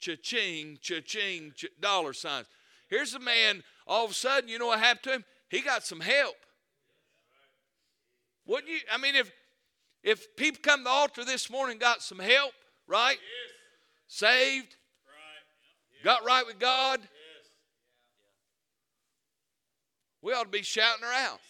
cha-ching, 0.00 0.78
cha-ching, 0.80 1.52
cha- 1.56 1.68
dollar 1.80 2.12
signs. 2.12 2.46
Here's 2.88 3.14
a 3.14 3.20
man, 3.20 3.62
all 3.86 4.04
of 4.04 4.10
a 4.10 4.14
sudden, 4.14 4.48
you 4.48 4.58
know 4.58 4.66
what 4.66 4.78
happened 4.78 5.04
to 5.04 5.12
him? 5.12 5.24
He 5.48 5.60
got 5.60 5.84
some 5.84 6.00
help. 6.00 6.36
Wouldn't 8.46 8.70
you? 8.70 8.78
I 8.92 8.98
mean, 8.98 9.14
if 9.14 9.30
if 10.02 10.34
people 10.36 10.60
come 10.62 10.80
to 10.80 10.84
the 10.84 10.90
altar 10.90 11.24
this 11.24 11.48
morning 11.48 11.78
got 11.78 12.02
some 12.02 12.18
help, 12.18 12.52
right? 12.88 13.18
Yes 13.20 13.52
saved, 14.12 14.76
right. 15.06 16.04
got 16.04 16.22
right 16.22 16.46
with 16.46 16.58
God, 16.58 17.00
yes. 17.00 17.08
we 20.20 20.34
ought 20.34 20.42
to 20.42 20.50
be 20.50 20.62
shouting 20.62 21.02
her 21.02 21.12
out. 21.12 21.40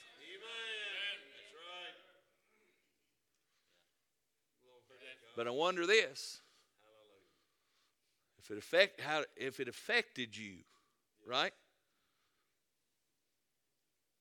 But 5.36 5.46
I 5.46 5.50
wonder 5.50 5.86
this: 5.86 6.40
if 8.38 8.50
it 8.50 8.58
affect 8.58 9.00
how 9.00 9.24
if 9.36 9.60
it 9.60 9.68
affected 9.68 10.36
you, 10.36 10.58
right? 11.26 11.52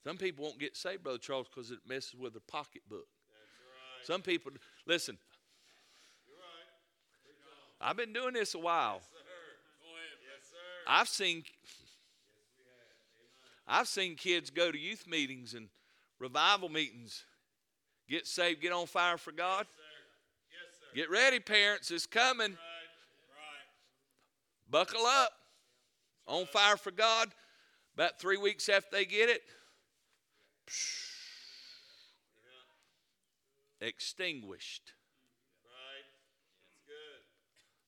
Some 0.04 0.18
people 0.18 0.46
won't 0.46 0.60
get 0.60 0.76
saved, 0.76 1.04
Brother 1.04 1.20
Charles, 1.20 1.48
because 1.48 1.70
it 1.70 1.80
messes 1.88 2.16
with 2.16 2.34
their 2.34 2.42
pocketbook. 2.48 3.06
Right. 3.08 4.06
Some 4.06 4.22
people 4.22 4.52
listen. 4.88 5.18
I've 7.80 7.98
been 7.98 8.14
doing 8.14 8.34
this 8.34 8.54
a 8.54 8.60
while. 8.60 9.02
Yes, 9.04 10.54
I've 10.88 11.08
seen 11.08 11.44
I've 13.68 13.88
seen 13.88 14.16
kids 14.16 14.50
go 14.50 14.72
to 14.72 14.78
youth 14.78 15.08
meetings 15.08 15.54
and 15.54 15.70
revival 16.20 16.70
meetings, 16.70 17.24
get 18.10 18.28
saved, 18.28 18.62
get 18.62 18.72
on 18.72 18.86
fire 18.86 19.18
for 19.18 19.32
God. 19.32 19.66
Yes, 19.66 19.81
get 20.94 21.10
ready, 21.10 21.40
parents, 21.40 21.92
it's 21.92 22.06
coming. 22.06 22.58
Buckle 24.70 25.06
up. 25.06 25.34
On 26.28 26.46
fire 26.46 26.78
for 26.78 26.92
God. 26.92 27.30
About 27.96 28.20
three 28.20 28.38
weeks 28.38 28.70
after 28.70 28.96
they 28.96 29.06
get 29.06 29.30
it, 29.30 29.42
extinguished. 33.82 34.94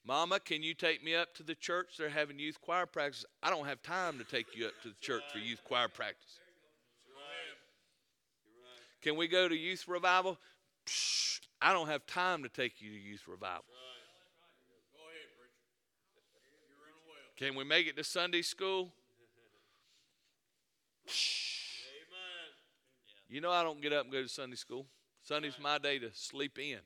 Mama, 0.06 0.42
can 0.42 0.62
you 0.62 0.74
take 0.74 1.02
me 1.02 1.16
up 1.16 1.34
to 1.36 1.44
the 1.44 1.56
church? 1.56 1.96
They're 1.98 2.10
having 2.10 2.38
youth 2.38 2.60
choir 2.60 2.86
practice. 2.86 3.24
I 3.42 3.50
don't 3.50 3.66
have 3.66 3.82
time 3.82 4.18
to 4.18 4.26
take 4.26 4.48
you 4.54 4.66
up 4.66 4.74
to 4.82 4.90
the 4.90 5.00
church 5.00 5.24
for 5.32 5.40
youth 5.40 5.64
choir 5.64 5.88
practice. 5.88 6.40
Can 9.02 9.16
we 9.16 9.30
go 9.30 9.48
to 9.48 9.56
youth 9.56 9.86
revival? 9.88 10.38
Psh, 10.86 11.40
I 11.64 11.72
don't 11.72 11.88
have 11.88 12.06
time 12.06 12.44
to 12.44 12.50
take 12.50 12.82
you 12.82 12.92
to 12.92 12.98
youth 12.98 13.24
revival. 13.26 13.64
Can 17.38 17.56
we 17.56 17.64
make 17.64 17.88
it 17.88 17.96
to 17.96 18.04
Sunday 18.04 18.42
school? 18.42 18.92
You 23.30 23.40
know 23.42 23.50
I 23.50 23.64
don't 23.64 23.82
get 23.82 23.94
up 23.94 24.04
and 24.04 24.12
go 24.12 24.22
to 24.22 24.28
Sunday 24.28 24.58
school. 24.58 24.86
Sunday's 25.24 25.58
my 25.58 25.78
day 25.78 26.00
to 26.00 26.10
sleep 26.14 26.60
in. 26.60 26.80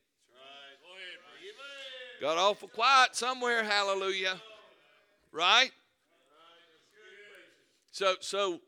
Got 2.21 2.37
awful 2.37 2.67
quiet 2.67 3.15
somewhere, 3.15 3.63
hallelujah. 3.63 4.39
Right? 5.31 5.71
So 7.91 8.15
so 8.19 8.59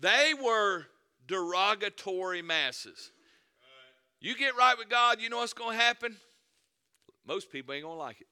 They 0.00 0.32
were 0.42 0.86
derogatory 1.28 2.42
masses. 2.42 3.12
You 4.22 4.36
get 4.36 4.56
right 4.56 4.78
with 4.78 4.88
God, 4.88 5.20
you 5.20 5.28
know 5.28 5.38
what's 5.38 5.52
going 5.52 5.76
to 5.76 5.82
happen? 5.82 6.16
Most 7.26 7.50
people 7.50 7.74
ain't 7.74 7.82
going 7.82 7.96
to 7.96 8.00
like 8.00 8.20
it. 8.20 8.28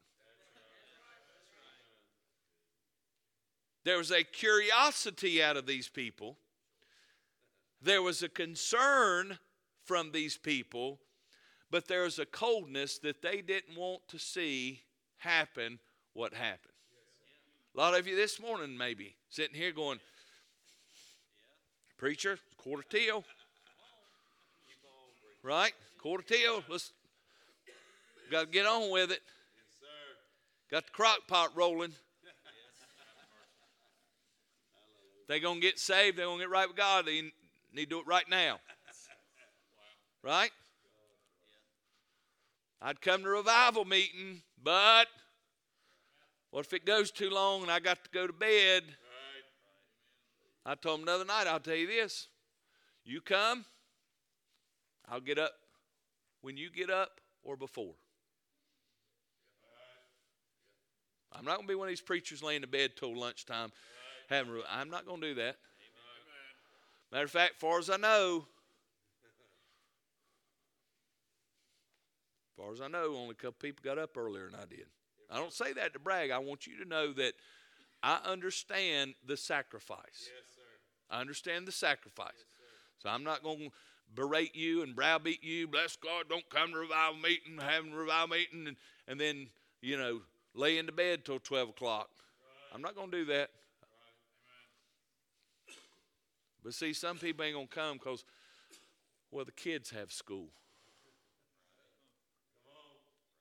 There 3.85 3.99
was 3.99 4.13
a 4.13 4.23
curiosity 4.23 5.43
out 5.43 5.57
of 5.57 5.67
these 5.67 5.89
people. 5.89 6.37
There 7.83 8.03
was 8.03 8.23
a 8.23 8.29
concern 8.29 9.39
from 9.85 10.13
these 10.13 10.37
people, 10.37 11.01
but 11.73 11.89
there 11.89 12.05
was 12.05 12.21
a 12.21 12.27
coldness 12.27 12.99
that 12.99 13.21
they 13.21 13.41
didn't 13.41 13.77
want 13.77 14.07
to 14.11 14.19
see 14.21 14.83
happen 15.19 15.81
what 16.13 16.35
happened. 16.35 16.73
A 17.75 17.79
lot 17.79 17.99
of 17.99 18.07
you 18.07 18.15
this 18.15 18.41
morning, 18.41 18.79
maybe, 18.79 19.17
sitting 19.29 19.57
here 19.57 19.73
going, 19.73 19.99
Preacher, 21.99 22.39
quarter 22.57 22.85
till. 22.89 23.25
Right? 25.43 25.73
Quarter 25.99 26.25
till. 26.25 26.63
Let's 26.69 26.93
got 28.31 28.43
to 28.43 28.47
get 28.47 28.67
on 28.67 28.91
with 28.91 29.11
it. 29.11 29.21
Got 30.71 30.87
the 30.87 30.93
crock 30.93 31.27
pot 31.27 31.51
rolling. 31.55 31.93
They 35.29 35.39
gonna 35.39 35.61
get 35.61 35.79
saved. 35.79 36.17
They 36.17 36.25
gonna 36.25 36.41
get 36.41 36.51
right 36.51 36.67
with 36.67 36.77
God. 36.77 37.07
They 37.07 37.23
need 37.73 37.85
to 37.85 37.87
do 37.87 38.01
it 38.01 38.07
right 38.07 38.29
now. 38.29 38.59
Right? 40.23 40.51
I'd 42.83 43.01
come 43.01 43.23
to 43.23 43.29
revival 43.29 43.85
meeting, 43.85 44.43
but 44.63 45.07
what 46.51 46.67
if 46.67 46.73
it 46.73 46.85
goes 46.85 47.11
too 47.11 47.31
long 47.31 47.63
and 47.63 47.71
I 47.71 47.79
got 47.79 48.03
to 48.05 48.11
go 48.11 48.27
to 48.27 48.33
bed? 48.33 48.83
I 50.65 50.75
told 50.75 51.01
him 51.01 51.09
another 51.09 51.25
night, 51.25 51.47
I'll 51.47 51.61
tell 51.61 51.77
you 51.77 51.87
this. 51.87 52.29
You 53.05 53.21
come, 53.21 53.65
I'll 55.11 55.21
get 55.21 55.39
up 55.39 55.53
when 56.43 56.57
you 56.57 56.71
get 56.71 56.89
up 56.89 57.21
or 57.43 57.57
before. 57.57 57.95
I'm 61.33 61.45
not 61.45 61.57
going 61.57 61.67
to 61.67 61.73
be 61.73 61.75
one 61.75 61.89
of 61.89 61.91
these 61.91 62.01
preachers 62.01 62.43
laying 62.43 62.63
in 62.63 62.71
bed 62.71 62.93
till 62.97 63.19
lunchtime. 63.19 63.71
Having, 64.29 64.63
I'm 64.71 64.91
not 64.91 65.07
going 65.07 65.21
to 65.21 65.29
do 65.29 65.35
that. 65.37 65.57
Matter 67.11 67.25
of 67.25 67.31
fact, 67.31 67.57
far 67.59 67.79
as 67.79 67.91
I 67.91 67.97
know, 67.97 68.47
far 72.57 72.73
as 72.73 72.81
I 72.81 72.87
know, 72.87 73.17
only 73.17 73.31
a 73.31 73.35
couple 73.35 73.57
people 73.61 73.83
got 73.83 73.99
up 73.99 74.17
earlier 74.17 74.49
than 74.49 74.61
I 74.61 74.67
did. 74.67 74.87
I 75.29 75.37
don't 75.37 75.53
say 75.53 75.73
that 75.73 75.93
to 75.95 75.99
brag. 75.99 76.31
I 76.31 76.39
want 76.39 76.67
you 76.67 76.83
to 76.83 76.89
know 76.89 77.13
that 77.15 77.35
I 78.03 78.21
understand 78.25 79.15
the 79.27 79.37
sacrifice. 79.37 79.99
Yes, 80.13 80.59
I 81.11 81.21
understand 81.21 81.67
the 81.67 81.73
sacrifice. 81.73 82.29
Yes, 82.35 83.03
so 83.03 83.09
I'm 83.09 83.25
not 83.25 83.43
going 83.43 83.59
to 83.59 83.71
berate 84.15 84.55
you 84.55 84.83
and 84.83 84.95
browbeat 84.95 85.43
you. 85.43 85.69
Bless 85.69 85.97
God, 85.97 86.29
don't 86.29 86.49
come 86.51 86.73
to 86.73 86.79
revival 86.79 87.21
meeting, 87.21 87.59
having 87.61 87.93
revival 87.93 88.29
meeting, 88.29 88.67
and, 88.67 88.77
and 89.09 89.21
then, 89.21 89.49
you 89.81 89.97
know, 89.97 90.21
lay 90.55 90.79
into 90.79 90.93
bed 90.93 91.25
till 91.25 91.39
12 91.39 91.71
o'clock. 91.71 92.11
Right. 92.19 92.75
I'm 92.75 92.83
not 92.83 92.95
going 92.95 93.11
to 93.11 93.17
do 93.19 93.25
that. 93.27 93.51
Right. 95.69 95.77
But 96.65 96.75
see, 96.75 96.93
some 96.93 97.19
people 97.19 97.45
ain't 97.45 97.55
going 97.55 97.69
to 97.69 97.75
come 97.75 97.99
because, 97.99 98.25
well, 99.31 99.45
the 99.45 99.53
kids 99.53 99.91
have 99.91 100.13
school. 100.13 100.49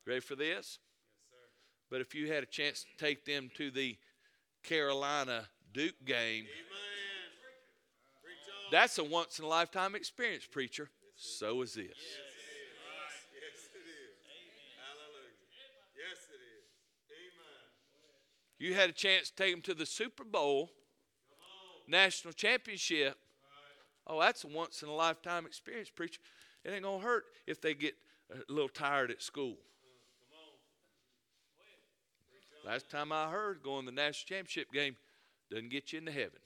Ready 0.05 0.21
for 0.21 0.35
this? 0.35 0.79
But 1.89 2.01
if 2.01 2.15
you 2.15 2.31
had 2.31 2.43
a 2.43 2.47
chance 2.47 2.83
to 2.83 3.05
take 3.05 3.25
them 3.25 3.49
to 3.55 3.71
the 3.71 3.97
Carolina 4.63 5.47
Duke 5.73 6.03
game, 6.05 6.45
that's 8.71 8.97
a 8.97 9.03
once 9.03 9.39
in 9.39 9.45
a 9.45 9.47
lifetime 9.47 9.95
experience, 9.95 10.45
preacher. 10.45 10.89
So 11.15 11.61
is 11.61 11.73
this. 11.73 11.85
Yes, 11.85 11.95
it 13.75 13.83
is. 13.87 14.15
Hallelujah. 14.77 15.35
Yes, 15.95 16.27
it 16.29 16.41
is. 16.41 16.65
Amen. 17.11 17.69
You 18.57 18.73
had 18.73 18.89
a 18.89 18.93
chance 18.93 19.29
to 19.29 19.35
take 19.35 19.53
them 19.53 19.61
to 19.63 19.73
the 19.73 19.85
Super 19.85 20.23
Bowl, 20.23 20.71
national 21.87 22.33
championship. 22.33 23.17
Oh, 24.07 24.19
that's 24.19 24.43
a 24.43 24.47
once 24.47 24.81
in 24.81 24.89
a 24.89 24.93
lifetime 24.93 25.45
experience, 25.45 25.89
preacher. 25.89 26.19
It 26.63 26.71
ain't 26.71 26.83
going 26.83 26.99
to 26.99 27.05
hurt 27.05 27.25
if 27.45 27.61
they 27.61 27.73
get 27.73 27.95
a 28.31 28.51
little 28.51 28.69
tired 28.69 29.11
at 29.11 29.21
school. 29.21 29.57
Uh, 32.65 32.69
Last 32.69 32.89
time 32.89 33.11
I 33.11 33.29
heard, 33.29 33.61
going 33.63 33.85
to 33.85 33.91
the 33.91 33.95
national 33.95 34.37
championship 34.37 34.71
game 34.71 34.95
doesn't 35.51 35.69
get 35.69 35.93
you 35.93 35.99
into 35.99 36.11
heaven. 36.11 36.39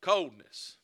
Coldness. 0.00 0.76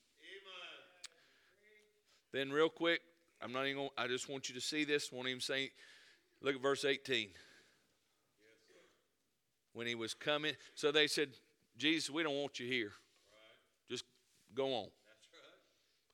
Then, 2.33 2.51
real 2.51 2.69
quick, 2.69 3.01
I'm 3.41 3.53
not 3.53 3.67
even. 3.67 3.77
Gonna, 3.77 3.91
I 3.97 4.09
just 4.09 4.29
want 4.29 4.49
you 4.49 4.55
to 4.57 4.61
see 4.61 4.85
this. 4.85 5.13
Won't 5.13 5.29
even 5.29 5.41
say. 5.41 5.71
Look 6.43 6.57
at 6.57 6.61
verse 6.61 6.85
18. 6.85 7.29
When 9.73 9.87
he 9.87 9.95
was 9.95 10.15
coming, 10.15 10.55
so 10.75 10.91
they 10.91 11.07
said, 11.07 11.31
"Jesus, 11.77 12.11
we 12.11 12.23
don't 12.23 12.35
want 12.35 12.59
you 12.59 12.67
here. 12.67 12.93
Just 13.89 14.05
go 14.55 14.75
on." 14.75 14.89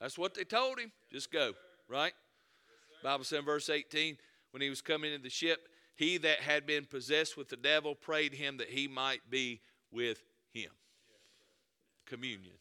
That's 0.01 0.19
what 0.19 0.35
they 0.35 0.45
told 0.45 0.79
him. 0.79 0.93
Just 1.11 1.31
go. 1.31 1.53
Right. 1.89 2.13
Bible 3.03 3.25
said 3.25 3.41
in 3.41 3.45
verse 3.45 3.69
18 3.69 4.17
when 4.51 4.63
he 4.63 4.69
was 4.69 4.81
coming 4.81 5.13
into 5.13 5.23
the 5.23 5.31
ship, 5.31 5.69
he 5.97 6.19
that 6.19 6.41
had 6.41 6.67
been 6.67 6.85
possessed 6.85 7.37
with 7.37 7.49
the 7.49 7.57
devil 7.57 7.95
prayed 7.95 8.35
him 8.35 8.57
that 8.59 8.69
he 8.69 8.89
might 8.89 9.21
be 9.31 9.61
with 9.91 10.23
him. 10.53 10.71
Communion, 12.07 12.55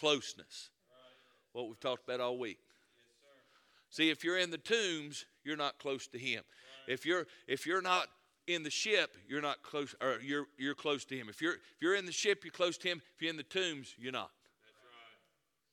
closeness, 0.00 0.70
what 1.52 1.68
we've 1.68 1.78
talked 1.78 2.04
about 2.08 2.20
all 2.20 2.38
week. 2.38 2.58
See, 3.90 4.08
if 4.08 4.24
you're 4.24 4.38
in 4.38 4.50
the 4.50 4.58
tombs, 4.58 5.26
you're 5.44 5.56
not 5.56 5.78
close 5.78 6.06
to 6.08 6.18
him. 6.18 6.42
If 6.88 7.04
you're 7.04 7.26
if 7.46 7.66
you're 7.66 7.82
not 7.82 8.08
in 8.46 8.62
the 8.62 8.70
ship, 8.70 9.16
you're 9.28 9.42
not 9.42 9.62
close, 9.62 9.94
or 10.00 10.18
you're 10.22 10.46
you're 10.58 10.74
close 10.74 11.04
to 11.06 11.16
him. 11.16 11.28
If 11.28 11.42
you're 11.42 11.54
if 11.54 11.80
you're 11.80 11.96
in 11.96 12.06
the 12.06 12.12
ship, 12.12 12.44
you're 12.44 12.52
close 12.52 12.78
to 12.78 12.88
him. 12.88 13.02
If 13.14 13.20
you're 13.22 13.30
in 13.30 13.36
the 13.36 13.42
tombs, 13.42 13.94
you're 13.98 14.12
not. 14.12 14.30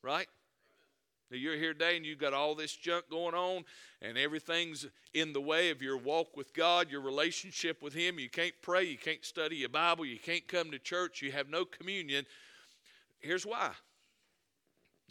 Right? 0.04 0.28
Now 1.30 1.38
you're 1.38 1.58
here 1.58 1.74
today 1.74 1.98
and 1.98 2.06
you've 2.06 2.20
got 2.20 2.34
all 2.34 2.56
this 2.56 2.74
junk 2.74 3.06
going 3.10 3.36
on 3.36 3.66
and 4.02 4.18
everything's 4.18 4.86
in 5.14 5.34
the 5.34 5.42
way 5.42 5.72
of 5.72 5.82
your 5.82 5.98
walk 5.98 6.38
with 6.38 6.54
God, 6.54 6.90
your 6.90 7.02
relationship 7.02 7.82
with 7.82 7.94
Him. 7.94 8.18
You 8.18 8.30
can't 8.30 8.54
pray, 8.62 8.86
you 8.86 8.98
can't 8.98 9.26
study 9.26 9.58
your 9.58 9.70
Bible, 9.70 10.06
you 10.06 10.20
can't 10.20 10.48
come 10.48 10.72
to 10.72 10.80
church, 10.80 11.22
you 11.22 11.34
have 11.34 11.50
no 11.50 11.66
communion. 11.66 12.26
Here's 13.20 13.46
why. 13.46 13.72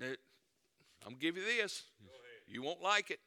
I'm 0.01 1.13
going 1.13 1.15
to 1.15 1.21
give 1.21 1.37
you 1.37 1.45
this. 1.45 1.85
You 2.47 2.63
won't 2.63 2.83
like 2.83 3.11
it. 3.11 3.21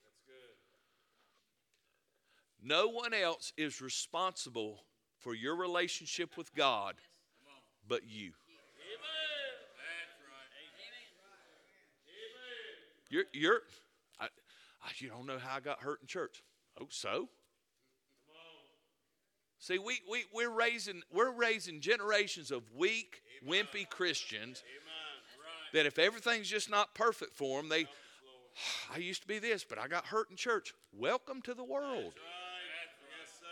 No 2.61 2.89
one 2.89 3.13
else 3.13 3.53
is 3.57 3.81
responsible 3.81 4.83
for 5.17 5.33
your 5.33 5.55
relationship 5.55 6.37
with 6.37 6.53
God 6.53 6.95
but 7.89 8.01
you. 8.07 8.31
You're, 13.11 13.23
you're 13.33 13.61
I, 14.19 14.25
I, 14.25 14.91
you 14.97 15.09
don't 15.09 15.25
know 15.25 15.39
how 15.39 15.55
I 15.55 15.59
got 15.59 15.79
hurt 15.79 15.99
in 16.01 16.07
church. 16.07 16.43
Oh, 16.79 16.85
so? 16.89 17.27
See, 19.57 19.79
we, 19.79 19.99
we, 20.09 20.23
we're, 20.33 20.55
raising, 20.55 21.01
we're 21.11 21.33
raising 21.33 21.81
generations 21.81 22.51
of 22.51 22.63
weak, 22.73 23.23
wimpy 23.45 23.89
Christians 23.89 24.63
Amen. 24.63 24.88
That 25.73 25.85
if 25.85 25.99
everything's 25.99 26.49
just 26.49 26.69
not 26.69 26.93
perfect 26.95 27.35
for 27.35 27.61
them, 27.61 27.69
they, 27.69 27.85
I 28.93 28.97
used 28.97 29.21
to 29.21 29.27
be 29.27 29.39
this, 29.39 29.63
but 29.63 29.77
I 29.77 29.87
got 29.87 30.05
hurt 30.05 30.29
in 30.29 30.35
church. 30.35 30.73
Welcome 30.93 31.41
to 31.43 31.53
the 31.53 31.63
world. 31.63 32.13
Right. 32.15 32.89
Yes, 33.21 33.29
sir. 33.39 33.45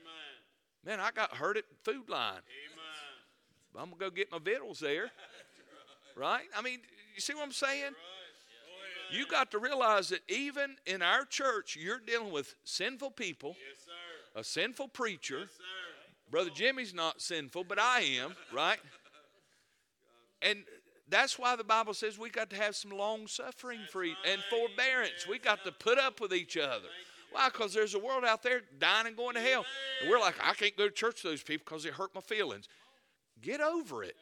Amen. 0.00 0.98
Man, 0.98 1.00
I 1.00 1.10
got 1.10 1.36
hurt 1.36 1.56
at 1.56 1.64
Food 1.84 2.08
Lion. 2.08 2.34
Amen. 2.36 2.42
I'm 3.76 3.90
going 3.90 3.98
to 3.98 4.04
go 4.04 4.10
get 4.10 4.30
my 4.30 4.38
vittles 4.38 4.80
there. 4.80 5.10
right? 6.16 6.44
I 6.56 6.62
mean, 6.62 6.80
you 7.14 7.20
see 7.20 7.34
what 7.34 7.44
I'm 7.44 7.52
saying? 7.52 7.92
You 9.10 9.26
got 9.26 9.50
to 9.50 9.58
realize 9.58 10.08
that 10.08 10.20
even 10.28 10.76
in 10.86 11.02
our 11.02 11.26
church, 11.26 11.76
you're 11.78 11.98
dealing 11.98 12.32
with 12.32 12.54
sinful 12.64 13.10
people, 13.10 13.56
yes, 13.58 13.86
a 14.34 14.42
sinful 14.42 14.88
preacher. 14.88 15.40
Yes, 15.40 15.50
Brother 16.30 16.48
Jimmy's 16.48 16.94
not 16.94 17.20
sinful, 17.20 17.64
but 17.64 17.78
I 17.78 18.00
am, 18.22 18.34
right? 18.52 18.78
And 20.44 20.64
that's 21.12 21.38
why 21.38 21.56
the 21.56 21.64
Bible 21.64 21.94
says 21.94 22.18
we 22.18 22.30
got 22.30 22.50
to 22.50 22.56
have 22.56 22.74
some 22.74 22.90
long 22.90 23.26
suffering 23.26 23.80
for 23.90 24.02
and 24.02 24.42
forbearance. 24.48 25.26
We 25.28 25.38
got 25.38 25.64
to 25.64 25.72
put 25.72 25.98
up 25.98 26.20
with 26.20 26.32
each 26.32 26.56
other. 26.56 26.88
Why? 27.30 27.48
Because 27.48 27.74
there's 27.74 27.94
a 27.94 27.98
world 27.98 28.24
out 28.24 28.42
there 28.42 28.62
dying 28.78 29.06
and 29.06 29.16
going 29.16 29.34
to 29.34 29.40
hell. 29.40 29.64
And 30.00 30.10
we're 30.10 30.18
like, 30.18 30.34
I 30.42 30.54
can't 30.54 30.76
go 30.76 30.88
to 30.88 30.94
church 30.94 31.22
with 31.22 31.32
those 31.32 31.42
people 31.42 31.64
because 31.66 31.84
it 31.84 31.94
hurt 31.94 32.14
my 32.14 32.20
feelings. 32.20 32.68
Get 33.40 33.60
over 33.60 34.04
it. 34.04 34.16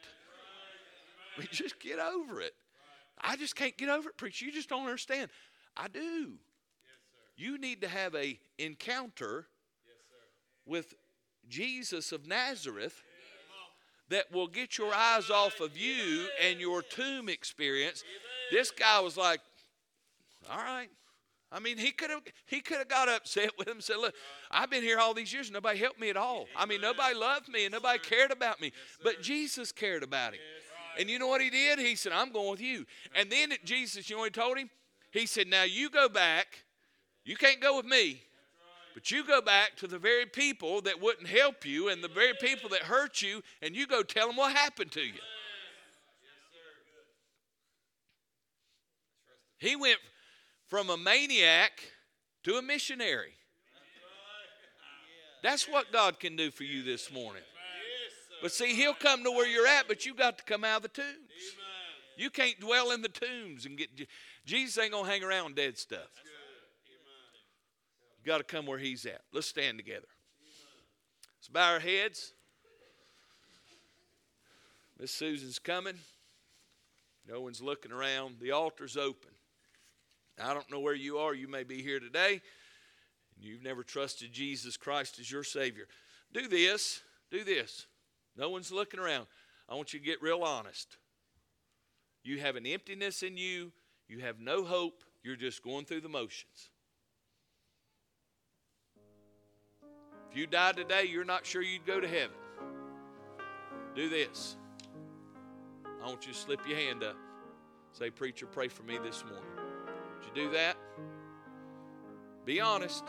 I 1.37 1.39
mean, 1.41 1.47
just 1.51 1.79
get 1.79 1.99
over 1.99 2.41
it. 2.41 2.53
I 3.21 3.35
just 3.35 3.55
can't 3.55 3.77
get 3.77 3.89
over 3.89 4.09
it, 4.09 4.17
preacher. 4.17 4.45
You 4.45 4.51
just 4.51 4.69
don't 4.69 4.85
understand. 4.85 5.29
I 5.77 5.87
do. 5.87 6.33
You 7.37 7.57
need 7.57 7.81
to 7.81 7.87
have 7.87 8.15
a 8.15 8.39
encounter 8.57 9.47
with 10.65 10.93
Jesus 11.47 12.11
of 12.11 12.27
Nazareth 12.27 13.01
that 14.11 14.31
will 14.31 14.47
get 14.47 14.77
your 14.77 14.93
eyes 14.93 15.29
off 15.29 15.59
of 15.59 15.77
you 15.77 16.27
and 16.45 16.59
your 16.59 16.81
tomb 16.81 17.29
experience. 17.29 18.03
This 18.51 18.69
guy 18.69 18.99
was 18.99 19.17
like, 19.17 19.39
all 20.49 20.57
right. 20.57 20.89
I 21.53 21.59
mean, 21.59 21.77
he 21.77 21.91
could 21.91 22.09
have 22.09 22.21
he 22.45 22.61
could 22.61 22.77
have 22.77 22.87
got 22.87 23.09
upset 23.09 23.51
with 23.57 23.67
him 23.67 23.75
and 23.75 23.83
said, 23.83 23.97
"Look, 23.97 24.15
I've 24.49 24.69
been 24.69 24.83
here 24.83 24.99
all 24.99 25.13
these 25.13 25.33
years, 25.33 25.51
nobody 25.51 25.79
helped 25.79 25.99
me 25.99 26.09
at 26.09 26.15
all. 26.15 26.45
I 26.55 26.65
mean, 26.65 26.79
nobody 26.79 27.13
loved 27.13 27.49
me 27.49 27.65
and 27.65 27.73
nobody 27.73 27.99
cared 27.99 28.31
about 28.31 28.61
me, 28.61 28.71
but 29.03 29.21
Jesus 29.21 29.73
cared 29.73 30.03
about 30.03 30.33
him." 30.33 30.39
And 30.97 31.09
you 31.09 31.19
know 31.19 31.27
what 31.27 31.41
he 31.41 31.49
did? 31.49 31.79
He 31.79 31.95
said, 31.95 32.13
"I'm 32.13 32.31
going 32.31 32.51
with 32.51 32.61
you." 32.61 32.85
And 33.15 33.29
then 33.29 33.53
Jesus, 33.65 34.09
you 34.09 34.15
know 34.15 34.23
he 34.23 34.29
told 34.29 34.57
him? 34.57 34.69
He 35.11 35.25
said, 35.25 35.47
"Now 35.47 35.63
you 35.63 35.89
go 35.89 36.07
back. 36.07 36.63
You 37.25 37.35
can't 37.35 37.59
go 37.59 37.75
with 37.77 37.85
me, 37.85 38.23
but 38.93 39.11
you 39.11 39.25
go 39.25 39.41
back 39.41 39.75
to 39.77 39.87
the 39.87 39.99
very 39.99 40.25
people 40.25 40.81
that 40.81 40.99
wouldn't 40.99 41.27
help 41.27 41.65
you 41.65 41.89
and 41.89 42.03
the 42.03 42.07
very 42.07 42.33
people 42.33 42.69
that 42.69 42.81
hurt 42.81 43.21
you, 43.21 43.41
and 43.61 43.75
you 43.75 43.87
go 43.87 44.03
tell 44.03 44.27
them 44.27 44.35
what 44.35 44.53
happened 44.53 44.91
to 44.93 45.01
you." 45.01 45.21
He 49.57 49.75
went 49.75 49.99
from 50.67 50.89
a 50.89 50.97
maniac 50.97 51.83
to 52.43 52.57
a 52.57 52.61
missionary. 52.61 53.35
That's 55.43 55.67
what 55.67 55.91
God 55.91 56.19
can 56.19 56.35
do 56.35 56.51
for 56.51 56.63
you 56.63 56.83
this 56.83 57.11
morning. 57.11 57.43
But 58.41 58.51
see, 58.51 58.73
He'll 58.73 58.95
come 58.95 59.23
to 59.23 59.31
where 59.31 59.47
you're 59.47 59.67
at, 59.67 59.87
but 59.87 60.05
you 60.05 60.15
got 60.15 60.37
to 60.39 60.43
come 60.43 60.63
out 60.63 60.77
of 60.77 60.81
the 60.83 61.01
tombs. 61.01 61.17
You 62.17 62.29
can't 62.29 62.59
dwell 62.59 62.91
in 62.91 63.01
the 63.01 63.09
tombs 63.09 63.65
and 63.65 63.77
get. 63.77 63.89
Jesus 64.45 64.77
ain't 64.77 64.91
gonna 64.91 65.07
hang 65.07 65.23
around 65.23 65.55
dead 65.55 65.77
stuff. 65.77 66.09
You 68.21 68.31
got 68.31 68.37
to 68.37 68.43
come 68.43 68.65
where 68.65 68.77
He's 68.77 69.05
at. 69.05 69.21
Let's 69.33 69.47
stand 69.47 69.77
together. 69.77 70.07
Let's 71.39 71.47
bow 71.47 71.73
our 71.73 71.79
heads. 71.79 72.33
Miss 74.99 75.11
Susan's 75.11 75.57
coming. 75.57 75.97
No 77.27 77.41
one's 77.41 77.61
looking 77.61 77.91
around. 77.91 78.35
The 78.39 78.51
altar's 78.51 78.97
open. 78.97 79.31
I 80.39 80.53
don't 80.53 80.71
know 80.71 80.79
where 80.79 80.95
you 80.95 81.17
are. 81.17 81.33
You 81.33 81.47
may 81.47 81.63
be 81.63 81.81
here 81.81 81.99
today 81.99 82.41
and 83.35 83.45
you've 83.45 83.63
never 83.63 83.83
trusted 83.83 84.31
Jesus 84.31 84.77
Christ 84.77 85.19
as 85.19 85.31
your 85.31 85.43
Savior. 85.43 85.87
Do 86.33 86.47
this. 86.47 87.01
Do 87.31 87.43
this. 87.43 87.87
No 88.37 88.49
one's 88.49 88.71
looking 88.71 88.99
around. 88.99 89.27
I 89.67 89.75
want 89.75 89.93
you 89.93 89.99
to 89.99 90.05
get 90.05 90.21
real 90.21 90.43
honest. 90.43 90.97
You 92.23 92.39
have 92.39 92.55
an 92.55 92.65
emptiness 92.65 93.23
in 93.23 93.37
you, 93.37 93.71
you 94.07 94.19
have 94.19 94.39
no 94.39 94.63
hope, 94.63 95.03
you're 95.23 95.35
just 95.35 95.63
going 95.63 95.85
through 95.85 96.01
the 96.01 96.09
motions. 96.09 96.70
If 100.31 100.37
you 100.37 100.47
died 100.47 100.77
today, 100.77 101.09
you're 101.11 101.25
not 101.25 101.45
sure 101.45 101.61
you'd 101.61 101.85
go 101.85 101.99
to 101.99 102.07
heaven. 102.07 102.37
Do 103.95 104.07
this. 104.07 104.55
I 106.01 106.07
want 106.07 106.25
you 106.25 106.31
to 106.31 106.37
slip 106.39 106.65
your 106.65 106.77
hand 106.77 107.03
up. 107.03 107.17
Say, 107.91 108.09
Preacher, 108.09 108.45
pray 108.45 108.69
for 108.69 108.83
me 108.83 108.97
this 108.97 109.25
morning. 109.25 109.43
Would 109.55 110.25
you 110.25 110.45
do 110.45 110.51
that? 110.51 110.77
Be 112.45 112.61
honest. 112.61 113.03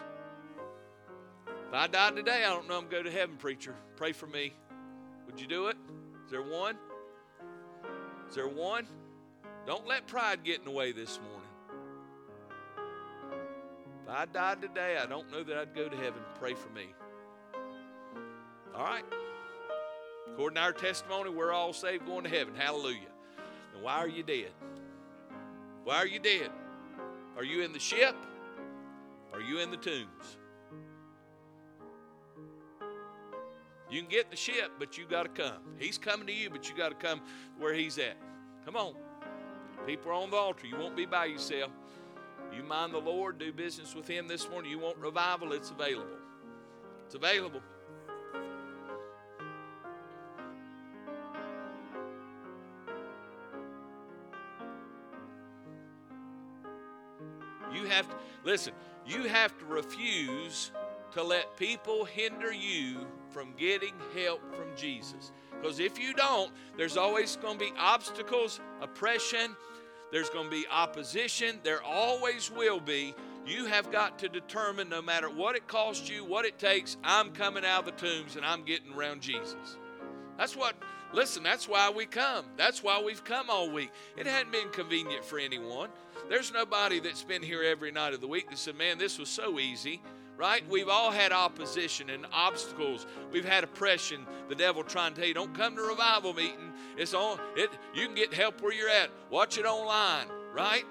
If 1.47 1.73
I 1.73 1.87
died 1.87 2.17
today, 2.17 2.45
I 2.45 2.49
don't 2.49 2.69
know 2.69 2.77
I'm 2.77 2.89
going 2.89 3.05
to 3.05 3.11
heaven, 3.11 3.37
preacher. 3.37 3.75
Pray 3.97 4.13
for 4.13 4.27
me. 4.27 4.53
Would 5.27 5.41
you 5.41 5.47
do 5.47 5.69
it? 5.69 5.77
Is 6.25 6.31
there 6.31 6.43
one? 6.43 6.77
Is 8.29 8.35
there 8.35 8.49
one? 8.49 8.87
Don't 9.65 9.87
let 9.87 10.09
pride 10.09 10.43
get 10.43 10.59
in 10.59 10.65
the 10.65 10.71
way 10.73 10.91
this 10.91 11.21
morning. 11.21 11.49
If 14.03 14.11
I 14.11 14.27
died 14.27 14.61
today, 14.61 14.99
I 15.01 15.07
don't 15.07 15.31
know 15.31 15.45
that 15.45 15.57
I'd 15.57 15.75
go 15.75 15.89
to 15.89 15.97
heaven. 15.97 16.21
Pray 16.39 16.55
for 16.55 16.69
me. 16.71 16.89
All 18.75 18.85
right. 18.85 19.05
According 20.33 20.57
to 20.57 20.63
our 20.63 20.73
testimony, 20.73 21.31
we're 21.31 21.53
all 21.53 21.73
saved 21.73 22.07
going 22.07 22.25
to 22.25 22.31
heaven. 22.31 22.55
Hallelujah. 22.55 23.01
And 23.75 23.83
why 23.83 23.95
are 23.95 24.09
you 24.09 24.23
dead? 24.23 24.51
Why 25.85 25.97
are 25.97 26.07
you 26.07 26.19
dead? 26.19 26.51
Are 27.37 27.45
you 27.45 27.63
in 27.63 27.73
the 27.73 27.79
ship? 27.79 28.17
Are 29.33 29.41
you 29.41 29.59
in 29.59 29.71
the 29.71 29.77
tombs? 29.77 30.39
You 33.91 34.01
can 34.01 34.09
get 34.09 34.31
the 34.31 34.37
ship, 34.37 34.73
but 34.79 34.97
you 34.97 35.05
got 35.05 35.25
to 35.25 35.43
come. 35.43 35.59
He's 35.79 35.99
coming 35.99 36.27
to 36.27 36.33
you, 36.33 36.49
but 36.49 36.69
you 36.69 36.75
got 36.75 36.89
to 36.89 37.07
come 37.07 37.21
where 37.59 37.75
he's 37.75 37.99
at. 37.99 38.17
Come 38.65 38.77
on. 38.77 38.95
People 39.87 40.13
are 40.13 40.15
on 40.15 40.31
the 40.31 40.37
altar. 40.37 40.67
You 40.67 40.79
won't 40.79 40.97
be 40.97 41.05
by 41.05 41.27
yourself. 41.27 41.71
You 42.57 42.63
mind 42.63 42.95
the 42.95 42.99
Lord, 42.99 43.39
do 43.39 43.53
business 43.53 43.95
with 43.95 44.07
him 44.07 44.29
this 44.29 44.49
morning. 44.49 44.71
You 44.71 44.79
want 44.79 44.97
revival, 44.97 45.53
it's 45.53 45.71
available. 45.71 46.17
It's 47.07 47.15
available. 47.15 47.61
Have 57.93 58.09
to, 58.09 58.17
listen, 58.45 58.73
you 59.07 59.25
have 59.25 59.57
to 59.59 59.65
refuse 59.65 60.73
to 61.13 61.23
let 61.23 61.57
people 61.57 62.05
hinder 62.05 62.53
you 62.53 63.07
from 63.31 63.53
getting 63.57 63.95
help 64.15 64.41
from 64.55 64.67
Jesus. 64.77 65.33
Because 65.51 65.79
if 65.79 65.99
you 65.99 66.15
don't, 66.15 66.51
there's 66.77 66.97
always 66.97 67.37
going 67.37 67.59
to 67.59 67.65
be 67.65 67.73
obstacles, 67.79 68.61
oppression, 68.81 69.55
there's 70.11 70.31
going 70.31 70.47
to 70.47 70.51
be 70.51 70.67
opposition, 70.71 71.59
there 71.63 71.83
always 71.83 72.51
will 72.51 72.81
be. 72.81 73.15
You 73.47 73.67
have 73.67 73.91
got 73.91 74.19
to 74.21 74.29
determine 74.29 74.89
no 74.89 75.03
matter 75.03 75.29
what 75.29 75.57
it 75.57 75.67
costs 75.67 76.09
you, 76.09 76.25
what 76.25 76.45
it 76.45 76.59
takes, 76.59 76.97
I'm 77.03 77.31
coming 77.33 77.65
out 77.65 77.89
of 77.89 77.97
the 77.97 78.07
tombs 78.07 78.37
and 78.37 78.45
I'm 78.45 78.65
getting 78.65 78.93
around 78.95 79.21
Jesus. 79.21 79.77
That's 80.39 80.57
what, 80.57 80.75
listen, 81.13 81.43
that's 81.43 81.69
why 81.69 81.91
we 81.91 82.07
come. 82.07 82.45
That's 82.57 82.83
why 82.83 83.03
we've 83.03 83.25
come 83.25 83.51
all 83.51 83.71
week. 83.71 83.91
It 84.17 84.27
hadn't 84.27 84.53
been 84.53 84.71
convenient 84.71 85.25
for 85.25 85.39
anyone. 85.39 85.89
There's 86.29 86.53
nobody 86.53 87.01
that's 87.01 87.25
been 87.25 87.43
here 87.43 87.63
every 87.63 87.93
night 87.93 88.15
of 88.15 88.21
the 88.21 88.27
week 88.27 88.49
that 88.51 88.59
said, 88.59 88.77
man, 88.77 88.99
this 88.99 89.19
was 89.19 89.29
so 89.29 89.59
easy 89.59 90.01
right? 90.43 90.69
We've 90.69 90.89
all 90.89 91.13
had 91.13 91.31
opposition 91.31 92.11
and 92.11 92.27
obstacles. 92.33 93.07
We've 93.31 93.45
had 93.45 93.63
oppression. 93.63 94.27
The 94.49 94.57
devil 94.57 94.83
trying 94.83 95.15
to 95.15 95.21
tell 95.21 95.29
you, 95.29 95.35
don't 95.35 95.55
come 95.55 95.77
to 95.77 95.83
revival 95.83 96.35
meeting. 96.35 96.73
It's 96.97 97.15
on 97.15 97.39
it. 97.55 97.71
You 97.95 98.07
can 98.07 98.17
get 98.17 98.35
help 98.35 98.61
where 98.61 98.73
you're 98.73 98.89
at. 98.89 99.11
Watch 99.31 99.57
it 99.57 99.67
online, 99.67 100.27
right? 100.53 100.85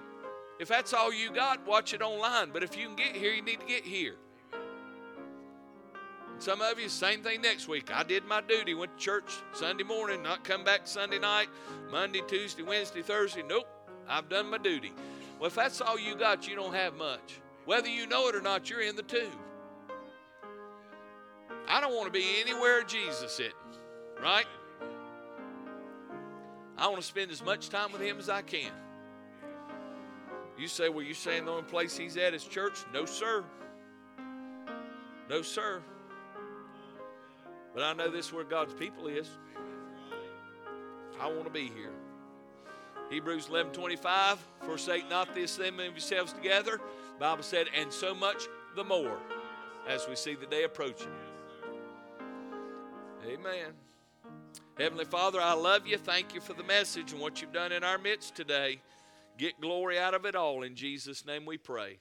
If 0.60 0.70
that's 0.70 0.94
all 0.94 1.14
you 1.14 1.34
got, 1.34 1.66
watch 1.68 1.94
it 1.94 2.02
online. 2.02 2.52
But 2.54 2.64
if 2.64 2.78
you 2.78 2.88
can 2.88 2.96
get 2.96 3.16
here, 3.16 3.34
you 3.34 3.42
need 3.42 3.60
to 3.60 3.66
get 3.66 3.84
here. 3.84 4.16
Some 6.40 6.62
of 6.62 6.80
you, 6.80 6.88
same 6.88 7.22
thing 7.22 7.42
next 7.42 7.68
week. 7.68 7.94
I 7.94 8.04
did 8.04 8.26
my 8.26 8.42
duty, 8.42 8.74
went 8.74 8.98
to 8.98 9.04
church 9.04 9.32
Sunday 9.54 9.84
morning, 9.84 10.24
not 10.24 10.44
come 10.44 10.64
back 10.64 10.82
Sunday 10.86 11.20
night, 11.20 11.50
Monday, 11.92 12.22
Tuesday, 12.28 12.64
Wednesday, 12.64 13.02
Thursday. 13.02 13.44
Nope, 13.48 13.68
I've 14.08 14.30
done 14.30 14.50
my 14.50 14.58
duty. 14.58 14.94
Well, 15.42 15.48
if 15.48 15.56
that's 15.56 15.82
all 15.82 15.98
you 15.98 16.16
got, 16.16 16.48
you 16.48 16.56
don't 16.56 16.76
have 16.76 16.94
much. 16.94 17.42
Whether 17.66 17.90
you 17.90 18.06
know 18.06 18.28
it 18.28 18.36
or 18.36 18.44
not, 18.44 18.70
you're 18.70 18.82
in 18.82 18.96
the 18.96 19.02
tomb. 19.02 19.40
I 21.68 21.82
don't 21.82 21.96
want 21.96 22.06
to 22.06 22.12
be 22.12 22.24
anywhere 22.40 22.84
Jesus 22.84 23.32
sitting, 23.32 23.54
right? 24.22 24.46
I 26.78 26.88
want 26.88 27.02
to 27.02 27.08
spend 27.08 27.32
as 27.32 27.44
much 27.44 27.70
time 27.70 27.92
with 27.92 28.02
Him 28.02 28.20
as 28.20 28.30
I 28.30 28.44
can. 28.44 28.70
You 30.60 30.68
say, 30.68 30.90
well, 30.90 31.04
you 31.04 31.16
saying 31.16 31.46
the 31.46 31.52
only 31.52 31.64
place 31.64 31.98
He's 31.98 32.18
at 32.18 32.36
is 32.36 32.44
church? 32.44 32.78
No, 32.94 33.06
sir. 33.06 33.44
No, 35.28 35.42
sir. 35.42 35.82
But 37.74 37.82
I 37.82 37.94
know 37.94 38.12
this 38.12 38.28
is 38.28 38.34
where 38.34 38.44
God's 38.44 38.76
people 38.76 39.08
is. 39.08 39.28
I 41.20 41.26
want 41.32 41.46
to 41.46 41.52
be 41.52 41.72
here. 41.76 41.94
Hebrews 43.12 43.50
11 43.50 43.74
25, 43.74 44.40
forsake 44.62 45.10
not 45.10 45.36
the 45.36 45.44
assembly 45.44 45.88
of 45.88 45.94
yourselves 45.94 46.32
together. 46.32 46.80
The 47.16 47.20
Bible 47.20 47.44
said, 47.44 47.68
and 47.78 47.92
so 47.92 48.16
much 48.16 48.44
the 48.78 48.86
more 48.86 49.18
as 49.86 50.08
we 50.08 50.16
see 50.16 50.34
the 50.34 50.46
day 50.46 50.64
approaching. 50.64 51.12
Amen. 53.28 53.74
Heavenly 54.78 55.04
Father, 55.04 55.42
I 55.42 55.54
love 55.54 55.86
you. 55.86 55.98
Thank 55.98 56.34
you 56.34 56.40
for 56.40 56.54
the 56.54 56.64
message 56.64 57.12
and 57.12 57.20
what 57.20 57.42
you've 57.42 57.52
done 57.52 57.74
in 57.74 57.84
our 57.84 57.98
midst 57.98 58.34
today. 58.34 58.80
Get 59.38 59.60
glory 59.60 60.00
out 60.00 60.14
of 60.14 60.26
it 60.26 60.36
all. 60.36 60.64
In 60.64 60.74
Jesus' 60.74 61.26
name 61.26 61.46
we 61.46 61.58
pray. 61.58 62.00